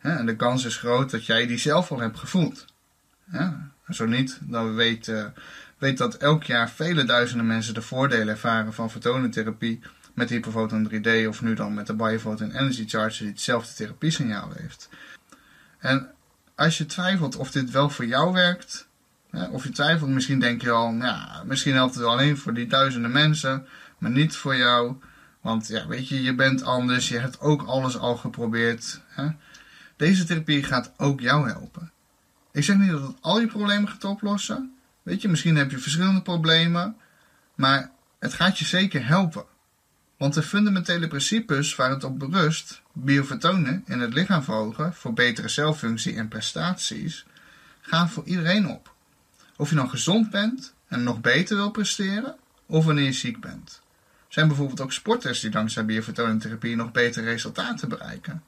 En 0.00 0.26
de 0.26 0.36
kans 0.36 0.64
is 0.64 0.76
groot 0.76 1.10
dat 1.10 1.26
jij 1.26 1.46
die 1.46 1.58
zelf 1.58 1.90
al 1.90 1.98
hebt 1.98 2.18
gevoeld. 2.18 2.64
Zo 3.90 4.06
niet, 4.06 4.38
dan 4.40 4.74
weet, 4.74 5.08
uh, 5.08 5.24
weet 5.78 5.98
dat 5.98 6.16
elk 6.16 6.44
jaar 6.44 6.70
vele 6.70 7.04
duizenden 7.04 7.46
mensen 7.46 7.74
de 7.74 7.82
voordelen 7.82 8.28
ervaren 8.28 8.74
van 8.74 8.90
fotonentherapie 8.90 9.80
met 10.14 10.30
Hyperphoton 10.30 10.90
3D 10.92 11.28
of 11.28 11.42
nu 11.42 11.54
dan 11.54 11.74
met 11.74 11.86
de 11.86 11.94
Biofoton 11.94 12.50
Energy 12.50 12.88
Charger 12.88 13.18
die 13.18 13.28
hetzelfde 13.28 13.74
therapiesignaal 13.74 14.52
heeft. 14.54 14.88
En 15.78 16.10
als 16.54 16.78
je 16.78 16.86
twijfelt 16.86 17.36
of 17.36 17.50
dit 17.50 17.70
wel 17.70 17.90
voor 17.90 18.06
jou 18.06 18.32
werkt, 18.32 18.88
of 19.50 19.64
je 19.64 19.70
twijfelt, 19.70 20.10
misschien 20.10 20.40
denk 20.40 20.62
je 20.62 20.70
al, 20.70 20.92
ja, 20.92 21.42
misschien 21.46 21.74
helpt 21.74 21.94
het 21.94 22.04
alleen 22.04 22.38
voor 22.38 22.54
die 22.54 22.66
duizenden 22.66 23.12
mensen, 23.12 23.66
maar 23.98 24.10
niet 24.10 24.36
voor 24.36 24.56
jou. 24.56 24.96
Want 25.40 25.68
ja, 25.68 25.86
weet 25.86 26.08
je, 26.08 26.22
je 26.22 26.34
bent 26.34 26.62
anders, 26.62 27.08
je 27.08 27.18
hebt 27.18 27.40
ook 27.40 27.62
alles 27.62 27.98
al 27.98 28.16
geprobeerd. 28.16 29.00
Hè? 29.08 29.28
Deze 29.96 30.24
therapie 30.24 30.62
gaat 30.62 30.92
ook 30.96 31.20
jou 31.20 31.48
helpen. 31.48 31.90
Ik 32.52 32.64
zeg 32.64 32.76
niet 32.76 32.90
dat 32.90 33.02
het 33.02 33.16
al 33.20 33.40
je 33.40 33.46
problemen 33.46 33.88
gaat 33.88 34.04
oplossen. 34.04 34.74
Weet 35.02 35.22
je, 35.22 35.28
misschien 35.28 35.56
heb 35.56 35.70
je 35.70 35.78
verschillende 35.78 36.22
problemen, 36.22 36.96
maar 37.54 37.90
het 38.18 38.32
gaat 38.32 38.58
je 38.58 38.64
zeker 38.64 39.06
helpen. 39.06 39.44
Want 40.16 40.34
de 40.34 40.42
fundamentele 40.42 41.08
principes 41.08 41.74
waar 41.76 41.90
het 41.90 42.04
op 42.04 42.18
berust, 42.18 42.82
biofotonen 42.92 43.82
in 43.86 44.00
het 44.00 44.14
lichaam 44.14 44.42
verhogen 44.42 44.94
voor 44.94 45.12
betere 45.12 45.48
celfunctie 45.48 46.16
en 46.16 46.28
prestaties, 46.28 47.26
gaan 47.80 48.10
voor 48.10 48.24
iedereen 48.24 48.68
op. 48.68 48.91
Of 49.56 49.68
je 49.68 49.74
nou 49.74 49.88
gezond 49.88 50.30
bent 50.30 50.74
en 50.88 51.02
nog 51.02 51.20
beter 51.20 51.56
wil 51.56 51.70
presteren, 51.70 52.36
of 52.66 52.84
wanneer 52.84 53.04
je 53.04 53.12
ziek 53.12 53.40
bent. 53.40 53.80
Er 54.26 54.38
zijn 54.38 54.48
bijvoorbeeld 54.48 54.80
ook 54.80 54.92
sporters 54.92 55.40
die 55.40 55.50
dankzij 55.50 55.84
biofotonentherapie 55.84 56.76
nog 56.76 56.92
betere 56.92 57.26
resultaten 57.26 57.88
bereiken. 57.88 58.42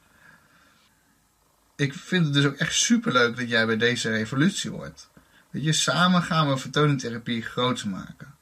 Ik 1.77 1.95
vind 1.95 2.25
het 2.25 2.35
dus 2.35 2.45
ook 2.45 2.57
echt 2.57 2.75
superleuk 2.75 3.37
dat 3.37 3.49
jij 3.49 3.67
bij 3.67 3.77
deze 3.77 4.11
revolutie 4.11 4.71
hoort. 4.71 5.09
Weet 5.51 5.65
je, 5.65 5.73
samen 5.73 6.23
gaan 6.23 6.49
we 6.49 6.59
fotonentherapie 6.59 7.43
groots 7.43 7.85
maken. 7.85 8.35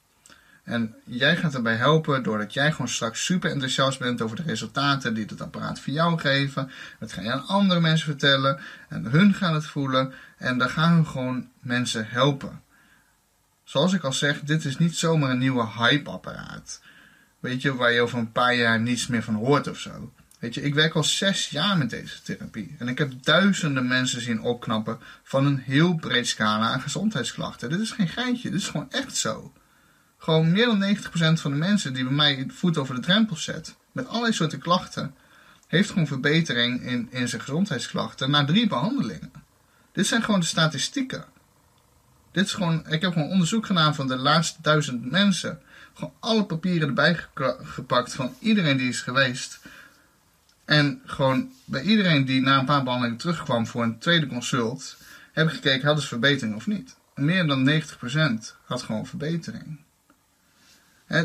En 0.65 0.95
jij 1.05 1.37
gaat 1.37 1.55
erbij 1.55 1.77
helpen 1.77 2.23
doordat 2.23 2.53
jij 2.53 2.71
gewoon 2.71 2.89
straks 2.89 3.25
super 3.25 3.51
enthousiast 3.51 3.99
bent 3.99 4.23
over 4.23 4.37
de 4.37 4.43
resultaten 4.43 5.15
die 5.15 5.25
het 5.29 5.41
apparaat 5.41 5.81
voor 5.81 5.93
jou 5.93 6.19
geven. 6.19 6.71
Dat 6.99 7.13
ga 7.13 7.21
je 7.21 7.33
aan 7.33 7.47
andere 7.47 7.81
mensen 7.81 8.07
vertellen 8.07 8.61
en 8.89 9.05
hun 9.05 9.35
gaan 9.35 9.55
het 9.55 9.67
voelen 9.67 10.13
en 10.43 10.59
dan 10.59 10.71
gaan 10.71 11.03
we 11.03 11.09
gewoon 11.09 11.49
mensen 11.61 12.09
helpen. 12.09 12.63
Zoals 13.65 13.93
ik 13.93 14.03
al 14.03 14.13
zeg, 14.13 14.41
dit 14.41 14.65
is 14.65 14.79
niet 14.79 14.97
zomaar 14.97 15.31
een 15.31 15.39
nieuwe 15.39 15.67
hype-apparaat. 15.67 16.81
Weet 17.41 17.63
je, 17.63 17.75
waar 17.75 17.93
je 17.93 18.01
over 18.01 18.19
een 18.19 18.33
paar 18.33 18.55
jaar 18.55 18.81
niets 18.81 19.07
meer 19.07 19.23
van 19.23 19.35
hoort 19.35 19.69
of 19.69 19.79
zo. 19.79 20.13
Weet 20.39 20.55
je, 20.55 20.63
ik 20.63 20.75
werk 20.75 20.95
al 20.95 21.05
zes 21.05 21.49
jaar 21.49 21.79
met 21.79 21.91
deze 21.91 22.23
therapie. 22.23 22.75
En 22.79 22.89
ik 22.89 22.99
heb 22.99 23.13
duizenden 23.23 23.87
mensen 23.87 24.21
zien 24.21 24.41
opknappen 24.41 24.99
van 25.23 25.47
een 25.47 25.59
heel 25.59 25.95
breed 25.95 26.27
scala 26.29 26.69
aan 26.69 26.81
gezondheidsklachten. 26.81 27.71
Dit 27.71 27.81
is 27.81 27.91
geen 27.91 28.09
geintje, 28.09 28.51
dit 28.51 28.61
is 28.61 28.69
gewoon 28.69 28.91
echt 28.91 29.17
zo. 29.17 29.53
Gewoon 30.19 30.53
meer 30.53 30.67
dan 30.67 30.97
90% 30.97 31.41
van 31.41 31.51
de 31.51 31.57
mensen 31.57 31.95
die 31.95 32.05
bij 32.05 32.13
mij 32.13 32.47
voet 32.49 32.79
over 32.79 32.95
de 32.95 33.01
drempel 33.01 33.37
zet, 33.37 33.77
met 33.93 34.09
allerlei 34.09 34.33
soorten 34.33 34.59
klachten, 34.59 35.15
heeft 35.67 35.89
gewoon 35.89 36.07
verbetering 36.07 36.83
in, 36.83 37.09
in 37.11 37.29
zijn 37.29 37.43
gezondheidsklachten 37.43 38.31
na 38.31 38.45
drie 38.45 38.69
behandelingen. 38.69 39.42
Dit 39.93 40.07
zijn 40.07 40.23
gewoon 40.23 40.41
de 40.41 40.47
statistieken. 40.47 41.25
Dit 42.33 42.45
is 42.45 42.53
gewoon, 42.53 42.89
ik 42.89 43.03
heb 43.03 43.13
gewoon 43.13 43.31
onderzoek 43.31 43.67
gedaan 43.67 43.95
van 43.95 44.07
de 44.07 44.17
laatste 44.17 44.59
duizend 44.63 45.11
mensen. 45.11 45.61
Gewoon 45.95 46.13
alle 46.21 46.45
papieren 46.45 46.89
erbij 46.89 47.19
gepakt 47.63 48.15
van 48.15 48.35
iedereen 48.39 48.77
die 48.77 48.89
is 48.89 49.01
geweest. 49.01 49.61
En 50.65 51.03
gewoon 51.07 51.51
bij 51.65 51.83
iedereen 51.83 52.25
die 52.25 52.41
na 52.41 52.59
een 52.59 52.65
paar 52.65 52.83
behandelingen 52.83 53.19
terugkwam 53.19 53.67
voor 53.67 53.83
een 53.83 53.99
tweede 53.99 54.27
consult, 54.27 54.97
heb 55.33 55.47
ik 55.47 55.55
gekeken, 55.55 55.85
hadden 55.85 56.03
ze 56.03 56.09
verbetering 56.09 56.55
of 56.57 56.67
niet. 56.67 56.97
Meer 57.15 57.47
dan 57.47 57.83
90% 57.83 58.57
had 58.65 58.83
gewoon 58.83 59.07
verbetering 59.07 59.79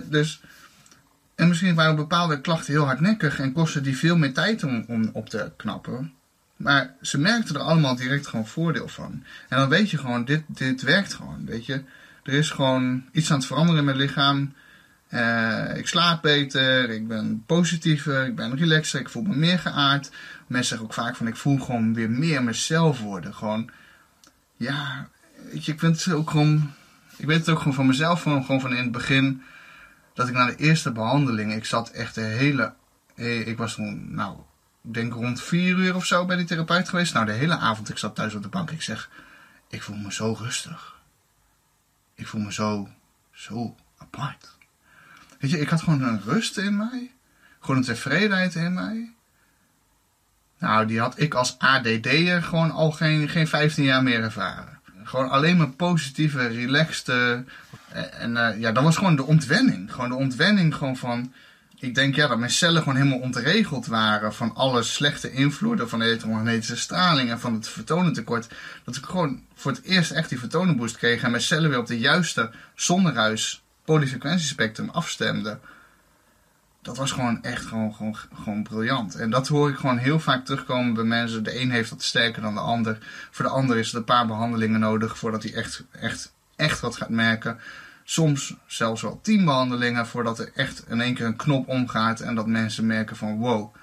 dus, 0.04 0.42
en 1.36 1.48
misschien 1.48 1.76
waren 1.76 1.96
bepaalde 1.96 2.42
klachten 2.42 2.74
heel 2.74 2.86
hardnekkig 2.86 3.40
en 3.40 3.54
kostten 3.54 3.84
die 3.84 3.98
veel 3.98 4.18
meer 4.18 4.34
tijd 4.34 4.64
om 4.64 5.10
op 5.14 5.30
te 5.30 5.52
knappen. 5.58 6.14
Maar 6.58 6.96
ze 7.02 7.18
merkten 7.18 7.56
er 7.56 7.62
allemaal 7.62 7.96
direct 7.96 8.28
gewoon 8.28 8.48
voordeel 8.48 8.88
van. 8.88 9.24
En 9.50 9.58
dan 9.58 9.70
weet 9.70 9.90
je 9.90 9.98
gewoon, 9.98 10.26
dit, 10.26 10.44
dit 10.48 10.82
werkt 10.82 11.14
gewoon. 11.14 11.46
Weet 11.46 11.66
je, 11.66 11.84
er 12.24 12.34
is 12.34 12.50
gewoon 12.50 13.06
iets 13.12 13.32
aan 13.32 13.38
het 13.38 13.48
veranderen 13.48 13.80
in 13.80 13.86
mijn 13.86 13.98
lichaam. 13.98 14.54
Uh, 15.10 15.78
ik 15.78 15.88
slaap 15.88 16.22
beter, 16.22 16.90
ik 16.90 17.08
ben 17.08 17.44
positiever, 17.46 18.26
ik 18.26 18.36
ben 18.36 18.58
relaxer, 18.58 19.00
ik 19.00 19.10
voel 19.10 19.24
me 19.24 19.36
meer 19.36 19.60
geaard. 19.60 20.12
Mensen 20.48 20.70
zeggen 20.70 20.88
ook 20.88 20.94
vaak 20.94 21.16
van 21.16 21.28
ik 21.28 21.36
voel 21.36 21.60
gewoon 21.60 21.94
weer 21.94 22.10
meer 22.10 22.44
mezelf 22.44 23.00
worden. 23.00 23.34
Gewoon, 23.34 23.70
ja, 24.58 25.10
weet 25.52 25.66
je, 25.66 25.72
ik 25.72 25.80
vind 25.80 26.04
het 26.04 26.14
ook 26.14 26.30
gewoon, 26.30 26.74
ik 27.18 27.26
weet 27.26 27.40
het 27.40 27.50
ook 27.50 27.58
gewoon 27.58 27.74
van 27.74 27.88
mezelf, 27.88 28.22
gewoon, 28.22 28.46
gewoon 28.46 28.62
van 28.62 28.76
in 28.76 28.84
het 28.84 28.92
begin 28.92 29.42
dat 30.14 30.28
ik 30.28 30.34
na 30.34 30.46
de 30.46 30.56
eerste 30.56 30.92
behandeling, 30.92 31.54
ik 31.54 31.66
zat 31.66 31.90
echt 31.90 32.16
de 32.16 32.22
hele, 32.22 32.74
eh, 33.16 33.48
ik 33.48 33.58
was 33.58 33.76
toen, 33.76 34.14
nou, 34.14 34.38
denk 34.94 35.14
rond 35.14 35.42
vier 35.42 35.78
uur 35.78 35.96
of 35.96 36.06
zo 36.06 36.26
bij 36.26 36.36
die 36.36 36.46
therapeut 36.46 36.90
geweest. 36.90 37.14
Nou, 37.14 37.26
de 37.26 37.32
hele 37.32 37.58
avond, 37.58 37.90
ik 37.90 37.98
zat 37.98 38.16
thuis 38.16 38.34
op 38.34 38.42
de 38.44 38.48
bank. 38.48 38.72
Ik 38.72 38.82
zeg, 38.82 39.10
ik 39.70 39.82
voel 39.82 39.98
me 39.98 40.14
zo 40.14 40.34
rustig. 40.40 40.96
Ik 42.16 42.28
voel 42.28 42.42
me 42.42 42.54
zo, 42.54 42.90
zo 43.32 43.76
apart. 43.98 44.56
Weet 45.40 45.52
je, 45.52 45.60
ik 45.60 45.70
had 45.70 45.82
gewoon 45.82 46.02
een 46.02 46.22
rust 46.22 46.58
in 46.58 46.78
mij. 46.78 47.12
Gewoon 47.60 47.78
een 47.78 47.84
tevredenheid 47.84 48.56
in 48.56 48.74
mij. 48.74 49.12
Nou, 50.60 50.86
die 50.86 51.00
had 51.00 51.20
ik 51.20 51.34
als 51.34 51.60
ADD'er 51.60 52.44
gewoon 52.44 52.72
al 52.72 52.92
geen, 52.92 53.30
geen 53.30 53.48
15 53.48 53.84
jaar 53.84 54.04
meer 54.04 54.24
ervaren. 54.24 54.80
Gewoon 55.04 55.30
alleen 55.30 55.58
maar 55.58 55.70
positieve, 55.70 56.48
relaxte, 56.48 57.46
eh, 57.90 58.22
en 58.22 58.32
uh, 58.32 58.60
ja, 58.60 58.72
dat 58.72 58.84
was 58.84 58.98
gewoon 58.98 59.16
de 59.16 59.24
ontwenning. 59.24 59.94
Gewoon 59.94 60.10
de 60.10 60.16
ontwenning 60.16 60.76
gewoon 60.76 60.98
van... 60.98 61.34
Ik 61.80 61.96
denk 61.96 62.16
ja, 62.16 62.28
dat 62.28 62.38
mijn 62.38 62.52
cellen 62.52 62.82
gewoon 62.82 62.98
helemaal 62.98 63.20
ontregeld 63.20 63.86
waren 63.86 64.34
van 64.34 64.56
alle 64.56 64.84
slechte 64.84 65.32
invloeden 65.32 65.90
van 65.90 66.00
de 66.00 66.06
elektromagnetische 66.06 66.76
straling 66.76 67.30
en 67.30 67.40
van 67.40 67.54
het 67.54 67.68
vertonentekort. 67.68 68.48
Dat 68.84 68.96
ik 68.96 69.06
gewoon 69.06 69.44
voor 69.56 69.72
het 69.72 69.84
eerst 69.84 70.12
echt 70.12 70.30
die 70.30 70.40
vertonenboost 70.40 70.98
kreeg 70.98 71.24
en 71.24 71.32
mijn 71.32 71.44
cellen 71.44 71.70
weer 71.70 71.80
op 71.80 71.88
de 71.88 72.00
juiste 72.00 72.52
zonneruis 72.76 73.64
polyfrequentiespectrum 73.86 74.90
afstemde. 74.90 75.60
Dat 76.82 76.98
was 76.98 77.12
gewoon 77.12 77.44
echt 77.44 77.66
gewoon, 77.66 77.94
gewoon, 77.94 78.18
gewoon 78.34 78.64
briljant. 78.64 79.16
En 79.16 79.30
dat 79.30 79.48
hoor 79.48 79.70
ik 79.70 79.78
gewoon 79.78 79.98
heel 79.98 80.20
vaak 80.20 80.46
terugkomen 80.46 80.94
bij 80.94 81.04
mensen. 81.04 81.44
De 81.44 81.62
een 81.62 81.72
heeft 81.72 81.90
dat 81.90 82.04
sterker 82.04 82.42
dan 82.42 82.54
de 82.54 82.60
ander. 82.60 82.98
Voor 83.32 83.46
de 83.46 83.52
ander 83.52 83.78
is 83.78 83.92
er 83.92 83.98
een 83.98 84.04
paar 84.04 84.28
behandelingen 84.28 84.80
nodig 84.80 85.18
voordat 85.18 85.44
hij 85.44 85.54
echt, 85.54 85.84
echt, 85.92 86.34
echt 86.56 86.80
wat 86.80 86.96
gaat 86.96 87.10
merken 87.10 87.60
soms 88.10 88.56
zelfs 88.66 89.02
wel 89.02 89.20
tien 89.22 89.46
behandelingen 89.46 90.08
voordat 90.08 90.40
er 90.40 90.52
echt 90.56 90.84
in 90.88 91.02
één 91.02 91.14
keer 91.14 91.26
een 91.26 91.36
knop 91.36 91.68
omgaat 91.68 92.20
en 92.20 92.36
dat 92.36 92.48
mensen 92.48 92.86
merken 92.86 93.16
van 93.16 93.38
wow, 93.38 93.76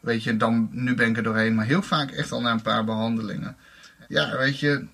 weet 0.00 0.22
je, 0.22 0.36
dan, 0.36 0.68
nu 0.70 0.94
ben 0.94 1.08
ik 1.08 1.16
er 1.16 1.22
doorheen. 1.22 1.54
Maar 1.54 1.66
heel 1.66 1.82
vaak 1.82 2.10
echt 2.10 2.32
al 2.32 2.40
na 2.40 2.52
een 2.52 2.62
paar 2.62 2.84
behandelingen. 2.84 3.56
Ja, 4.08 4.36
weet 4.36 4.58
je, 4.58 4.86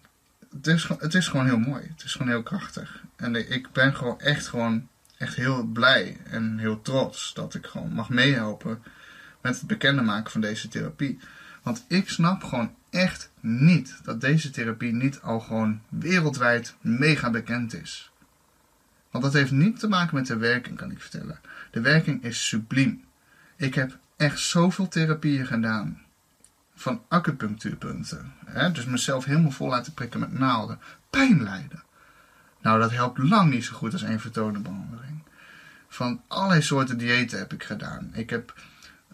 het 0.50 0.66
is, 0.66 0.88
het 0.98 1.14
is 1.14 1.28
gewoon 1.28 1.46
heel 1.46 1.58
mooi. 1.58 1.82
Het 1.82 2.04
is 2.04 2.12
gewoon 2.12 2.28
heel 2.28 2.42
krachtig. 2.42 3.02
En 3.16 3.52
ik 3.52 3.72
ben 3.72 3.94
gewoon 3.94 4.20
echt 4.20 4.48
gewoon 4.48 4.88
echt 5.16 5.34
heel 5.34 5.64
blij 5.64 6.16
en 6.24 6.58
heel 6.58 6.82
trots 6.82 7.34
dat 7.34 7.54
ik 7.54 7.66
gewoon 7.66 7.92
mag 7.92 8.08
meehelpen 8.08 8.82
met 9.40 9.58
het 9.58 9.66
bekende 9.66 10.02
maken 10.02 10.30
van 10.30 10.40
deze 10.40 10.68
therapie. 10.68 11.18
Want 11.62 11.84
ik 11.88 12.08
snap 12.08 12.44
gewoon 12.44 12.74
echt 12.90 13.30
niet 13.40 14.00
dat 14.02 14.20
deze 14.20 14.50
therapie 14.50 14.92
niet 14.92 15.20
al 15.20 15.40
gewoon 15.40 15.80
wereldwijd 15.88 16.74
mega 16.80 17.30
bekend 17.30 17.74
is. 17.74 18.10
Want 19.20 19.32
dat 19.32 19.42
heeft 19.42 19.52
niet 19.52 19.78
te 19.78 19.88
maken 19.88 20.14
met 20.14 20.26
de 20.26 20.36
werking, 20.36 20.76
kan 20.76 20.90
ik 20.90 21.00
vertellen. 21.00 21.40
De 21.70 21.80
werking 21.80 22.24
is 22.24 22.48
subliem. 22.48 23.04
Ik 23.56 23.74
heb 23.74 23.98
echt 24.16 24.38
zoveel 24.38 24.88
therapieën 24.88 25.46
gedaan. 25.46 26.02
Van 26.74 27.02
acupunctuurpunten. 27.08 28.32
Hè? 28.46 28.72
Dus 28.72 28.84
mezelf 28.84 29.24
helemaal 29.24 29.50
vol 29.50 29.68
laten 29.68 29.94
prikken 29.94 30.20
met 30.20 30.32
naalden. 30.32 30.78
Pijn 31.10 31.42
lijden. 31.42 31.82
Nou, 32.60 32.80
dat 32.80 32.90
helpt 32.90 33.18
lang 33.18 33.50
niet 33.50 33.64
zo 33.64 33.74
goed 33.74 33.92
als 33.92 34.02
één 34.02 34.20
vertonenbehandeling. 34.20 35.22
Van 35.88 36.22
allerlei 36.28 36.62
soorten 36.62 36.98
diëten 36.98 37.38
heb 37.38 37.52
ik 37.52 37.62
gedaan. 37.62 38.10
Ik 38.12 38.30
heb 38.30 38.54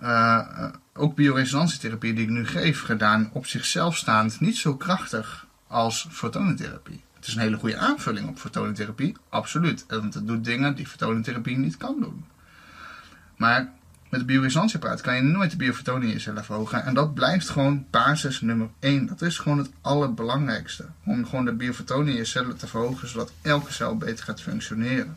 uh, 0.03 0.69
ook 0.95 1.15
bioresonantietherapie 1.15 2.15
die 2.15 2.25
ik 2.25 2.31
nu 2.31 2.47
geef 2.47 2.83
gedaan 2.83 3.31
op 3.33 3.47
zichzelf 3.47 3.97
staand 3.97 4.41
niet 4.41 4.57
zo 4.57 4.77
krachtig 4.77 5.47
als 5.67 6.07
fotonentherapie. 6.11 7.05
Het 7.25 7.33
is 7.33 7.39
een 7.39 7.47
hele 7.49 7.59
goede 7.59 7.77
aanvulling 7.77 8.29
op 8.29 8.39
fotonentherapie, 8.39 9.17
absoluut. 9.29 9.85
Want 9.89 10.15
het 10.15 10.27
doet 10.27 10.45
dingen 10.45 10.75
die 10.75 10.87
fotonentherapie 10.87 11.59
niet 11.59 11.77
kan 11.77 12.01
doen. 12.01 12.25
Maar 13.37 13.73
met 14.11 14.21
de 14.21 14.27
bioresonantieapparaat 14.27 15.01
kan 15.01 15.15
je 15.15 15.23
nooit 15.23 15.51
de 15.51 15.57
biofotonen 15.57 16.03
in 16.03 16.13
jezelf 16.13 16.45
verhogen. 16.45 16.85
En 16.85 16.95
dat 16.95 17.15
blijft 17.15 17.49
gewoon 17.49 17.87
basis 17.91 18.41
nummer 18.41 18.69
1. 18.79 19.07
Dat 19.07 19.23
is 19.23 19.39
gewoon 19.39 19.59
het 19.59 19.71
allerbelangrijkste. 19.81 20.87
Om 21.05 21.27
gewoon 21.27 21.45
de 21.45 21.53
biofotonen 21.53 22.09
in 22.09 22.15
je 22.15 22.25
cellen 22.25 22.57
te 22.57 22.67
verhogen, 22.67 23.09
zodat 23.09 23.33
elke 23.43 23.73
cel 23.73 23.97
beter 23.97 24.25
gaat 24.25 24.41
functioneren. 24.41 25.17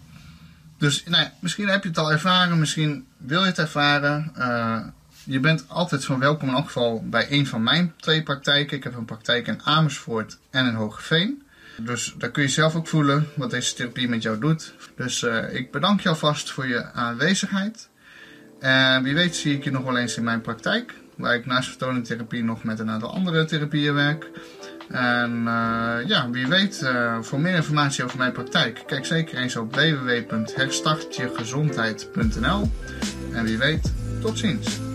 Dus 0.78 1.04
nou 1.04 1.24
ja, 1.24 1.34
misschien 1.40 1.68
heb 1.68 1.84
je 1.84 1.90
het 1.90 1.98
al 1.98 2.12
ervaren, 2.12 2.60
misschien 2.60 3.08
wil 3.18 3.42
je 3.42 3.48
het 3.48 3.60
ervaren. 3.60 4.32
Uh, 4.38 4.80
je 5.24 5.40
bent 5.40 5.66
altijd 5.68 6.06
van 6.06 6.20
welkom 6.20 6.48
in 6.48 6.56
elk 6.56 6.66
geval 6.66 7.04
bij 7.10 7.32
een 7.32 7.48
van 7.48 7.64
mijn 7.64 7.94
twee 7.98 8.24
praktijken. 8.24 8.78
Ik 8.78 8.84
heb 8.84 8.96
een 8.96 9.06
praktijk 9.06 9.48
in 9.48 9.62
Amersfoort 9.64 10.38
en 10.50 10.66
in 10.66 10.74
Hogeveen. 10.74 11.46
Dus 11.82 12.16
daar 12.18 12.32
kun 12.32 12.44
je 12.44 12.50
zelf 12.50 12.76
ook 12.76 12.88
voelen 12.88 13.28
wat 13.36 13.52
deze 13.52 13.74
therapie 13.74 14.10
met 14.10 14.22
jou 14.22 14.40
doet. 14.40 14.74
Dus 14.96 15.22
uh, 15.22 15.54
ik 15.54 15.72
bedank 15.72 16.02
je 16.02 16.10
alvast 16.10 16.52
voor 16.52 16.68
je 16.68 16.92
aanwezigheid. 16.92 17.90
En 18.60 19.04
wie 19.04 19.14
weet 19.14 19.36
zie 19.36 19.56
ik 19.56 19.64
je 19.64 19.72
nog 19.72 19.84
wel 19.84 19.98
eens 19.98 20.18
in 20.18 20.24
mijn 20.24 20.42
praktijk. 20.42 20.94
Waar 21.16 21.36
ik 21.36 21.46
naast 21.46 21.70
vertoningtherapie 21.70 22.44
nog 22.44 22.64
met 22.64 22.80
een 22.80 22.90
aantal 22.90 23.14
andere 23.14 23.46
therapieën 23.46 23.94
werk. 23.94 24.30
En 24.90 25.44
ja, 26.08 26.30
wie 26.32 26.48
weet, 26.48 26.92
voor 27.22 27.40
meer 27.40 27.56
informatie 27.56 28.04
over 28.04 28.18
mijn 28.18 28.32
praktijk, 28.32 28.84
kijk 28.86 29.06
zeker 29.06 29.38
eens 29.38 29.56
op 29.56 29.76
www.herstartjegezondheid.nl. 29.76 32.72
En 33.34 33.44
wie 33.44 33.58
weet, 33.58 33.94
tot 34.22 34.40
ziens. 34.40 34.87